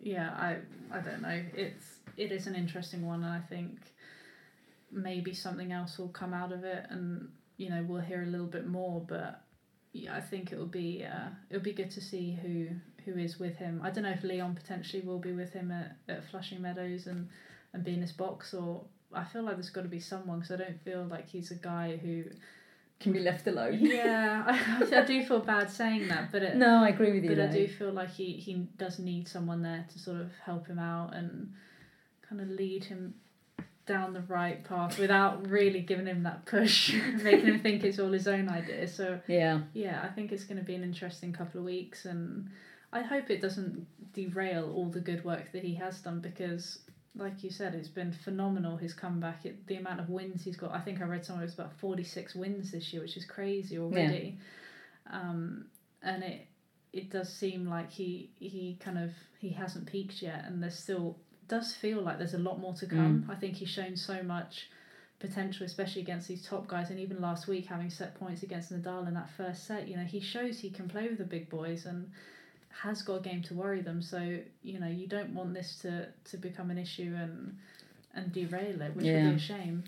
Yeah, 0.02 0.32
I 0.32 0.58
I 0.92 1.02
don't 1.02 1.22
know. 1.22 1.42
It's 1.54 2.00
it 2.18 2.32
is 2.32 2.48
an 2.48 2.56
interesting 2.56 3.06
one, 3.06 3.24
and 3.24 3.34
I 3.34 3.40
think 3.40 3.80
maybe 4.92 5.34
something 5.34 5.72
else 5.72 5.98
will 5.98 6.10
come 6.10 6.34
out 6.34 6.52
of 6.52 6.64
it, 6.64 6.86
and 6.90 7.30
you 7.58 7.70
know 7.70 7.86
we'll 7.88 8.02
hear 8.02 8.24
a 8.24 8.28
little 8.28 8.48
bit 8.48 8.68
more. 8.68 9.04
But 9.08 9.42
yeah, 9.94 10.16
I 10.16 10.22
think 10.22 10.52
it 10.52 10.58
will 10.58 10.66
be 10.66 11.06
uh, 11.06 11.30
it'll 11.50 11.64
be 11.64 11.74
good 11.74 11.92
to 11.92 12.02
see 12.02 12.38
who 12.42 12.68
who 13.06 13.20
is 13.20 13.40
with 13.40 13.58
him. 13.58 13.82
I 13.84 13.92
don't 13.92 14.04
know 14.04 14.12
if 14.12 14.24
Leon 14.24 14.56
potentially 14.56 15.02
will 15.04 15.20
be 15.20 15.34
with 15.34 15.54
him 15.54 15.72
at, 15.72 15.98
at 16.08 16.30
Flushing 16.30 16.62
Meadows 16.62 17.08
and 17.08 17.30
and 17.74 17.84
be 17.84 17.94
in 17.94 18.02
his 18.02 18.12
box, 18.12 18.54
or 18.54 18.84
I 19.14 19.24
feel 19.24 19.44
like 19.44 19.56
there's 19.56 19.70
got 19.70 19.84
to 19.84 19.88
be 19.88 20.00
someone 20.00 20.40
because 20.40 20.60
I 20.60 20.64
don't 20.64 20.84
feel 20.84 21.06
like 21.06 21.30
he's 21.30 21.52
a 21.52 21.56
guy 21.56 21.98
who 21.98 22.24
can 23.02 23.14
be 23.14 23.20
left 23.20 23.48
alone. 23.48 23.80
yeah, 23.82 24.44
I, 24.46 24.96
I 24.96 25.02
do 25.02 25.24
feel 25.26 25.40
bad 25.40 25.70
saying 25.70 26.08
that, 26.10 26.32
but 26.32 26.44
it, 26.44 26.56
no, 26.56 26.84
I 26.84 26.90
agree 26.90 27.12
with 27.14 27.24
you. 27.24 27.30
But 27.30 27.38
though. 27.38 27.46
I 27.46 27.52
do 27.52 27.68
feel 27.68 27.92
like 27.92 28.12
he 28.12 28.34
he 28.34 28.68
does 28.78 29.00
need 29.00 29.28
someone 29.28 29.62
there 29.62 29.86
to 29.92 30.00
sort 30.00 30.22
of 30.22 30.32
help 30.44 30.68
him 30.68 30.80
out 30.80 31.16
and 31.16 31.54
kind 32.28 32.42
of 32.42 32.50
lead 32.50 32.86
him 32.86 33.16
down 33.86 34.14
the 34.14 34.22
right 34.22 34.64
path 34.64 34.98
without 35.00 35.48
really 35.48 35.82
giving 35.82 36.06
him 36.06 36.24
that 36.24 36.46
push, 36.46 36.94
making 37.24 37.46
him 37.46 37.60
think 37.60 37.84
it's 37.84 38.00
all 38.00 38.12
his 38.12 38.28
own 38.28 38.48
idea. 38.48 38.88
So 38.88 39.20
yeah, 39.28 39.62
yeah, 39.74 40.02
I 40.04 40.08
think 40.08 40.32
it's 40.32 40.44
going 40.44 40.60
to 40.60 40.64
be 40.64 40.76
an 40.76 40.84
interesting 40.84 41.34
couple 41.34 41.60
of 41.60 41.66
weeks, 41.66 42.06
and 42.06 42.50
I 42.94 43.02
hope 43.02 43.30
it 43.30 43.42
doesn't 43.42 43.86
derail 44.14 44.72
all 44.74 44.90
the 44.90 45.00
good 45.00 45.26
work 45.26 45.52
that 45.52 45.64
he 45.64 45.76
has 45.76 46.00
done 46.00 46.20
because. 46.20 46.80
Like 47.16 47.44
you 47.44 47.50
said, 47.50 47.76
it's 47.76 47.90
been 47.90 48.14
phenomenal 48.14 48.78
his 48.78 48.94
comeback. 48.94 49.46
It, 49.46 49.68
the 49.68 49.76
amount 49.76 50.00
of 50.00 50.10
wins 50.10 50.44
he's 50.44 50.56
got. 50.56 50.72
I 50.72 50.80
think 50.80 51.02
I 51.02 51.06
read 51.06 51.26
somewhere 51.26 51.44
it 51.44 51.48
was 51.48 51.56
about 51.56 51.74
forty 51.74 52.04
six 52.04 52.36
wins 52.36 52.72
this 52.72 52.94
year, 52.94 53.02
which 53.02 53.18
is 53.18 53.26
crazy 53.26 53.78
already. 53.78 54.38
Yeah. 55.10 55.20
Um, 55.20 55.66
and 56.02 56.24
it 56.24 56.48
it 56.94 57.10
does 57.10 57.32
seem 57.34 57.68
like 57.68 57.92
he 57.92 58.32
he 58.40 58.78
kind 58.80 58.98
of 58.98 59.12
he 59.40 59.50
hasn't 59.50 59.88
peaked 59.88 60.22
yet, 60.22 60.46
and 60.46 60.64
there's 60.64 60.80
still 60.80 61.18
does 61.48 61.74
feel 61.74 62.02
like 62.02 62.18
there's 62.18 62.34
a 62.34 62.40
lot 62.40 62.60
more 62.60 62.74
to 62.76 62.86
come. 62.86 63.26
Mm. 63.28 63.32
I 63.32 63.36
think 63.36 63.56
he's 63.58 63.70
shown 63.70 63.98
so 63.98 64.24
much 64.24 64.70
potential, 65.20 65.66
especially 65.66 66.02
against 66.02 66.28
these 66.28 66.46
top 66.46 66.68
guys. 66.68 66.90
And 66.90 67.00
even 67.00 67.22
last 67.22 67.48
week, 67.48 67.66
having 67.68 67.90
set 67.90 68.16
points 68.16 68.42
against 68.44 68.72
Nadal 68.72 69.08
in 69.08 69.14
that 69.14 69.30
first 69.36 69.68
set, 69.68 69.88
you 69.88 69.98
know, 69.98 70.04
he 70.04 70.20
shows 70.20 70.60
he 70.60 70.70
can 70.70 70.88
play 70.88 71.08
with 71.08 71.18
the 71.18 71.26
big 71.26 71.50
boys 71.50 71.86
and 71.86 72.10
has 72.84 73.02
got 73.02 73.16
a 73.16 73.20
game 73.22 73.42
to 73.44 73.54
worry 73.54 73.82
them. 73.82 74.02
So 74.02 74.40
you 74.64 74.80
know, 74.80 74.88
you 74.88 75.08
don't 75.08 75.34
want 75.34 75.54
this 75.54 75.78
to 75.82 76.08
to 76.26 76.38
become 76.38 76.72
an 76.72 76.78
issue 76.78 77.14
and 77.16 77.58
and 78.14 78.32
derail 78.32 78.82
it, 78.82 78.96
which 78.96 79.06
yeah. 79.06 79.24
would 79.24 79.30
be 79.32 79.36
a 79.36 79.40
shame. 79.40 79.84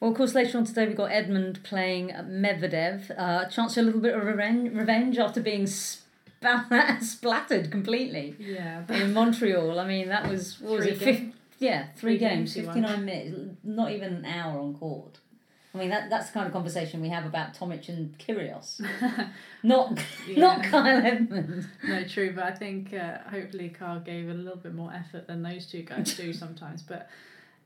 Well, 0.00 0.10
of 0.10 0.16
course, 0.16 0.34
later 0.34 0.58
on 0.58 0.64
today 0.64 0.86
we've 0.86 0.96
got 0.96 1.10
Edmund 1.10 1.62
playing 1.64 2.08
Medvedev. 2.08 3.10
Uh, 3.18 3.46
chance 3.48 3.74
for 3.74 3.80
a 3.80 3.82
little 3.82 4.00
bit 4.00 4.14
of 4.14 4.24
revenge 4.24 4.72
revenge 4.72 5.18
after 5.18 5.40
being. 5.40 5.66
Sp- 5.66 6.04
splattered 7.00 7.70
completely. 7.70 8.36
Yeah. 8.38 8.82
In 8.90 9.12
Montreal, 9.12 9.80
I 9.80 9.86
mean, 9.86 10.08
that 10.10 10.28
was 10.28 10.60
what 10.60 10.78
was 10.78 10.86
it? 10.86 10.98
Fif- 10.98 11.34
yeah, 11.58 11.86
three, 11.96 12.18
three 12.18 12.18
games, 12.18 12.54
games 12.54 12.66
fifty 12.66 12.80
nine 12.80 13.04
minutes, 13.04 13.56
not 13.64 13.90
even 13.90 14.16
an 14.16 14.24
hour 14.26 14.60
on 14.60 14.74
court. 14.74 15.18
I 15.76 15.78
mean, 15.80 15.90
that 15.90 16.08
that's 16.08 16.28
the 16.28 16.32
kind 16.32 16.46
of 16.46 16.52
conversation 16.52 17.00
we 17.00 17.10
have 17.10 17.26
about 17.26 17.54
Tomic 17.54 17.88
and 17.88 18.18
Kyrgios, 18.18 18.80
not 19.62 19.98
yeah. 20.26 20.40
not 20.40 20.64
Kyle 20.64 21.04
Edmund. 21.04 21.68
No, 21.86 22.04
true, 22.08 22.32
but 22.34 22.44
I 22.44 22.52
think 22.52 22.94
uh, 22.94 23.18
hopefully 23.30 23.68
Kyle 23.68 24.00
gave 24.00 24.28
a 24.28 24.34
little 24.34 24.56
bit 24.56 24.74
more 24.74 24.92
effort 24.92 25.26
than 25.26 25.42
those 25.42 25.66
two 25.66 25.82
guys 25.82 26.16
do 26.16 26.32
sometimes. 26.32 26.82
But 26.82 27.10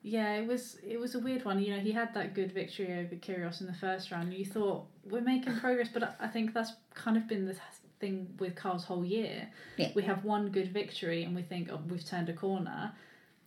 yeah, 0.02 0.34
it 0.34 0.46
was 0.46 0.76
it 0.86 0.98
was 0.98 1.14
a 1.14 1.20
weird 1.20 1.44
one. 1.44 1.60
You 1.62 1.76
know, 1.76 1.80
he 1.80 1.92
had 1.92 2.12
that 2.14 2.34
good 2.34 2.52
victory 2.52 2.92
over 2.92 3.14
Kyrgios 3.14 3.60
in 3.60 3.68
the 3.68 3.74
first 3.74 4.10
round. 4.10 4.34
You 4.34 4.44
thought 4.44 4.86
we're 5.04 5.20
making 5.20 5.60
progress, 5.60 5.88
but 5.92 6.16
I 6.18 6.26
think 6.26 6.52
that's 6.52 6.72
kind 6.94 7.16
of 7.16 7.28
been 7.28 7.46
the 7.46 7.56
thing 8.00 8.34
with 8.38 8.56
Kyle's 8.56 8.84
whole 8.84 9.04
year. 9.04 9.48
Yeah. 9.76 9.90
We 9.94 10.02
have 10.02 10.24
one 10.24 10.48
good 10.48 10.72
victory 10.72 11.22
and 11.22 11.36
we 11.36 11.42
think, 11.42 11.68
oh, 11.70 11.80
we've 11.88 12.04
turned 12.04 12.28
a 12.28 12.32
corner. 12.32 12.92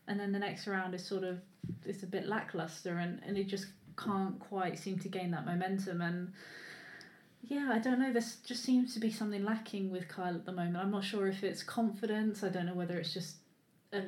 And 0.07 0.19
then 0.19 0.31
the 0.31 0.39
next 0.39 0.67
round 0.67 0.93
is 0.93 1.05
sort 1.05 1.23
of, 1.23 1.39
it's 1.85 2.03
a 2.03 2.07
bit 2.07 2.27
lackluster 2.27 2.97
and, 2.97 3.19
and 3.25 3.37
it 3.37 3.45
just 3.45 3.65
can't 3.97 4.39
quite 4.39 4.77
seem 4.79 4.99
to 4.99 5.09
gain 5.09 5.31
that 5.31 5.45
momentum. 5.45 6.01
And 6.01 6.33
yeah, 7.41 7.69
I 7.73 7.79
don't 7.79 7.99
know. 7.99 8.11
There 8.13 8.21
just 8.45 8.63
seems 8.63 8.93
to 8.93 8.99
be 8.99 9.11
something 9.11 9.43
lacking 9.43 9.91
with 9.91 10.07
Kyle 10.07 10.35
at 10.35 10.45
the 10.45 10.51
moment. 10.51 10.77
I'm 10.77 10.91
not 10.91 11.03
sure 11.03 11.27
if 11.27 11.43
it's 11.43 11.63
confidence. 11.63 12.43
I 12.43 12.49
don't 12.49 12.65
know 12.65 12.73
whether 12.73 12.97
it's 12.97 13.13
just 13.13 13.35
a 13.91 14.01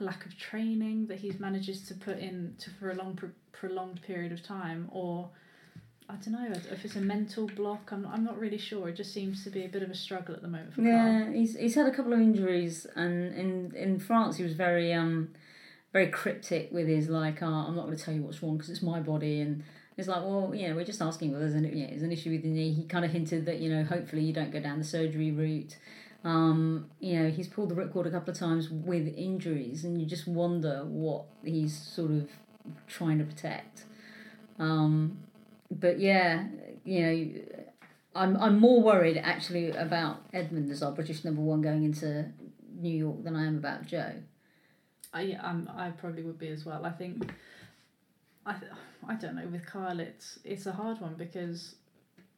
lack 0.00 0.24
of 0.24 0.36
training 0.38 1.06
that 1.08 1.18
he's 1.18 1.38
manages 1.38 1.86
to 1.88 1.94
put 1.94 2.18
in 2.18 2.54
to 2.58 2.70
for 2.70 2.90
a 2.90 2.94
long 2.94 3.18
prolonged 3.52 4.00
period 4.02 4.32
of 4.32 4.42
time 4.42 4.88
or 4.92 5.28
I 6.08 6.14
don't 6.14 6.32
know 6.32 6.48
if 6.70 6.84
it's 6.84 6.94
a 6.96 7.00
mental 7.00 7.48
block. 7.48 7.90
I'm 7.90 8.06
I'm 8.06 8.22
not 8.24 8.38
really 8.38 8.58
sure. 8.58 8.88
It 8.88 8.96
just 8.96 9.12
seems 9.12 9.42
to 9.44 9.50
be 9.50 9.64
a 9.64 9.68
bit 9.68 9.82
of 9.82 9.90
a 9.90 9.94
struggle 9.94 10.34
at 10.36 10.42
the 10.42 10.48
moment 10.48 10.74
for 10.74 10.82
Yeah, 10.82 11.24
Kyle. 11.24 11.32
he's 11.32 11.56
he's 11.56 11.74
had 11.74 11.86
a 11.86 11.90
couple 11.90 12.12
of 12.12 12.20
injuries, 12.20 12.86
and 12.94 13.34
in 13.34 13.74
in 13.74 13.98
France 13.98 14.36
he 14.36 14.44
was 14.44 14.52
very 14.52 14.92
um 14.92 15.34
very 15.96 16.08
cryptic 16.08 16.70
with 16.72 16.86
his 16.86 17.08
like, 17.08 17.42
oh, 17.42 17.46
I'm 17.46 17.74
not 17.74 17.86
going 17.86 17.96
to 17.96 18.04
tell 18.04 18.12
you 18.12 18.20
what's 18.20 18.42
wrong 18.42 18.58
because 18.58 18.68
it's 18.68 18.82
my 18.82 19.00
body, 19.00 19.40
and 19.40 19.64
it's 19.96 20.08
like, 20.08 20.20
well, 20.20 20.52
you 20.54 20.68
know, 20.68 20.76
we're 20.76 20.84
just 20.84 21.00
asking 21.00 21.32
whether 21.32 21.48
there's 21.48 21.54
an 21.54 21.64
yeah, 21.74 21.86
there's 21.88 22.02
an 22.02 22.12
issue 22.12 22.30
with 22.30 22.42
the 22.42 22.48
knee. 22.48 22.74
He 22.74 22.84
kind 22.84 23.02
of 23.02 23.12
hinted 23.12 23.46
that 23.46 23.60
you 23.60 23.70
know, 23.70 23.82
hopefully 23.82 24.22
you 24.22 24.34
don't 24.34 24.52
go 24.52 24.60
down 24.60 24.78
the 24.78 24.84
surgery 24.84 25.30
route. 25.30 25.78
Um, 26.22 26.90
you 27.00 27.18
know, 27.18 27.30
he's 27.30 27.48
pulled 27.48 27.70
the 27.70 27.74
ripcord 27.74 28.06
a 28.06 28.10
couple 28.10 28.30
of 28.30 28.38
times 28.38 28.68
with 28.68 29.08
injuries, 29.16 29.84
and 29.84 29.98
you 29.98 30.06
just 30.06 30.28
wonder 30.28 30.84
what 30.84 31.24
he's 31.42 31.74
sort 31.74 32.10
of 32.10 32.28
trying 32.86 33.18
to 33.18 33.24
protect. 33.24 33.84
Um, 34.58 35.16
but 35.70 35.98
yeah, 35.98 36.44
you 36.84 37.00
know, 37.00 37.64
I'm 38.14 38.36
I'm 38.36 38.58
more 38.60 38.82
worried 38.82 39.16
actually 39.16 39.70
about 39.70 40.20
Edmund 40.34 40.70
as 40.70 40.82
our 40.82 40.92
British 40.92 41.24
number 41.24 41.40
one 41.40 41.62
going 41.62 41.84
into 41.84 42.26
New 42.78 42.94
York 42.94 43.24
than 43.24 43.34
I 43.34 43.46
am 43.46 43.56
about 43.56 43.86
Jo. 43.86 44.12
I 45.16 45.22
yeah, 45.22 45.40
I'm, 45.42 45.70
I 45.76 45.90
probably 45.90 46.22
would 46.22 46.38
be 46.38 46.48
as 46.48 46.64
well. 46.64 46.84
I 46.84 46.90
think 46.90 47.32
I 48.44 48.56
I 49.08 49.14
don't 49.14 49.36
know 49.36 49.46
with 49.48 49.66
Kyle 49.66 50.00
it's 50.00 50.38
it's 50.44 50.66
a 50.66 50.72
hard 50.72 51.00
one 51.00 51.14
because 51.14 51.74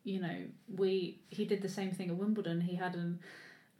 you 0.04 0.20
know 0.20 0.36
we 0.76 1.18
he 1.30 1.44
did 1.44 1.62
the 1.62 1.68
same 1.68 1.90
thing 1.90 2.10
at 2.10 2.16
Wimbledon. 2.16 2.60
He 2.60 2.76
had 2.76 2.94
an 2.94 3.20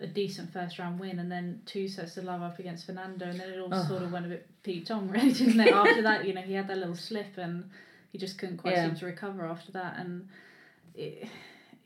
a 0.01 0.07
decent 0.07 0.53
first 0.53 0.79
round 0.79 1.01
win 1.01 1.19
and 1.19 1.31
then 1.31 1.61
two 1.67 1.89
sets 1.89 2.17
of 2.17 2.25
love 2.25 2.41
up 2.41 2.61
against 2.61 2.87
Fernando 2.87 3.27
and 3.27 3.41
then 3.41 3.51
it 3.51 3.59
all 3.59 3.69
oh. 3.73 3.85
sort 3.89 4.03
of 4.03 4.13
went 4.13 4.27
a 4.27 4.29
bit 4.29 4.47
Pete 4.63 4.87
Tong 4.87 5.09
really 5.11 5.33
didn't 5.33 5.59
it 5.59 5.73
after 5.73 6.03
that 6.03 6.25
you 6.25 6.33
know 6.33 6.41
he 6.41 6.53
had 6.53 6.69
that 6.69 6.79
little 6.79 6.95
slip 6.95 7.37
and 7.37 7.69
he 8.11 8.19
just 8.19 8.39
couldn't 8.39 8.59
quite 8.59 8.75
yeah. 8.75 8.87
seem 8.87 8.97
to 8.97 9.07
recover 9.07 9.45
after 9.47 9.73
that, 9.73 9.99
and 9.99 10.29
it 10.95 11.29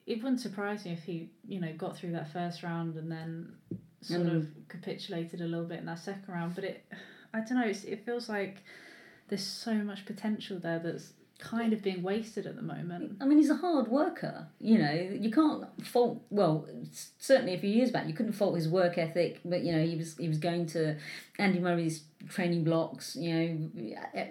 it 0.06 0.22
wouldn't 0.22 0.40
surprise 0.40 0.84
me 0.84 0.92
if 0.92 1.02
he 1.02 1.30
you 1.46 1.60
know 1.60 1.72
got 1.74 1.96
through 1.96 2.12
that 2.12 2.32
first 2.32 2.62
round 2.62 2.96
and 2.96 3.10
then 3.10 3.52
sort 4.02 4.22
mm. 4.22 4.36
of 4.36 4.48
capitulated 4.68 5.40
a 5.40 5.44
little 5.44 5.66
bit 5.66 5.80
in 5.80 5.86
that 5.86 5.98
second 5.98 6.32
round. 6.32 6.54
But 6.54 6.64
it, 6.64 6.84
I 7.32 7.40
don't 7.40 7.54
know. 7.54 7.66
it 7.66 8.04
feels 8.04 8.28
like 8.28 8.58
there's 9.28 9.44
so 9.46 9.74
much 9.74 10.04
potential 10.04 10.58
there 10.58 10.78
that's 10.78 11.12
kind 11.42 11.72
of 11.72 11.82
being 11.82 12.02
wasted 12.02 12.46
at 12.46 12.54
the 12.54 12.62
moment. 12.62 13.16
I 13.20 13.24
mean, 13.24 13.36
he's 13.36 13.50
a 13.50 13.56
hard 13.56 13.88
worker. 13.88 14.46
You 14.60 14.78
know, 14.78 14.92
you 14.92 15.30
can't 15.30 15.64
fault. 15.84 16.22
Well, 16.30 16.68
certainly 17.18 17.54
a 17.54 17.58
few 17.58 17.68
years 17.68 17.90
back, 17.90 18.06
you 18.06 18.14
couldn't 18.14 18.32
fault 18.32 18.54
his 18.54 18.68
work 18.68 18.96
ethic. 18.96 19.40
But 19.44 19.62
you 19.62 19.72
know, 19.72 19.84
he 19.84 19.96
was 19.96 20.16
he 20.16 20.28
was 20.28 20.38
going 20.38 20.66
to 20.66 20.96
Andy 21.38 21.58
Murray's 21.58 22.04
training 22.28 22.62
blocks. 22.62 23.16
You 23.16 23.34
know, 23.34 24.26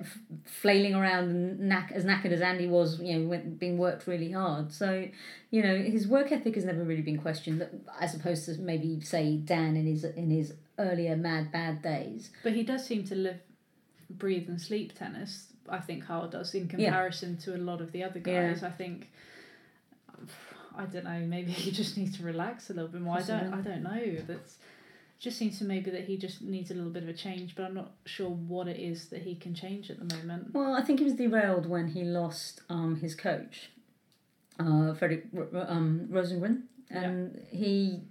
flailing 0.46 0.96
around 0.96 1.26
and 1.26 1.60
knack, 1.60 1.92
as 1.94 2.06
knackered 2.06 2.32
as 2.32 2.42
Andy 2.42 2.68
was. 2.68 3.00
You 3.02 3.20
know, 3.20 3.28
went, 3.28 3.60
being 3.60 3.78
worked 3.78 4.08
really 4.08 4.32
hard. 4.32 4.72
So, 4.72 5.08
you 5.50 5.62
know, 5.62 5.78
his 5.78 6.08
work 6.08 6.32
ethic 6.32 6.56
has 6.56 6.64
never 6.64 6.84
really 6.84 7.02
been 7.02 7.20
questioned, 7.20 7.68
as 8.00 8.16
opposed 8.16 8.46
to 8.46 8.54
maybe 8.54 9.02
say 9.02 9.36
Dan 9.36 9.76
in 9.76 9.86
his 9.86 10.06
in 10.06 10.32
his 10.32 10.54
earlier 10.80 11.18
mad 11.18 11.52
bad 11.52 11.82
days. 11.82 12.32
But 12.42 12.54
he 12.54 12.64
does 12.64 12.86
seem 12.86 13.04
to 13.06 13.16
live, 13.16 13.40
breathe, 14.10 14.48
and 14.48 14.62
sleep 14.62 14.98
tennis 14.98 15.51
I 15.70 15.80
think 15.80 16.06
Kyle 16.06 16.28
does 16.28 16.54
in 16.54 16.68
comparison 16.68 17.38
yeah. 17.40 17.46
to 17.46 17.56
a 17.56 17.62
lot 17.62 17.82
of 17.82 17.92
the 17.92 18.04
other 18.04 18.20
guys. 18.20 18.60
Yeah. 18.62 18.68
I 18.68 18.72
think 18.72 19.10
I 20.76 20.86
don't 20.86 21.04
know. 21.04 21.20
Maybe 21.20 21.52
he 21.66 21.72
just 21.72 21.98
needs 21.98 22.18
to 22.18 22.24
relax 22.24 22.70
a 22.70 22.74
little 22.74 22.90
bit 22.90 23.02
more. 23.02 23.16
Possibly. 23.16 23.36
I 23.36 23.42
don't. 23.42 23.54
I 23.54 23.62
don't 23.62 23.84
know. 23.84 24.16
That's 24.28 24.58
just 25.20 25.38
seems 25.38 25.60
to 25.60 25.66
maybe 25.66 25.92
that 25.92 26.06
he 26.06 26.18
just 26.18 26.42
needs 26.42 26.72
a 26.72 26.74
little 26.74 26.90
bit 26.90 27.04
of 27.04 27.10
a 27.10 27.14
change, 27.14 27.56
but 27.56 27.64
I'm 27.64 27.76
not 27.76 27.92
sure 28.06 28.30
what 28.30 28.68
it 28.68 28.80
is 28.80 29.10
that 29.10 29.22
he 29.22 29.36
can 29.36 29.54
change 29.54 29.92
at 29.92 30.00
the 30.00 30.16
moment. 30.16 30.52
Well, 30.52 30.74
I 30.74 30.82
think 30.82 30.98
he 30.98 31.06
was 31.06 31.14
derailed 31.14 31.68
when 31.68 31.90
he 31.90 32.04
lost 32.04 32.62
um, 32.70 32.96
his 32.96 33.14
coach, 33.14 33.70
uh, 34.60 34.96
Fredrik 34.96 35.26
um, 35.68 36.08
Rosengren, 36.12 36.64
and 36.90 37.40
yeah. 37.52 37.58
he 37.58 38.02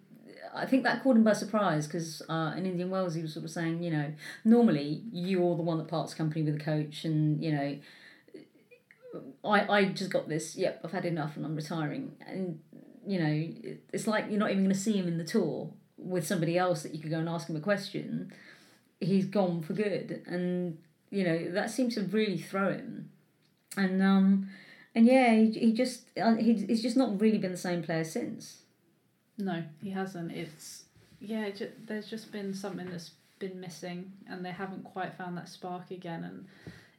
I 0.55 0.67
think 0.67 0.83
that 0.85 1.03
caught 1.03 1.17
him 1.17 1.25
by 1.25 1.33
surprise 1.33 1.87
because 1.87 2.23
uh, 2.29 2.55
in 2.57 2.67
Indian 2.67 2.91
Wells 2.91 3.15
he 3.15 3.23
was 3.23 3.33
sort 3.33 3.45
of 3.45 3.51
saying, 3.51 3.83
you 3.83 3.91
know, 3.91 4.13
normally 4.45 5.03
you're 5.13 5.57
the 5.57 5.63
one 5.63 5.79
that 5.79 5.89
parts 5.89 6.15
company 6.15 6.43
with 6.43 6.59
the 6.59 6.65
coach, 6.65 7.05
and 7.05 7.43
you 7.43 7.53
know, 7.53 7.79
I 9.45 9.67
I 9.69 9.85
just 9.87 10.11
got 10.11 10.29
this. 10.29 10.57
Yep, 10.57 10.81
I've 10.85 10.93
had 10.93 11.05
enough, 11.05 11.37
and 11.37 11.45
I'm 11.45 11.57
retiring. 11.57 12.17
And 12.27 12.61
you 13.07 13.19
know, 13.19 13.79
it's 13.93 14.07
like 14.07 14.27
you're 14.29 14.39
not 14.39 14.51
even 14.51 14.65
going 14.65 14.75
to 14.75 14.81
see 14.81 14.97
him 14.97 15.09
in 15.09 15.19
the 15.19 15.25
tour 15.25 15.71
with 15.97 16.27
somebody 16.27 16.57
else 16.57 16.83
that 16.83 16.95
you 16.95 17.01
could 17.01 17.11
go 17.11 17.19
and 17.19 17.29
ask 17.29 17.49
him 17.49 17.57
a 17.57 17.61
question. 17.61 18.33
He's 19.01 19.27
gone 19.27 19.63
for 19.63 19.73
good, 19.73 20.23
and 20.27 20.79
you 21.11 21.25
know 21.25 21.53
that 21.53 21.71
seems 21.71 21.95
to 21.95 22.03
really 22.03 22.39
throw 22.39 22.73
him. 22.73 23.11
And 23.77 24.03
um, 24.03 24.51
and 24.95 25.07
yeah, 25.07 25.35
he, 25.35 25.51
he 25.53 25.73
just 25.73 26.05
uh, 26.21 26.35
he, 26.35 26.55
he's 26.55 26.83
just 26.83 26.97
not 26.97 27.21
really 27.21 27.39
been 27.39 27.53
the 27.53 27.59
same 27.59 27.83
player 27.83 28.05
since. 28.05 28.63
No, 29.41 29.63
he 29.83 29.91
hasn't. 29.91 30.33
It's 30.33 30.85
yeah. 31.21 31.47
It 31.47 31.57
ju- 31.57 31.73
there's 31.87 32.09
just 32.09 32.31
been 32.33 32.55
something 32.55 32.89
that's 32.91 33.13
been 33.39 33.61
missing, 33.61 34.13
and 34.29 34.45
they 34.45 34.51
haven't 34.53 34.85
quite 34.85 35.15
found 35.17 35.37
that 35.39 35.49
spark 35.49 35.91
again. 35.91 36.25
And 36.25 36.47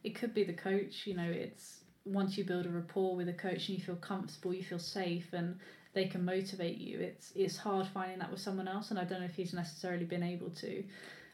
it 0.04 0.16
could 0.16 0.34
be 0.34 0.44
the 0.44 0.54
coach. 0.54 1.06
You 1.06 1.16
know, 1.16 1.30
it's 1.30 1.80
once 2.06 2.38
you 2.38 2.44
build 2.44 2.66
a 2.66 2.70
rapport 2.70 3.16
with 3.16 3.30
a 3.30 3.34
coach 3.34 3.70
and 3.70 3.78
you 3.78 3.84
feel 3.84 3.96
comfortable, 3.96 4.54
you 4.54 4.64
feel 4.64 4.80
safe, 4.80 5.34
and 5.34 5.60
they 5.94 6.06
can 6.06 6.24
motivate 6.26 6.78
you. 6.78 7.00
It's 7.00 7.32
it's 7.36 7.58
hard 7.58 7.88
finding 7.88 8.20
that 8.20 8.32
with 8.32 8.42
someone 8.42 8.68
else, 8.68 8.89
and 8.92 9.00
I 9.00 9.04
don't 9.04 9.20
know 9.20 9.26
if 9.26 9.36
he's 9.36 9.54
necessarily 9.54 10.06
been 10.06 10.24
able 10.24 10.50
to. 10.52 10.84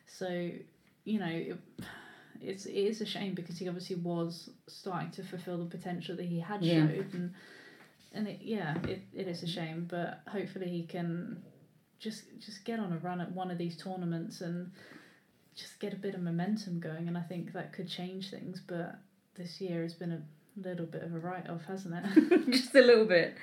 So, 0.08 0.49
you 1.05 1.20
know. 1.20 1.28
It, 1.28 1.58
it's 2.39 2.68
it 2.68 2.74
is 2.76 3.01
a 3.01 3.05
shame 3.08 3.34
because 3.34 3.58
he 3.58 3.68
obviously 3.68 3.95
was 3.95 4.51
starting 4.68 5.10
to 5.10 5.24
fulfill 5.24 5.58
the 5.58 5.66
potential 5.76 6.16
that 6.16 6.26
he 6.28 6.39
had 6.39 6.64
Yeah. 6.64 6.86
showed 6.88 7.14
and 7.16 7.34
and 8.18 8.28
it 8.28 8.39
yeah 8.41 8.76
it, 8.84 9.01
it 9.13 9.28
is 9.28 9.43
a 9.43 9.47
shame 9.47 9.88
but 9.89 10.22
hopefully 10.28 10.68
he 10.68 10.84
can 10.84 11.41
just 11.99 12.24
just 12.39 12.65
get 12.65 12.80
on 12.80 12.91
a 12.91 12.97
run 12.97 13.22
at 13.22 13.32
one 13.32 13.51
of 13.51 13.57
these 13.57 13.78
tournaments 13.78 14.41
and 14.41 14.72
just 15.55 15.80
get 15.80 15.93
a 15.93 15.95
bit 15.95 16.13
of 16.13 16.22
momentum 16.22 16.80
going 16.80 17.07
and 17.07 17.18
I 17.18 17.22
think 17.22 17.53
that 17.53 17.74
could 17.74 17.88
change 17.88 18.30
things 18.30 18.61
but 18.65 18.99
this 19.36 19.61
year 19.61 19.84
has 19.84 19.93
been 19.93 20.11
a 20.11 20.22
little 20.68 20.86
bit 20.86 21.03
of 21.03 21.13
a 21.13 21.20
write 21.20 21.49
off 21.49 21.65
hasn't 21.65 21.93
it 21.95 22.45
just 22.51 22.76
a 22.76 22.82
little 22.82 23.05
bit. 23.05 23.36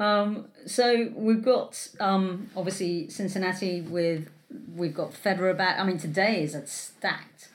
Um, 0.00 0.48
so 0.66 1.12
we've 1.14 1.44
got 1.44 1.88
um, 2.00 2.50
obviously 2.56 3.08
Cincinnati 3.10 3.80
with 3.80 4.28
we've 4.74 4.94
got 4.94 5.12
Federer 5.12 5.56
back. 5.56 5.78
I 5.78 5.84
mean 5.84 5.98
today 5.98 6.42
is 6.42 6.54
a 6.54 6.66
stacked. 6.66 7.48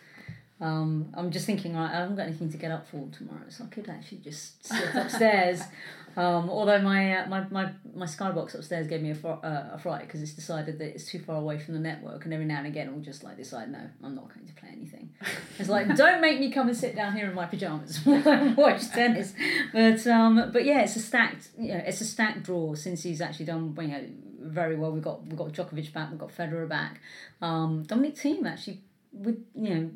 Um, 0.62 1.14
I'm 1.14 1.32
just 1.32 1.45
thinking 1.45 1.76
right, 1.76 1.89
I 1.89 1.99
haven't 1.99 2.18
got 2.18 2.28
anything 2.28 2.51
to 2.51 2.57
get 2.57 2.72
up 2.72 2.88
for 2.88 3.07
tomorrow, 3.12 3.45
so 3.49 3.64
I 3.64 3.68
could 3.68 3.88
actually 3.88 4.20
just 4.20 4.66
sit 4.66 4.95
upstairs. 4.95 5.62
Um, 6.18 6.49
although 6.49 6.82
my, 6.82 7.20
uh, 7.20 7.28
my 7.28 7.45
my 7.49 7.72
my 7.95 8.05
skybox 8.05 8.55
upstairs 8.55 8.88
gave 8.88 9.01
me 9.01 9.12
a, 9.12 9.16
fr- 9.16 9.28
uh, 9.28 9.70
a 9.74 9.80
fright 9.82 10.01
because 10.07 10.22
it's 10.22 10.34
decided 10.34 10.80
that 10.80 10.88
it's 10.89 11.05
too 11.05 11.20
far 11.20 11.38
away 11.38 11.60
from 11.60 11.76
the 11.76 11.80
network, 11.80 12.26
and 12.26 12.34
every 12.34 12.45
now 12.45 12.57
and 12.57 12.68
again 12.68 12.88
it 12.88 12.93
will 12.93 13.01
just 13.01 13.24
like 13.24 13.38
decide, 13.38 13.72
no, 13.72 13.80
I'm 14.03 14.16
not 14.16 14.34
going 14.34 14.45
to 14.47 14.53
play 14.53 14.70
anything. 14.72 15.12
It's 15.60 15.70
like 15.70 15.95
don't 15.95 16.20
make 16.20 16.39
me 16.39 16.51
come 16.51 16.68
and 16.68 16.76
sit 16.76 16.95
down 16.95 17.16
here 17.16 17.30
in 17.30 17.36
my 17.36 17.45
pajamas 17.45 18.01
and 18.05 18.57
watch 18.57 18.89
tennis. 18.89 19.34
But 19.72 20.05
um, 20.07 20.49
but 20.51 20.66
yeah, 20.66 20.82
it's 20.82 20.95
a 20.95 20.99
stacked 20.99 21.49
you 21.57 21.70
know, 21.70 21.84
it's 21.86 22.01
a 22.01 22.05
stacked 22.05 22.43
draw 22.43 22.74
since 22.74 23.03
he's 23.03 23.22
actually 23.22 23.45
done 23.45 23.78
you 23.80 23.88
know 23.88 24.05
very 24.41 24.76
well. 24.76 24.91
We've 24.91 25.03
got 25.03 25.26
we've 25.26 25.38
got 25.38 25.53
Djokovic 25.53 25.93
back, 25.93 26.10
we've 26.10 26.20
got 26.20 26.36
Federer 26.36 26.68
back. 26.68 26.99
Um, 27.41 27.84
Dominic 27.84 28.16
Thiem 28.16 28.45
actually 28.45 28.82
with 29.12 29.43
you 29.55 29.70
know 29.76 29.89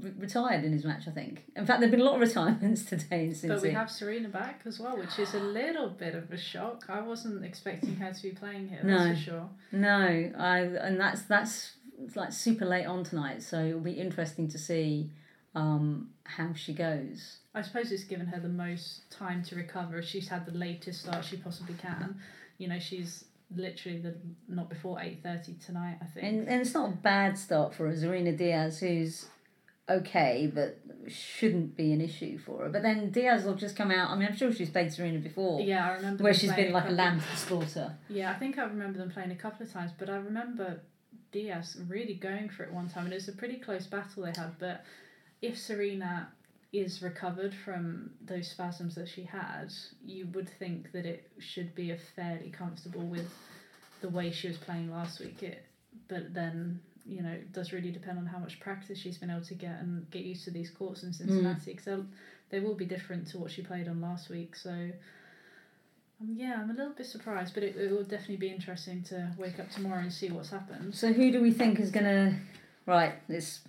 re- 0.00 0.12
retired 0.18 0.64
in 0.64 0.72
his 0.72 0.84
match. 0.84 1.08
I 1.08 1.10
think. 1.10 1.44
In 1.56 1.66
fact, 1.66 1.80
there've 1.80 1.90
been 1.90 2.00
a 2.00 2.04
lot 2.04 2.14
of 2.14 2.20
retirements 2.20 2.84
today 2.94 3.26
in 3.26 3.48
but 3.48 3.62
we 3.62 3.70
have 3.70 3.90
Serena 3.90 4.28
back 4.28 4.60
as 4.64 4.78
well 4.78 4.96
which 4.96 5.18
is 5.18 5.34
a 5.34 5.40
little 5.60 5.88
bit 5.90 6.14
of 6.14 6.30
a 6.30 6.38
shock 6.38 6.84
I 6.88 7.00
wasn't 7.00 7.44
expecting 7.44 7.96
her 7.96 8.12
to 8.12 8.22
be 8.22 8.30
playing 8.30 8.68
here 8.68 8.80
that's 8.82 9.04
No. 9.04 9.14
for 9.14 9.20
sure 9.20 9.48
No, 9.72 10.32
I 10.38 10.58
and 10.60 11.00
that's 11.00 11.22
that's 11.22 11.72
it's 12.02 12.16
like 12.16 12.32
super 12.32 12.64
late 12.64 12.86
on 12.86 13.04
tonight, 13.04 13.42
so 13.42 13.62
it'll 13.62 13.80
be 13.80 13.92
interesting 13.92 14.48
to 14.48 14.58
see 14.58 15.10
um, 15.54 16.10
how 16.24 16.52
she 16.54 16.72
goes. 16.72 17.38
I 17.54 17.62
suppose 17.62 17.90
it's 17.92 18.04
given 18.04 18.26
her 18.28 18.40
the 18.40 18.48
most 18.48 19.10
time 19.10 19.42
to 19.44 19.56
recover. 19.56 20.00
She's 20.00 20.28
had 20.28 20.46
the 20.46 20.52
latest 20.52 21.02
start 21.02 21.24
she 21.24 21.36
possibly 21.36 21.74
can. 21.74 22.18
You 22.56 22.68
know, 22.68 22.78
she's 22.78 23.24
literally 23.54 23.98
the 23.98 24.14
not 24.48 24.68
before 24.68 25.00
eight 25.00 25.22
thirty 25.22 25.54
tonight. 25.54 25.98
I 26.00 26.04
think. 26.06 26.26
And 26.26 26.48
and 26.48 26.60
it's 26.60 26.74
not 26.74 26.90
a 26.90 26.96
bad 26.96 27.38
start 27.38 27.74
for 27.74 27.90
Zarina 27.92 28.38
Diyas, 28.38 28.80
who's 28.80 29.26
okay, 29.88 30.50
but 30.54 30.78
shouldn't 31.08 31.76
be 31.76 31.92
an 31.92 32.00
issue 32.00 32.38
for 32.38 32.64
her. 32.64 32.68
But 32.68 32.82
then 32.82 33.10
Diyas 33.10 33.44
will 33.44 33.54
just 33.56 33.74
come 33.76 33.90
out. 33.90 34.10
I 34.10 34.16
mean, 34.16 34.28
I'm 34.28 34.36
sure 34.36 34.52
she's 34.52 34.70
played 34.70 34.92
Serena 34.92 35.18
before, 35.18 35.60
yeah, 35.60 35.88
I 35.88 35.94
remember. 35.94 36.22
where 36.22 36.34
she's 36.34 36.52
been 36.52 36.72
like 36.72 36.84
a 36.84 36.88
couple- 36.88 36.96
lamb 36.96 37.20
to 37.20 37.26
the 37.30 37.36
slaughter. 37.36 37.96
Yeah, 38.08 38.30
I 38.30 38.34
think 38.34 38.58
I 38.58 38.64
remember 38.64 38.98
them 38.98 39.10
playing 39.10 39.32
a 39.32 39.36
couple 39.36 39.66
of 39.66 39.72
times, 39.72 39.90
but 39.98 40.08
I 40.08 40.16
remember 40.16 40.80
Diyas 41.32 41.76
really 41.88 42.14
going 42.14 42.48
for 42.50 42.62
it 42.62 42.72
one 42.72 42.88
time, 42.88 43.04
and 43.04 43.12
it 43.12 43.16
was 43.16 43.28
a 43.28 43.32
pretty 43.32 43.56
close 43.56 43.86
battle 43.86 44.22
they 44.22 44.32
had. 44.40 44.58
But 44.60 44.84
if 45.42 45.58
Serena 45.58 46.28
is 46.72 47.02
recovered 47.02 47.54
from 47.64 48.10
those 48.24 48.48
spasms 48.48 48.94
that 48.94 49.08
she 49.08 49.24
had, 49.24 49.72
you 50.04 50.28
would 50.32 50.48
think 50.48 50.92
that 50.92 51.04
it 51.04 51.30
should 51.38 51.74
be 51.74 51.90
a 51.90 51.98
fairly 52.14 52.50
comfortable 52.50 53.02
with 53.02 53.28
the 54.00 54.08
way 54.08 54.30
she 54.30 54.48
was 54.48 54.56
playing 54.56 54.90
last 54.90 55.20
week. 55.20 55.42
It, 55.42 55.64
but 56.08 56.32
then 56.32 56.80
you 57.06 57.22
know 57.22 57.30
it 57.30 57.52
does 57.52 57.72
really 57.72 57.90
depend 57.90 58.18
on 58.18 58.26
how 58.26 58.38
much 58.38 58.60
practice 58.60 58.98
she's 58.98 59.18
been 59.18 59.30
able 59.30 59.44
to 59.44 59.54
get 59.54 59.80
and 59.80 60.08
get 60.10 60.22
used 60.22 60.44
to 60.44 60.50
these 60.50 60.70
courts 60.70 61.02
in 61.02 61.12
Cincinnati 61.12 61.72
because 61.72 62.04
they 62.50 62.60
will 62.60 62.74
be 62.74 62.84
different 62.84 63.26
to 63.28 63.38
what 63.38 63.50
she 63.50 63.62
played 63.62 63.88
on 63.88 64.00
last 64.00 64.28
week. 64.28 64.54
So 64.54 64.70
um, 64.70 66.34
yeah, 66.36 66.60
I'm 66.60 66.70
a 66.70 66.74
little 66.74 66.92
bit 66.92 67.06
surprised, 67.06 67.54
but 67.54 67.62
it, 67.62 67.76
it 67.76 67.90
will 67.90 68.04
definitely 68.04 68.36
be 68.36 68.48
interesting 68.48 69.02
to 69.04 69.32
wake 69.38 69.58
up 69.58 69.70
tomorrow 69.70 70.00
and 70.00 70.12
see 70.12 70.30
what's 70.30 70.50
happened. 70.50 70.94
So 70.94 71.12
who 71.12 71.32
do 71.32 71.40
we 71.40 71.50
think 71.50 71.80
is 71.80 71.90
gonna? 71.90 72.38
Right, 72.86 73.14
let's 73.28 73.60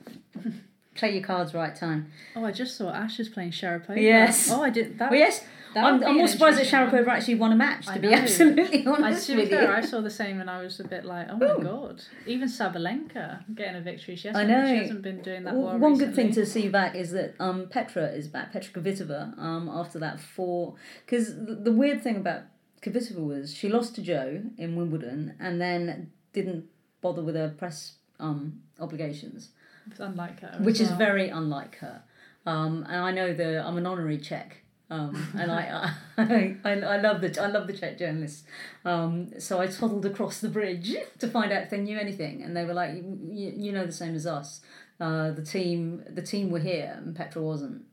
play 0.96 1.14
your 1.14 1.24
cards 1.24 1.54
right 1.54 1.76
time. 1.76 2.12
Oh, 2.36 2.46
I 2.46 2.52
just 2.52 2.78
saw 2.78 2.90
Ash 2.92 3.20
is 3.20 3.30
playing 3.30 3.52
Sharapova. 3.52 4.02
Yes. 4.02 4.50
Oh, 4.52 4.62
I 4.62 4.70
did 4.70 4.98
that. 5.00 5.12
Well, 5.12 5.20
yes, 5.20 5.44
that 5.74 5.86
I'm, 5.86 6.04
I'm 6.04 6.18
more 6.18 6.28
surprised 6.28 6.60
that. 6.60 6.68
Sharapova 6.68 7.08
actually 7.08 7.36
won 7.36 7.52
a 7.52 7.56
match. 7.56 7.86
To 7.86 7.94
I 7.94 7.98
be 7.98 8.10
know. 8.10 8.18
absolutely 8.18 8.86
I, 8.86 8.92
honest 8.92 9.28
be 9.28 9.36
with 9.38 9.50
fair, 9.50 9.64
you. 9.64 9.76
I 9.76 9.82
saw 9.82 10.02
the 10.02 10.10
same 10.10 10.42
and 10.42 10.50
I 10.50 10.62
was 10.62 10.80
a 10.80 10.84
bit 10.84 11.06
like, 11.06 11.28
oh 11.30 11.36
Ooh. 11.36 11.58
my 11.58 11.64
god. 11.64 12.04
Even 12.26 12.48
Sabalenka 12.50 13.44
getting 13.56 13.76
a 13.76 13.82
victory. 13.82 14.16
She 14.16 14.30
I 14.30 14.44
hasn't, 14.44 14.50
know. 14.50 14.68
She 14.68 14.78
hasn't 14.80 15.02
been 15.02 15.22
doing 15.22 15.44
that 15.44 15.54
Well, 15.54 15.64
well 15.64 15.78
One 15.78 15.98
good 15.98 16.14
thing 16.14 16.32
to 16.34 16.46
see 16.46 16.68
back 16.68 16.96
is 16.96 17.12
that 17.12 17.36
um, 17.40 17.68
Petra 17.70 18.08
is 18.08 18.28
back, 18.28 18.52
Petra 18.52 18.82
Kvitova, 18.82 19.38
um, 19.40 19.70
after 19.70 19.98
that 20.00 20.20
four. 20.20 20.76
Because 21.06 21.36
the, 21.36 21.56
the 21.56 21.72
weird 21.72 22.02
thing 22.04 22.18
about 22.18 22.42
Kvitova 22.82 23.26
was 23.26 23.54
she 23.54 23.70
lost 23.70 23.96
to 23.96 24.02
Jo 24.02 24.42
in 24.58 24.76
Wimbledon 24.76 25.36
and 25.40 25.62
then 25.62 26.12
didn't 26.34 26.66
bother 27.02 27.22
with 27.22 27.36
her 27.36 27.50
press 27.50 27.96
um, 28.20 28.62
obligations, 28.80 29.50
It's 29.90 30.00
unlike 30.00 30.40
her. 30.42 30.58
which 30.62 30.80
is 30.80 30.92
very 30.92 31.30
unlike 31.30 31.78
her. 31.78 32.04
Um, 32.46 32.86
and 32.88 32.98
I 32.98 33.12
know 33.12 33.34
the 33.34 33.66
I'm 33.66 33.78
an 33.78 33.86
honorary 33.86 34.18
Czech. 34.18 34.58
Um, 34.90 35.26
and 35.40 35.50
I, 35.50 35.94
I, 36.18 36.58
I, 36.66 36.72
I 36.74 36.98
love 36.98 37.22
the 37.22 37.42
I 37.42 37.48
love 37.48 37.68
the 37.68 37.74
Czech 37.74 37.98
journalists. 37.98 38.44
Um, 38.84 39.40
so 39.40 39.62
I 39.62 39.68
toddled 39.68 40.06
across 40.06 40.42
the 40.42 40.50
bridge 40.50 40.94
to 41.20 41.28
find 41.30 41.52
out 41.52 41.64
if 41.64 41.70
they 41.70 41.80
knew 41.80 41.98
anything, 41.98 42.44
and 42.44 42.56
they 42.56 42.66
were 42.66 42.74
like, 42.74 42.96
"You, 42.96 43.54
you 43.56 43.72
know 43.72 43.86
the 43.86 43.92
same 43.92 44.16
as 44.16 44.28
us. 44.28 44.60
Uh, 45.00 45.32
the 45.32 45.44
team 45.44 46.04
the 46.10 46.22
team 46.22 46.52
were 46.52 46.60
here, 46.60 46.94
and 46.98 47.16
Petra 47.16 47.42
wasn't. 47.42 47.84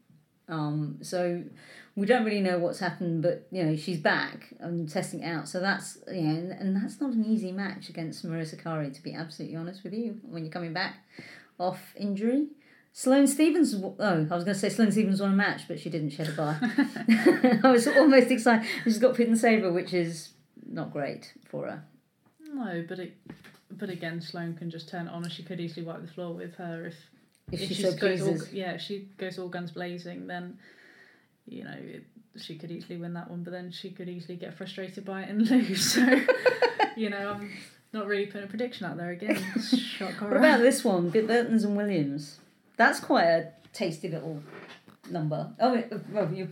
Um, 0.49 0.99
so 1.03 1.45
we 1.95 2.07
don't 2.07 2.25
really 2.25 2.41
know 2.41 2.59
what's 2.59 2.81
happened, 2.81 3.23
but 3.23 3.47
you 3.53 3.63
know 3.63 3.77
she's 3.77 3.99
back 3.99 4.53
and 4.59 4.89
testing 4.89 5.25
out. 5.25 5.47
So 5.47 5.61
that's 5.61 5.99
you 6.09 6.23
know, 6.23 6.31
and, 6.31 6.53
and 6.53 6.77
that's 6.77 7.01
not 7.01 7.13
an 7.13 7.25
easy 7.25 7.53
match 7.53 7.89
against 7.89 8.25
Maria 8.25 8.45
Sakkari, 8.45 8.93
to 8.93 9.03
be 9.03 9.15
absolutely 9.15 9.57
honest 9.57 9.85
with 9.85 9.95
you. 9.95 10.19
When 10.23 10.43
you're 10.45 10.53
coming 10.53 10.73
back 10.73 10.97
off 11.59 11.95
injury. 11.97 12.49
Sloane 12.93 13.27
Stevens, 13.27 13.75
oh, 13.75 13.95
I 14.01 14.35
was 14.35 14.45
going 14.45 14.47
to 14.47 14.55
say 14.55 14.69
Sloane 14.69 14.91
Stevens 14.91 15.21
won 15.21 15.33
a 15.33 15.37
match, 15.37 15.69
but 15.69 15.79
she 15.79 15.89
didn't. 15.89 16.11
She 16.11 16.17
had 16.17 16.29
a 16.29 16.33
bye. 16.33 16.57
I 17.63 17.71
was 17.71 17.87
almost 17.87 18.31
excited. 18.31 18.67
She's 18.85 18.99
got 18.99 19.15
Putintseva, 19.15 19.73
which 19.73 19.93
is 19.95 20.31
not 20.67 20.93
great 20.93 21.33
for 21.49 21.67
her. 21.67 21.85
No, 22.53 22.85
but 22.89 22.99
it, 22.99 23.17
but 23.71 23.91
again, 23.91 24.21
Sloane 24.21 24.55
can 24.55 24.71
just 24.71 24.89
turn 24.89 25.07
it 25.07 25.11
on, 25.13 25.23
and 25.23 25.33
she 25.33 25.43
could 25.43 25.61
easily 25.61 25.87
wipe 25.87 26.03
the 26.03 26.09
floor 26.09 26.35
with 26.35 26.55
her 26.57 26.87
if 26.87 26.95
If, 27.53 27.61
if 27.61 27.69
she 27.69 27.75
she 27.75 27.83
so 27.83 27.97
goes 27.97 28.23
all, 28.23 28.39
yeah, 28.53 28.73
if 28.73 28.81
she 28.81 29.09
goes 29.17 29.39
all 29.39 29.49
guns 29.49 29.71
blazing, 29.71 30.27
then 30.27 30.59
you 31.47 31.65
know 31.65 31.77
it, 31.79 32.05
she 32.37 32.57
could 32.57 32.71
easily 32.71 32.97
win 32.97 33.15
that 33.15 33.31
one. 33.31 33.43
But 33.43 33.53
then 33.53 33.71
she 33.71 33.91
could 33.91 34.09
easily 34.09 34.37
get 34.37 34.57
frustrated 34.57 35.05
by 35.05 35.23
it 35.23 35.29
and 35.31 35.49
lose. 35.51 35.93
So 35.93 36.05
you 36.97 37.11
know, 37.11 37.35
I'm 37.37 37.53
not 37.93 38.07
really 38.07 38.27
putting 38.27 38.45
a 38.45 38.51
prediction 38.51 38.87
out 38.87 38.97
there 38.97 39.11
again. 39.11 39.37
Shock 39.77 40.21
What 40.21 40.37
about 40.37 40.61
this 40.61 40.85
one? 40.85 41.11
Bertens 41.11 41.65
and 41.65 41.77
Williams. 41.77 42.39
That's 42.77 43.01
quite 43.01 43.25
a 43.25 43.53
tasty 43.73 44.09
little 44.09 44.43
number. 45.11 45.51
Oh, 45.59 45.75
it- 45.75 45.93
well, 46.13 46.31
you, 46.33 46.49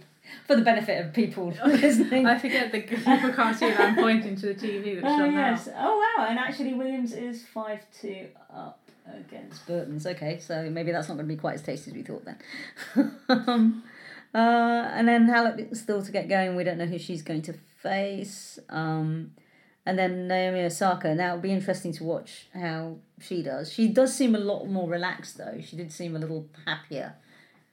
for 0.47 0.57
the 0.57 0.63
benefit 0.63 1.05
of 1.05 1.13
people 1.13 1.53
listening. 1.67 2.27
I 2.27 2.39
forget 2.39 2.73
that 2.73 2.87
people 2.89 3.33
can't 3.33 3.57
see 3.57 3.69
that 3.69 3.81
I'm 3.81 3.95
pointing 3.97 4.35
to 4.37 4.47
the 4.47 4.55
TV 4.55 5.01
that's 5.01 5.07
Oh 5.07 5.25
yes. 5.25 5.67
now. 5.69 5.73
Oh 5.89 6.15
wow! 6.19 6.27
And 6.29 6.39
actually, 6.39 6.75
Williams 6.75 7.13
is 7.13 7.45
five 7.45 7.81
two 8.01 8.27
up 8.53 8.81
against 9.15 9.65
Bertens. 9.67 10.07
Okay, 10.07 10.39
so 10.41 10.69
maybe 10.71 10.91
that's 10.91 11.09
not 11.09 11.15
going 11.15 11.29
to 11.29 11.33
be 11.35 11.39
quite 11.39 11.55
as 11.55 11.63
tasty 11.63 11.91
as 11.93 11.97
we 11.97 12.03
thought 12.03 12.25
then. 12.25 12.39
um, 13.29 13.85
uh, 14.35 14.39
and 14.39 15.07
then 15.07 15.29
Halep 15.29 15.77
still 15.77 16.03
to 16.03 16.11
get 16.11 16.29
going. 16.29 16.57
We 16.57 16.65
don't 16.65 16.79
know 16.79 16.87
who 16.87 16.99
she's 16.99 17.23
going 17.23 17.43
to 17.43 17.53
face. 17.53 18.59
Um, 18.69 19.33
and 19.87 19.97
then 19.97 20.27
Naomi 20.27 20.65
Osaka. 20.65 21.15
Now 21.15 21.31
it'll 21.31 21.41
be 21.41 21.53
interesting 21.53 21.93
to 21.93 22.05
watch 22.05 22.49
how 22.53 22.97
she 23.21 23.43
does. 23.43 23.73
She 23.73 23.89
does 23.89 24.15
seem 24.15 24.35
a 24.35 24.39
lot 24.39 24.67
more 24.67 24.89
relaxed 24.89 25.39
though. 25.39 25.61
She 25.65 25.77
did 25.77 25.93
seem 25.93 26.17
a 26.17 26.19
little 26.19 26.49
happier 26.67 27.15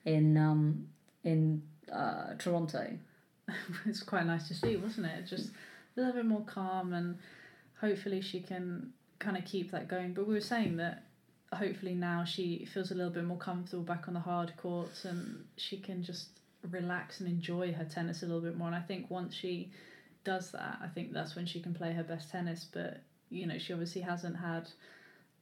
in 0.04 0.36
um 0.36 0.86
in 1.24 1.62
uh, 1.92 2.34
Toronto. 2.38 2.96
it's 3.86 4.02
quite 4.02 4.26
nice 4.26 4.48
to 4.48 4.54
see, 4.54 4.76
wasn't 4.76 5.06
it? 5.06 5.26
Just 5.26 5.50
a 5.96 6.00
little 6.00 6.14
bit 6.14 6.24
more 6.24 6.44
calm, 6.44 6.92
and 6.92 7.18
hopefully 7.80 8.20
she 8.20 8.40
can 8.40 8.92
kind 9.18 9.36
of 9.36 9.44
keep 9.44 9.72
that 9.72 9.88
going. 9.88 10.14
But 10.14 10.26
we 10.28 10.34
were 10.34 10.40
saying 10.40 10.76
that 10.76 11.02
hopefully 11.52 11.94
now 11.94 12.24
she 12.24 12.66
feels 12.72 12.90
a 12.90 12.94
little 12.94 13.12
bit 13.12 13.24
more 13.24 13.38
comfortable 13.38 13.84
back 13.84 14.08
on 14.08 14.14
the 14.14 14.20
hard 14.20 14.52
courts, 14.56 15.04
and 15.04 15.44
she 15.56 15.78
can 15.78 16.02
just 16.02 16.28
relax 16.70 17.20
and 17.20 17.28
enjoy 17.28 17.72
her 17.72 17.84
tennis 17.84 18.22
a 18.22 18.26
little 18.26 18.40
bit 18.40 18.56
more. 18.56 18.68
And 18.68 18.76
I 18.76 18.80
think 18.80 19.10
once 19.10 19.34
she 19.34 19.70
does 20.24 20.50
that, 20.52 20.78
I 20.82 20.88
think 20.88 21.12
that's 21.12 21.36
when 21.36 21.46
she 21.46 21.60
can 21.60 21.74
play 21.74 21.92
her 21.92 22.02
best 22.02 22.30
tennis. 22.30 22.66
But 22.70 23.00
you 23.30 23.46
know, 23.46 23.58
she 23.58 23.72
obviously 23.72 24.02
hasn't 24.02 24.36
had 24.36 24.68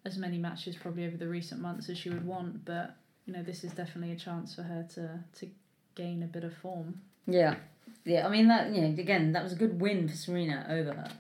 as 0.05 0.19
many 0.19 0.39
matches 0.39 0.77
probably 0.77 1.07
over 1.07 1.17
the 1.17 1.29
recent 1.29 1.61
months 1.61 1.89
as 1.89 1.99
she 1.99 2.11
would 2.11 2.27
want. 2.27 2.65
But 2.65 2.97
you 3.27 3.33
know, 3.33 3.43
this 3.43 3.65
is 3.65 3.73
definitely 3.73 4.13
a 4.13 4.19
chance 4.19 4.55
for 4.55 4.63
her 4.63 4.87
to 4.95 5.21
to 5.41 5.51
gain 5.95 6.23
a 6.23 6.27
bit 6.27 6.45
of 6.45 6.55
form. 6.55 7.01
Yeah, 7.27 7.57
yeah. 8.05 8.27
I 8.27 8.31
mean 8.31 8.49
that 8.49 8.75
you 8.75 8.83
know 8.83 8.89
again 8.89 9.33
that 9.33 9.43
was 9.43 9.53
a 9.53 9.57
good 9.57 9.81
win 9.81 10.09
for 10.09 10.17
Serena 10.17 10.67
over 10.69 10.93
her, 10.93 11.11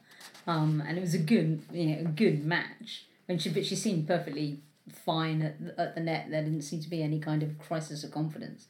um, 0.46 0.82
and 0.86 0.98
it 0.98 1.00
was 1.00 1.14
a 1.14 1.18
good 1.18 1.62
you 1.72 1.86
know 1.86 2.00
a 2.00 2.04
good 2.04 2.44
match. 2.44 3.06
And 3.28 3.40
she 3.40 3.50
but 3.50 3.64
she 3.64 3.76
seemed 3.76 4.06
perfectly 4.08 4.60
fine 4.90 5.42
at, 5.42 5.56
at 5.78 5.94
the 5.94 6.00
net. 6.00 6.26
There 6.30 6.42
didn't 6.42 6.62
seem 6.62 6.80
to 6.80 6.90
be 6.90 7.02
any 7.02 7.20
kind 7.20 7.42
of 7.42 7.58
crisis 7.58 8.02
of 8.02 8.10
confidence. 8.10 8.66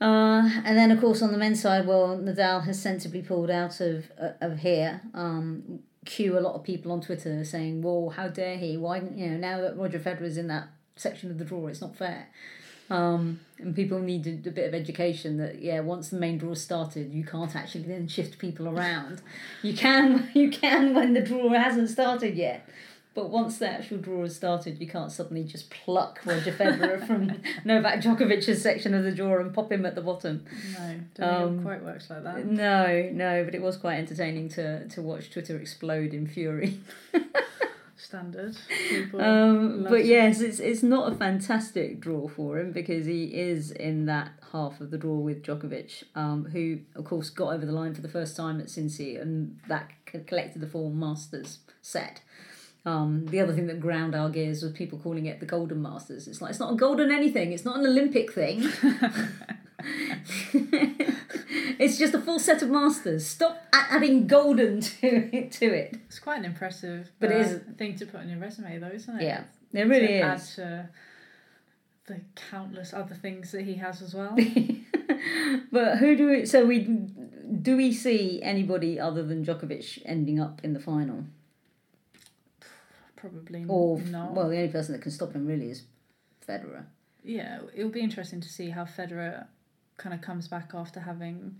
Uh, 0.00 0.50
and 0.64 0.76
then, 0.76 0.90
of 0.90 1.00
course, 1.00 1.22
on 1.22 1.32
the 1.32 1.38
men's 1.38 1.62
side, 1.62 1.86
well, 1.86 2.18
Nadal 2.18 2.64
has 2.64 2.80
sensibly 2.80 3.22
pulled 3.22 3.50
out 3.50 3.80
of 3.80 4.10
uh, 4.20 4.30
of 4.40 4.58
here. 4.58 5.02
Um, 5.14 5.80
cue 6.04 6.38
a 6.38 6.40
lot 6.40 6.54
of 6.54 6.62
people 6.62 6.92
on 6.92 7.00
Twitter 7.00 7.44
saying, 7.44 7.82
"Well, 7.82 8.10
how 8.10 8.28
dare 8.28 8.56
he? 8.56 8.76
Why, 8.76 8.98
you 8.98 9.30
know, 9.30 9.36
now 9.36 9.60
that 9.60 9.76
Roger 9.76 9.98
Federer's 9.98 10.36
in 10.36 10.48
that 10.48 10.68
section 10.96 11.30
of 11.30 11.38
the 11.38 11.44
draw, 11.44 11.66
it's 11.68 11.80
not 11.80 11.96
fair." 11.96 12.28
Um, 12.90 13.40
and 13.58 13.74
people 13.74 13.98
need 13.98 14.26
a, 14.26 14.48
a, 14.48 14.52
bit 14.52 14.68
of 14.68 14.74
education 14.74 15.38
that 15.38 15.62
yeah, 15.62 15.80
once 15.80 16.10
the 16.10 16.16
main 16.16 16.36
draw 16.36 16.52
started, 16.52 17.14
you 17.14 17.24
can't 17.24 17.56
actually 17.56 17.84
then 17.84 18.08
shift 18.08 18.38
people 18.38 18.68
around. 18.68 19.22
You 19.62 19.74
can 19.74 20.28
you 20.34 20.50
can 20.50 20.94
when 20.94 21.14
the 21.14 21.22
draw 21.22 21.48
hasn't 21.50 21.88
started 21.88 22.36
yet. 22.36 22.68
But 23.14 23.30
once 23.30 23.58
the 23.58 23.68
actual 23.68 23.98
draw 23.98 24.22
has 24.22 24.34
started, 24.34 24.80
you 24.80 24.88
can't 24.88 25.12
suddenly 25.12 25.44
just 25.44 25.70
pluck 25.70 26.20
Roger 26.24 26.50
Federer 26.50 27.06
from 27.06 27.40
Novak 27.64 28.00
Djokovic's 28.00 28.60
section 28.60 28.92
of 28.92 29.04
the 29.04 29.12
draw 29.12 29.38
and 29.38 29.54
pop 29.54 29.70
him 29.70 29.86
at 29.86 29.94
the 29.94 30.00
bottom. 30.00 30.44
No, 30.72 31.00
don't 31.14 31.42
um, 31.42 31.62
quite 31.62 31.84
works 31.84 32.10
like 32.10 32.24
that. 32.24 32.44
No, 32.44 33.08
no, 33.12 33.44
but 33.44 33.54
it 33.54 33.62
was 33.62 33.76
quite 33.76 33.98
entertaining 33.98 34.48
to, 34.50 34.88
to 34.88 35.00
watch 35.00 35.30
Twitter 35.30 35.56
explode 35.56 36.12
in 36.12 36.26
fury. 36.26 36.80
Standard. 37.96 38.56
Um, 39.16 39.86
but 39.88 40.04
yes, 40.04 40.40
it's 40.40 40.58
it's 40.58 40.82
not 40.82 41.12
a 41.12 41.16
fantastic 41.16 42.00
draw 42.00 42.28
for 42.28 42.58
him 42.58 42.72
because 42.72 43.06
he 43.06 43.26
is 43.26 43.70
in 43.70 44.06
that 44.06 44.32
half 44.52 44.80
of 44.80 44.90
the 44.90 44.98
draw 44.98 45.14
with 45.14 45.42
Djokovic, 45.42 46.02
um, 46.14 46.46
who 46.46 46.80
of 46.96 47.04
course 47.04 47.30
got 47.30 47.54
over 47.54 47.64
the 47.64 47.72
line 47.72 47.94
for 47.94 48.02
the 48.02 48.08
first 48.08 48.36
time 48.36 48.60
at 48.60 48.66
Cincy, 48.66 49.20
and 49.20 49.58
that 49.68 49.90
collected 50.26 50.60
the 50.60 50.66
four 50.66 50.90
Masters 50.90 51.60
set. 51.80 52.20
Um, 52.86 53.26
the 53.26 53.40
other 53.40 53.54
thing 53.54 53.66
that 53.68 53.80
ground 53.80 54.14
our 54.14 54.28
gears 54.28 54.62
was 54.62 54.72
people 54.72 54.98
calling 54.98 55.24
it 55.24 55.40
the 55.40 55.46
Golden 55.46 55.80
Masters. 55.80 56.28
It's 56.28 56.42
like 56.42 56.50
it's 56.50 56.60
not 56.60 56.74
a 56.74 56.76
golden 56.76 57.10
anything. 57.10 57.52
It's 57.52 57.64
not 57.64 57.78
an 57.78 57.86
Olympic 57.86 58.32
thing. 58.32 58.62
it's 61.78 61.98
just 61.98 62.14
a 62.14 62.20
full 62.20 62.38
set 62.38 62.62
of 62.62 62.70
masters. 62.70 63.26
Stop 63.26 63.62
adding 63.72 64.26
golden 64.26 64.80
to 64.80 65.06
it. 65.34 65.52
To 65.52 65.66
it. 65.66 65.96
It's 66.06 66.18
quite 66.18 66.38
an 66.38 66.44
impressive, 66.44 67.10
but 67.20 67.30
uh, 67.30 67.34
it 67.34 67.40
is 67.40 67.60
thing 67.76 67.96
to 67.96 68.06
put 68.06 68.20
on 68.20 68.28
your 68.28 68.38
resume, 68.38 68.78
though, 68.78 68.88
isn't 68.88 69.20
it? 69.20 69.24
Yeah, 69.24 69.44
it 69.72 69.82
really 69.82 70.06
to 70.06 70.18
is. 70.18 70.22
Add 70.22 70.40
to 70.56 70.88
the 72.06 72.20
countless 72.50 72.92
other 72.92 73.14
things 73.14 73.52
that 73.52 73.62
he 73.62 73.74
has 73.74 74.02
as 74.02 74.14
well. 74.14 74.36
but 75.72 75.98
who 75.98 76.16
do 76.16 76.28
we? 76.28 76.46
So 76.46 76.64
we 76.66 76.80
do 76.80 77.76
we 77.76 77.92
see 77.92 78.42
anybody 78.42 79.00
other 79.00 79.22
than 79.22 79.44
Djokovic 79.44 80.02
ending 80.04 80.40
up 80.40 80.60
in 80.62 80.72
the 80.72 80.80
final? 80.80 81.24
Probably 83.30 83.64
or 83.68 83.98
not. 84.00 84.32
Well, 84.32 84.48
the 84.48 84.56
only 84.56 84.68
person 84.68 84.92
that 84.92 85.02
can 85.02 85.10
stop 85.10 85.32
him 85.32 85.46
really 85.46 85.70
is 85.70 85.82
Federer. 86.46 86.84
Yeah, 87.22 87.60
it'll 87.74 87.90
be 87.90 88.00
interesting 88.00 88.40
to 88.40 88.48
see 88.48 88.70
how 88.70 88.84
Federer 88.84 89.46
kind 89.96 90.14
of 90.14 90.20
comes 90.20 90.48
back 90.48 90.72
after 90.74 91.00
having 91.00 91.56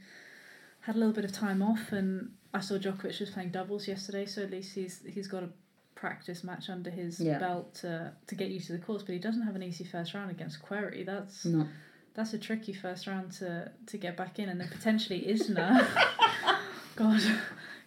had 0.80 0.96
a 0.96 0.98
little 0.98 1.14
bit 1.14 1.24
of 1.24 1.32
time 1.32 1.62
off. 1.62 1.92
And 1.92 2.32
I 2.52 2.60
saw 2.60 2.74
Djokovic 2.74 3.18
was 3.18 3.30
playing 3.30 3.50
doubles 3.50 3.88
yesterday, 3.88 4.26
so 4.26 4.42
at 4.42 4.50
least 4.50 4.74
he's 4.74 5.02
he's 5.08 5.26
got 5.26 5.42
a 5.42 5.48
practice 5.94 6.44
match 6.44 6.68
under 6.68 6.90
his 6.90 7.18
yeah. 7.20 7.38
belt 7.38 7.74
to 7.76 8.12
to 8.26 8.34
get 8.34 8.50
used 8.50 8.66
to 8.66 8.72
the 8.72 8.78
course. 8.78 9.02
But 9.02 9.12
he 9.12 9.18
doesn't 9.18 9.42
have 9.42 9.56
an 9.56 9.62
easy 9.62 9.84
first 9.84 10.12
round 10.12 10.30
against 10.30 10.62
Querrey. 10.62 11.06
That's 11.06 11.46
no. 11.46 11.66
that's 12.14 12.34
a 12.34 12.38
tricky 12.38 12.74
first 12.74 13.06
round 13.06 13.32
to 13.32 13.72
to 13.86 13.96
get 13.96 14.18
back 14.18 14.38
in, 14.38 14.50
and 14.50 14.60
then 14.60 14.68
potentially 14.68 15.22
Isner. 15.22 15.86
God 16.96 17.22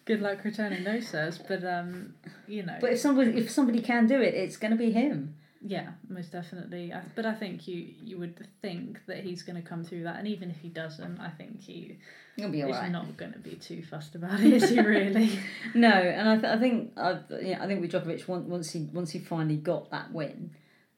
good 0.08 0.22
luck 0.22 0.44
returning 0.44 0.84
those 0.84 1.08
serves. 1.08 1.38
But 1.38 1.64
um, 1.64 2.16
you 2.48 2.64
know. 2.64 2.78
But 2.82 2.94
if 2.94 3.00
somebody 3.00 3.38
if 3.38 3.52
somebody 3.52 3.82
can 3.82 4.08
do 4.08 4.20
it, 4.20 4.34
it's 4.34 4.58
going 4.58 4.72
to 4.72 4.78
be 4.78 4.92
him. 4.92 5.36
Yeah, 5.62 5.90
most 6.08 6.32
definitely. 6.32 6.94
I, 6.94 7.02
but 7.16 7.26
I 7.26 7.34
think 7.34 7.68
you 7.68 7.94
you 8.04 8.18
would 8.18 8.48
think 8.62 9.06
that 9.06 9.20
he's 9.20 9.44
going 9.44 9.62
to 9.62 9.68
come 9.68 9.84
through 9.84 10.04
that, 10.04 10.18
and 10.18 10.28
even 10.28 10.50
if 10.50 10.58
he 10.58 10.70
doesn't, 10.70 11.20
I 11.20 11.30
think 11.30 11.62
he 11.62 11.98
He'll 12.38 12.50
be 12.50 12.64
alright. 12.64 12.92
Not 12.92 13.18
going 13.18 13.34
to 13.34 13.40
be 13.40 13.56
too 13.56 13.82
fussed 13.82 14.14
about 14.14 14.40
it, 14.40 14.54
is 14.54 14.70
he? 14.70 14.80
Really? 14.80 15.40
no, 15.74 15.90
and 15.90 16.30
I, 16.30 16.36
th- 16.36 16.46
I 16.46 16.60
think 16.60 16.94
I 16.96 17.20
yeah, 17.42 17.64
I 17.64 17.68
think 17.68 17.82
with 17.82 17.92
Djokovic 17.92 18.28
once 18.28 18.48
once 18.48 18.72
he 18.72 18.88
once 18.94 19.12
he 19.12 19.20
finally 19.20 19.58
got 19.58 19.90
that 19.90 20.14
win, 20.14 20.52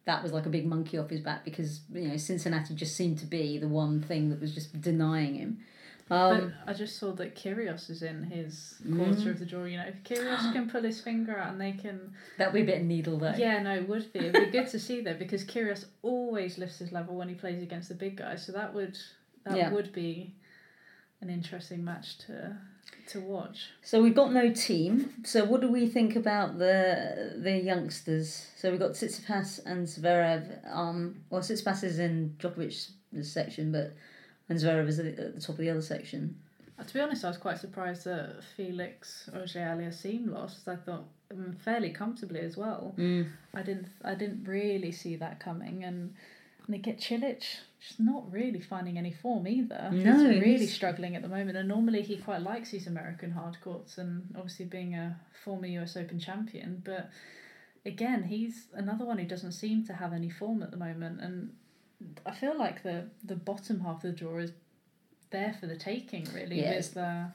that 0.05 0.21
was 0.21 0.33
like 0.33 0.45
a 0.45 0.49
big 0.49 0.65
monkey 0.65 0.97
off 0.97 1.09
his 1.09 1.21
back 1.21 1.45
because 1.45 1.81
you 1.93 2.09
know 2.09 2.17
Cincinnati 2.17 2.75
just 2.75 2.95
seemed 2.95 3.19
to 3.19 3.25
be 3.25 3.57
the 3.57 3.69
one 3.69 4.01
thing 4.01 4.29
that 4.29 4.41
was 4.41 4.53
just 4.53 4.81
denying 4.81 5.35
him. 5.35 5.59
Um, 6.11 6.53
I 6.65 6.73
just 6.73 6.97
saw 6.97 7.11
that 7.13 7.35
Kyrgios 7.35 7.89
is 7.89 8.01
in 8.01 8.23
his 8.23 8.81
quarter 8.95 9.11
mm. 9.11 9.29
of 9.29 9.39
the 9.39 9.45
draw. 9.45 9.65
You 9.65 9.77
know, 9.77 9.85
if 9.87 10.03
Kyrgios 10.03 10.51
can 10.53 10.69
pull 10.69 10.81
his 10.81 10.99
finger 10.99 11.37
out 11.37 11.51
and 11.51 11.61
they 11.61 11.73
can. 11.73 12.13
That'd 12.37 12.53
be 12.53 12.61
a 12.61 12.65
bit 12.65 12.83
needle 12.83 13.17
though. 13.19 13.35
Yeah, 13.37 13.61
no, 13.61 13.75
it 13.75 13.87
would 13.87 14.11
be. 14.11 14.19
It'd 14.19 14.33
be 14.33 14.51
good 14.51 14.67
to 14.69 14.79
see 14.79 15.01
though 15.01 15.13
because 15.13 15.43
Kyrgios 15.43 15.85
always 16.01 16.57
lifts 16.57 16.79
his 16.79 16.91
level 16.91 17.15
when 17.15 17.29
he 17.29 17.35
plays 17.35 17.61
against 17.61 17.89
the 17.89 17.95
big 17.95 18.17
guys. 18.17 18.45
So 18.45 18.51
that 18.53 18.73
would 18.73 18.97
that 19.45 19.57
yeah. 19.57 19.71
would 19.71 19.93
be 19.93 20.33
an 21.21 21.29
interesting 21.29 21.83
match 21.83 22.17
to 22.25 22.57
to 23.09 23.19
watch. 23.19 23.69
So 23.81 24.01
we've 24.01 24.15
got 24.15 24.31
no 24.31 24.49
Thiem. 24.49 25.25
So 25.25 25.43
what 25.45 25.61
do 25.61 25.71
we 25.71 25.87
think 25.87 26.15
about 26.15 26.57
the 26.57 27.35
the 27.37 27.57
youngsters? 27.57 28.47
So 28.57 28.71
we've 28.71 28.79
got 28.79 28.91
Tsitsipas 28.91 29.65
and 29.65 29.85
Zverev. 29.85 30.75
Um, 30.75 31.21
well, 31.29 31.41
Tsitsipas 31.41 31.83
is 31.83 31.99
in 31.99 32.35
Djokovic's 32.39 32.93
section, 33.21 33.71
but 33.71 33.93
and 34.49 34.59
Zverev 34.59 34.87
is 34.87 34.99
at 34.99 35.15
the 35.35 35.39
top 35.39 35.49
of 35.49 35.57
the 35.57 35.69
other 35.69 35.81
section. 35.81 36.35
Uh, 36.77 36.83
to 36.83 36.93
be 36.93 36.99
honest, 36.99 37.23
I 37.23 37.27
was 37.27 37.37
quite 37.37 37.59
surprised 37.59 38.05
that 38.05 38.43
Felix 38.55 39.29
Auger-Aliassime 39.33 40.31
lost. 40.31 40.67
I 40.67 40.75
thought 40.75 41.05
um, 41.31 41.55
fairly 41.63 41.91
comfortably 41.91 42.39
as 42.39 42.57
well. 42.57 42.95
Mm. 42.97 43.29
I 43.53 43.61
didn't 43.61 43.87
I 44.03 44.15
didn't 44.15 44.45
really 44.45 44.91
see 44.91 45.15
that 45.17 45.39
coming, 45.39 45.83
and 45.83 46.15
Nikit 46.67 46.99
Cilic 46.99 47.43
just 47.79 47.99
not 47.99 48.29
really 48.31 48.59
finding 48.59 48.97
any 48.97 49.11
form 49.11 49.47
either. 49.47 49.89
No, 49.91 50.17
he's 50.17 50.41
really 50.41 50.57
he's... 50.59 50.73
struggling 50.73 51.15
at 51.15 51.21
the 51.21 51.29
moment. 51.29 51.57
And 51.57 51.69
normally 51.69 52.01
he 52.01 52.17
quite 52.17 52.41
likes 52.41 52.71
these 52.71 52.87
American 52.87 53.31
hard 53.31 53.57
courts, 53.61 53.97
and 53.97 54.33
obviously 54.35 54.65
being 54.65 54.95
a 54.95 55.17
former 55.43 55.67
U.S. 55.67 55.95
Open 55.95 56.19
champion, 56.19 56.81
but 56.83 57.09
again, 57.85 58.23
he's 58.23 58.67
another 58.73 59.05
one 59.05 59.17
who 59.17 59.25
doesn't 59.25 59.53
seem 59.53 59.85
to 59.85 59.93
have 59.93 60.13
any 60.13 60.29
form 60.29 60.63
at 60.63 60.71
the 60.71 60.77
moment, 60.77 61.21
and 61.21 61.53
I 62.25 62.31
feel 62.31 62.57
like 62.57 62.83
the 62.83 63.09
the 63.23 63.35
bottom 63.35 63.81
half 63.81 63.97
of 63.97 64.01
the 64.01 64.11
draw 64.11 64.37
is 64.37 64.51
there 65.31 65.55
for 65.59 65.67
the 65.67 65.75
taking. 65.75 66.27
Really, 66.33 66.61
yeah, 66.61 66.77
with 66.77 66.93
the. 66.93 67.31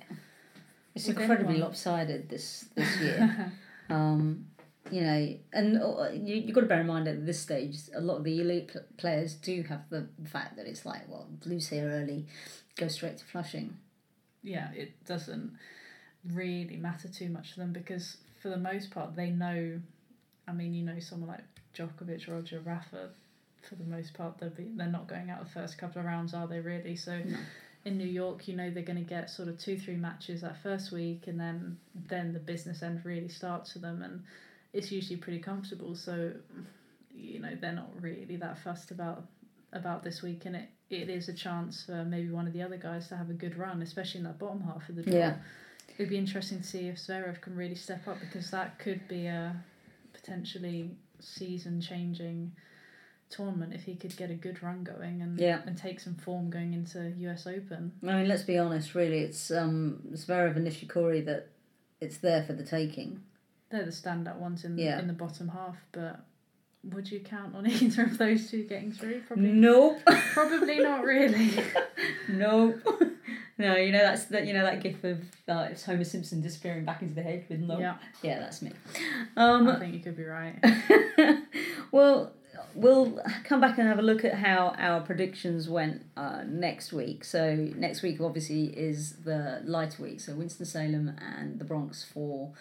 It's 0.95 1.09
incredibly 1.09 1.59
lopsided 1.59 2.29
this 2.29 2.67
this 2.75 2.97
year. 3.01 3.53
um, 3.91 4.47
you 4.91 5.01
know, 5.01 5.35
and 5.53 5.83
uh, 5.83 6.09
you 6.13 6.37
you 6.37 6.53
got 6.53 6.63
to 6.63 6.67
bear 6.67 6.81
in 6.81 6.87
mind 6.87 7.09
at 7.09 7.27
this 7.27 7.41
stage, 7.41 7.77
a 7.95 8.01
lot 8.01 8.19
of 8.19 8.25
the 8.25 8.41
elite 8.41 8.69
pl- 8.69 8.83
players 8.97 9.35
do 9.35 9.63
have 9.63 9.89
the 9.91 10.07
fact 10.25 10.57
that 10.57 10.67
it's 10.67 10.85
like, 10.87 11.09
well, 11.09 11.27
lose 11.45 11.69
here 11.69 11.89
early, 11.89 12.27
go 12.77 12.89
straight 12.89 13.19
to 13.19 13.25
Flushing. 13.25 13.77
Yeah, 14.43 14.71
it 14.73 15.05
doesn't 15.07 15.57
really 16.33 16.77
matter 16.77 17.09
too 17.09 17.29
much 17.29 17.55
to 17.55 17.61
them 17.61 17.73
because 17.73 18.19
for 18.41 18.49
the 18.49 18.57
most 18.59 18.91
part 18.91 19.17
they 19.17 19.31
know. 19.31 19.81
I 20.47 20.53
mean, 20.53 20.75
you 20.75 20.85
know, 20.85 20.99
someone 21.01 21.31
like 21.31 21.45
Djokovic, 21.75 22.31
Roger, 22.31 22.61
Rafa, 22.61 23.09
for 23.69 23.75
the 23.77 23.85
most 23.85 24.15
part 24.15 24.39
they'll 24.39 24.51
be 24.51 24.71
they're 24.75 24.87
not 24.87 25.09
going 25.09 25.31
out 25.31 25.45
the 25.45 25.51
first 25.51 25.79
couple 25.79 26.01
of 26.01 26.07
rounds, 26.07 26.35
are 26.35 26.47
they 26.47 26.61
really? 26.61 26.97
So 26.97 27.19
no. 27.19 27.37
in 27.85 27.99
New 27.99 28.07
York, 28.07 28.49
you 28.49 28.57
know 28.57 28.71
they're 28.71 28.83
going 28.83 29.03
to 29.03 29.09
get 29.09 29.31
sort 29.31 29.49
of 29.49 29.59
two 29.59 29.79
three 29.79 29.97
matches 29.97 30.43
that 30.43 30.63
first 30.63 30.93
week, 30.93 31.27
and 31.27 31.39
then 31.39 31.79
then 32.09 32.33
the 32.33 32.39
business 32.39 32.83
end 32.83 33.01
really 33.05 33.29
starts 33.29 33.73
for 33.73 33.79
them, 33.79 34.03
and 34.03 34.23
it's 34.73 34.91
usually 34.91 35.17
pretty 35.17 35.41
comfortable. 35.41 35.95
So 35.95 36.33
you 37.15 37.41
know 37.41 37.57
they're 37.61 37.73
not 37.73 37.91
really 38.01 38.37
that 38.37 38.59
fussed 38.63 38.91
about 38.91 39.25
about 39.73 40.05
this 40.05 40.23
week, 40.23 40.45
and 40.45 40.57
it 40.57 40.69
it 40.91 41.09
is 41.09 41.29
a 41.29 41.35
chance 41.35 41.85
for 41.85 42.05
maybe 42.05 42.31
one 42.31 42.47
of 42.47 42.53
the 42.53 42.63
other 42.63 42.77
guys 42.77 43.09
to 43.09 43.17
have 43.17 43.31
a 43.31 43.35
good 43.35 43.57
run, 43.57 43.83
especially 43.83 44.19
in 44.19 44.25
that 44.25 44.39
bottom 44.39 44.63
half 44.63 44.89
of 44.89 44.97
the 44.97 45.03
draw. 45.03 45.13
Yeah. 45.13 45.37
It'd 45.97 46.11
be 46.11 46.19
interesting 46.19 46.59
to 46.59 46.65
see 46.65 46.89
if 46.89 46.97
Zverev 46.97 47.41
can 47.41 47.57
really 47.57 47.75
step 47.75 48.09
up 48.09 48.19
because 48.19 48.51
that 48.51 48.79
could 48.79 49.07
be 49.07 49.27
a 49.27 49.55
potentially 50.13 50.91
season 51.21 51.81
changing 51.81 52.53
tournament 53.31 53.73
if 53.75 53.83
he 53.85 53.97
could 53.97 54.17
get 54.17 54.31
a 54.31 54.35
good 54.35 54.63
run 54.63 54.85
going 54.85 55.21
and 55.23 55.39
Yeah. 55.39 55.61
and 55.67 55.77
take 55.77 55.99
some 56.01 56.15
form 56.15 56.51
going 56.51 56.73
into 56.75 57.13
US 57.19 57.47
Open. 57.47 57.93
I 58.03 58.19
mean, 58.19 58.29
let's 58.29 58.43
be 58.43 58.59
honest. 58.59 58.95
Really, 58.95 59.21
it's 59.21 59.51
um, 59.51 60.01
Zverev 60.13 60.57
and 60.57 60.67
Nishikori 60.67 61.25
that 61.27 61.49
it's 62.01 62.19
there 62.19 62.43
for 62.45 62.53
the 62.53 62.65
taking. 62.65 63.23
They're 63.71 63.85
the 63.85 63.91
standout 63.91 64.37
ones 64.37 64.65
in 64.65 64.79
Yeah. 64.79 64.99
in 65.01 65.07
the 65.09 65.13
bottom 65.15 65.49
half, 65.49 65.77
but 65.93 66.21
would 66.85 67.11
you 67.11 67.19
count 67.21 67.55
on 67.57 67.67
either 67.71 68.05
of 68.05 68.19
those 68.19 68.51
two 68.51 68.65
getting 68.65 68.93
through? 68.93 69.23
Probably 69.23 69.51
Nope. 69.51 70.01
probably 70.33 70.79
not 70.81 71.03
really. 71.03 71.51
nope. 72.29 72.81
No, 73.57 73.77
you 73.77 73.93
know 73.93 73.99
that's 74.03 74.25
that. 74.27 74.47
You 74.47 74.53
know 74.53 74.65
that 74.65 74.83
gif 74.83 75.03
of 75.05 75.21
uh, 75.49 75.69
it's 75.71 75.85
Homer 75.85 76.05
Simpson 76.05 76.41
disappearing 76.43 76.85
back 76.85 77.03
into 77.03 77.15
the 77.15 77.23
hedge 77.23 77.45
with 77.49 77.61
no. 77.61 77.79
Yeah, 77.79 77.97
Yeah, 78.23 78.41
that's 78.41 78.61
me. 78.63 78.73
I 79.37 79.45
Um, 79.45 79.79
think 79.79 79.95
you 79.95 80.01
could 80.01 80.17
be 80.17 80.25
right. 80.25 80.57
well, 81.93 82.33
we'll 82.75 83.21
come 83.45 83.61
back 83.61 83.79
and 83.79 83.89
have 83.89 83.99
a 83.99 84.03
look 84.03 84.25
at 84.25 84.35
how 84.35 84.75
our 84.79 85.01
predictions 85.01 85.69
went 85.69 86.03
uh, 86.17 86.43
next 86.47 86.93
week. 86.93 87.25
So 87.25 87.55
next 87.77 88.03
week 88.03 88.21
obviously 88.21 88.67
is 88.67 89.17
the 89.25 89.63
lighter 89.65 90.03
week. 90.03 90.21
So 90.21 90.35
Winston 90.35 90.67
Salem 90.67 91.17
and 91.21 91.59
the 91.59 91.65
Bronx 91.65 92.05
for 92.05 92.53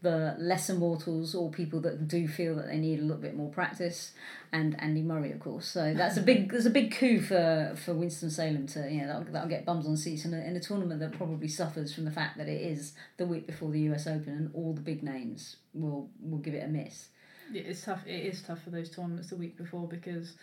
the 0.00 0.36
lesser 0.38 0.74
mortals 0.74 1.34
or 1.34 1.50
people 1.50 1.80
that 1.80 2.06
do 2.06 2.28
feel 2.28 2.54
that 2.54 2.68
they 2.68 2.78
need 2.78 3.00
a 3.00 3.02
little 3.02 3.20
bit 3.20 3.34
more 3.34 3.50
practice, 3.50 4.12
and 4.52 4.80
Andy 4.80 5.02
Murray 5.02 5.32
of 5.32 5.40
course. 5.40 5.66
So 5.66 5.92
that's 5.94 6.16
a 6.16 6.20
big 6.20 6.50
there's 6.52 6.66
a 6.66 6.70
big 6.70 6.94
coup 6.94 7.20
for 7.20 7.74
for 7.76 7.94
Winston 7.94 8.30
Salem 8.30 8.66
to 8.68 8.88
you 8.90 9.00
know 9.00 9.08
that'll, 9.08 9.32
that'll 9.32 9.48
get 9.48 9.64
bums 9.64 9.86
on 9.86 9.96
seats 9.96 10.24
in 10.24 10.34
a, 10.34 10.38
in 10.38 10.54
a 10.54 10.60
tournament 10.60 11.00
that 11.00 11.12
probably 11.12 11.48
suffers 11.48 11.92
from 11.92 12.04
the 12.04 12.12
fact 12.12 12.38
that 12.38 12.48
it 12.48 12.60
is 12.60 12.92
the 13.16 13.26
week 13.26 13.46
before 13.46 13.70
the 13.70 13.80
U.S. 13.80 14.06
Open 14.06 14.32
and 14.34 14.50
all 14.54 14.72
the 14.72 14.80
big 14.80 15.02
names 15.02 15.56
will 15.74 16.08
will 16.22 16.38
give 16.38 16.54
it 16.54 16.64
a 16.64 16.68
miss. 16.68 17.08
Yeah, 17.50 17.62
it's 17.64 17.82
tough. 17.84 18.06
It 18.06 18.26
is 18.26 18.42
tough 18.42 18.62
for 18.62 18.70
those 18.70 18.90
tournaments 18.90 19.30
the 19.30 19.36
week 19.36 19.56
before 19.56 19.86
because 19.88 20.34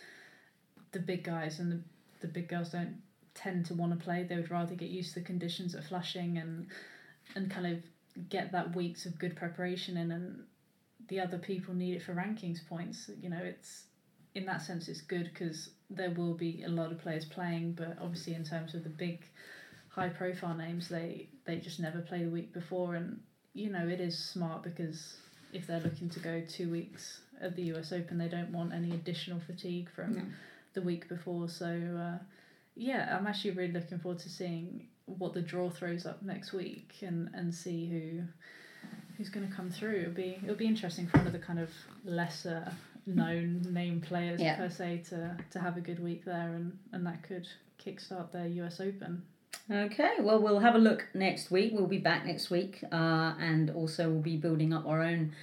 the 0.92 1.00
big 1.00 1.24
guys 1.24 1.60
and 1.60 1.72
the, 1.72 1.80
the 2.22 2.28
big 2.28 2.48
girls 2.48 2.70
don't 2.70 3.02
tend 3.34 3.66
to 3.66 3.74
want 3.74 3.98
to 3.98 4.04
play. 4.04 4.24
They 4.24 4.36
would 4.38 4.52
rather 4.52 4.76
get 4.76 4.90
used 4.90 5.14
to 5.14 5.20
the 5.20 5.26
conditions 5.26 5.76
at 5.76 5.84
Flushing 5.84 6.38
and 6.38 6.68
and 7.36 7.50
kind 7.50 7.68
of 7.68 7.80
get 8.30 8.52
that 8.52 8.76
weeks 8.76 9.06
of 9.06 9.20
good 9.20 9.36
preparation 9.36 9.98
in. 9.98 10.12
And 10.12 10.44
the 11.08 11.20
other 11.20 11.38
people 11.38 11.74
need 11.74 11.96
it 11.96 12.04
for 12.04 12.14
rankings 12.14 12.66
points. 12.68 13.10
You 13.22 13.30
know, 13.30 13.42
it's 13.42 13.86
in 14.36 14.46
that 14.46 14.62
sense 14.62 14.88
it's 14.88 15.02
good 15.02 15.30
because 15.34 15.70
there 15.90 16.12
will 16.12 16.34
be 16.34 16.64
a 16.64 16.70
lot 16.70 16.92
of 16.92 17.00
players 17.00 17.26
playing, 17.26 17.74
but 17.74 17.98
obviously 18.02 18.34
in 18.36 18.44
terms 18.44 18.74
of 18.76 18.84
the 18.84 18.90
big 18.90 19.26
high 19.90 20.10
profile 20.10 20.56
names, 20.56 20.90
they 20.90 21.28
they 21.46 21.58
just 21.58 21.80
never 21.80 22.02
play 22.02 22.24
the 22.24 22.30
week 22.30 22.54
before. 22.54 22.96
And 22.96 23.20
you 23.54 23.70
know, 23.70 23.88
it 23.88 24.00
is 24.02 24.18
smart 24.18 24.64
because 24.64 25.18
if 25.56 25.68
they're 25.68 25.80
looking 25.80 26.10
to 26.10 26.20
go 26.20 26.42
two 26.48 26.70
weeks 26.70 27.22
at 27.42 27.56
the 27.56 27.64
US 27.74 27.92
Open, 27.92 28.18
they 28.18 28.28
don't 28.28 28.52
want 28.52 28.74
any 28.74 28.92
additional 28.92 29.40
fatigue 29.40 29.90
from 29.96 30.16
No. 30.16 30.22
the 30.74 30.82
week 30.82 31.08
before. 31.10 31.48
So, 31.50 31.66
uh, 31.68 32.18
yeah, 32.76 33.16
I'm 33.18 33.28
actually 33.28 33.52
really 33.52 33.72
looking 33.72 34.00
forward 34.00 34.20
to 34.20 34.30
seeing 34.30 34.88
what 35.06 35.34
the 35.34 35.42
draw 35.42 35.70
throws 35.70 36.06
up 36.06 36.22
next 36.24 36.52
week 36.54 36.94
and, 37.02 37.30
and 37.34 37.54
see 37.54 37.88
who 37.88 38.22
who's 39.18 39.30
going 39.30 39.48
to 39.48 39.54
come 39.56 39.70
through. 39.70 40.02
It'll 40.02 40.14
be 40.14 40.40
it'll 40.44 40.56
be 40.56 40.68
interesting 40.68 41.08
for 41.08 41.18
one 41.20 41.28
of 41.28 41.34
the 41.34 41.40
kind 41.40 41.60
of 41.60 41.70
lesser 42.04 42.72
known 43.06 43.62
name 43.72 44.02
players 44.02 44.42
Yeah. 44.42 44.56
per 44.58 44.70
se 44.70 45.04
to, 45.10 45.38
to 45.52 45.60
have 45.60 45.78
a 45.78 45.82
good 45.82 46.04
week 46.04 46.26
there, 46.26 46.54
and, 46.56 46.78
and 46.92 47.06
that 47.06 47.24
could 47.24 47.48
kickstart 47.84 48.32
their 48.32 48.48
US 48.48 48.80
Open. 48.82 49.22
Okay, 49.72 50.14
well, 50.20 50.40
we'll 50.40 50.60
have 50.60 50.76
a 50.76 50.80
look 50.80 51.08
next 51.14 51.50
week. 51.50 51.72
We'll 51.74 51.88
be 51.88 51.98
back 51.98 52.26
next 52.26 52.50
week, 52.52 52.84
uh, 52.92 53.34
and 53.40 53.72
also 53.72 54.10
we'll 54.10 54.22
be 54.22 54.38
building 54.38 54.74
up 54.74 54.86
our 54.86 55.02
own, 55.02 55.34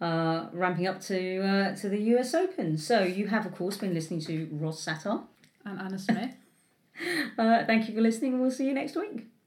uh, 0.00 0.46
ramping 0.52 0.86
up 0.86 1.00
to 1.02 1.42
uh, 1.42 1.76
to 1.76 1.88
the 1.88 1.98
US 2.14 2.32
Open. 2.34 2.78
So 2.78 3.02
you 3.02 3.26
have, 3.28 3.44
of 3.44 3.54
course, 3.56 3.76
been 3.76 3.94
listening 3.94 4.20
to 4.22 4.48
Ross 4.52 4.84
Satter. 4.84 5.24
And 5.64 5.80
Anna 5.80 5.98
Smith. 5.98 6.34
Uh, 7.38 7.64
thank 7.64 7.88
you 7.88 7.94
for 7.94 8.02
listening, 8.02 8.34
and 8.34 8.42
we'll 8.42 8.50
see 8.50 8.66
you 8.66 8.74
next 8.74 8.94
week. 8.94 9.31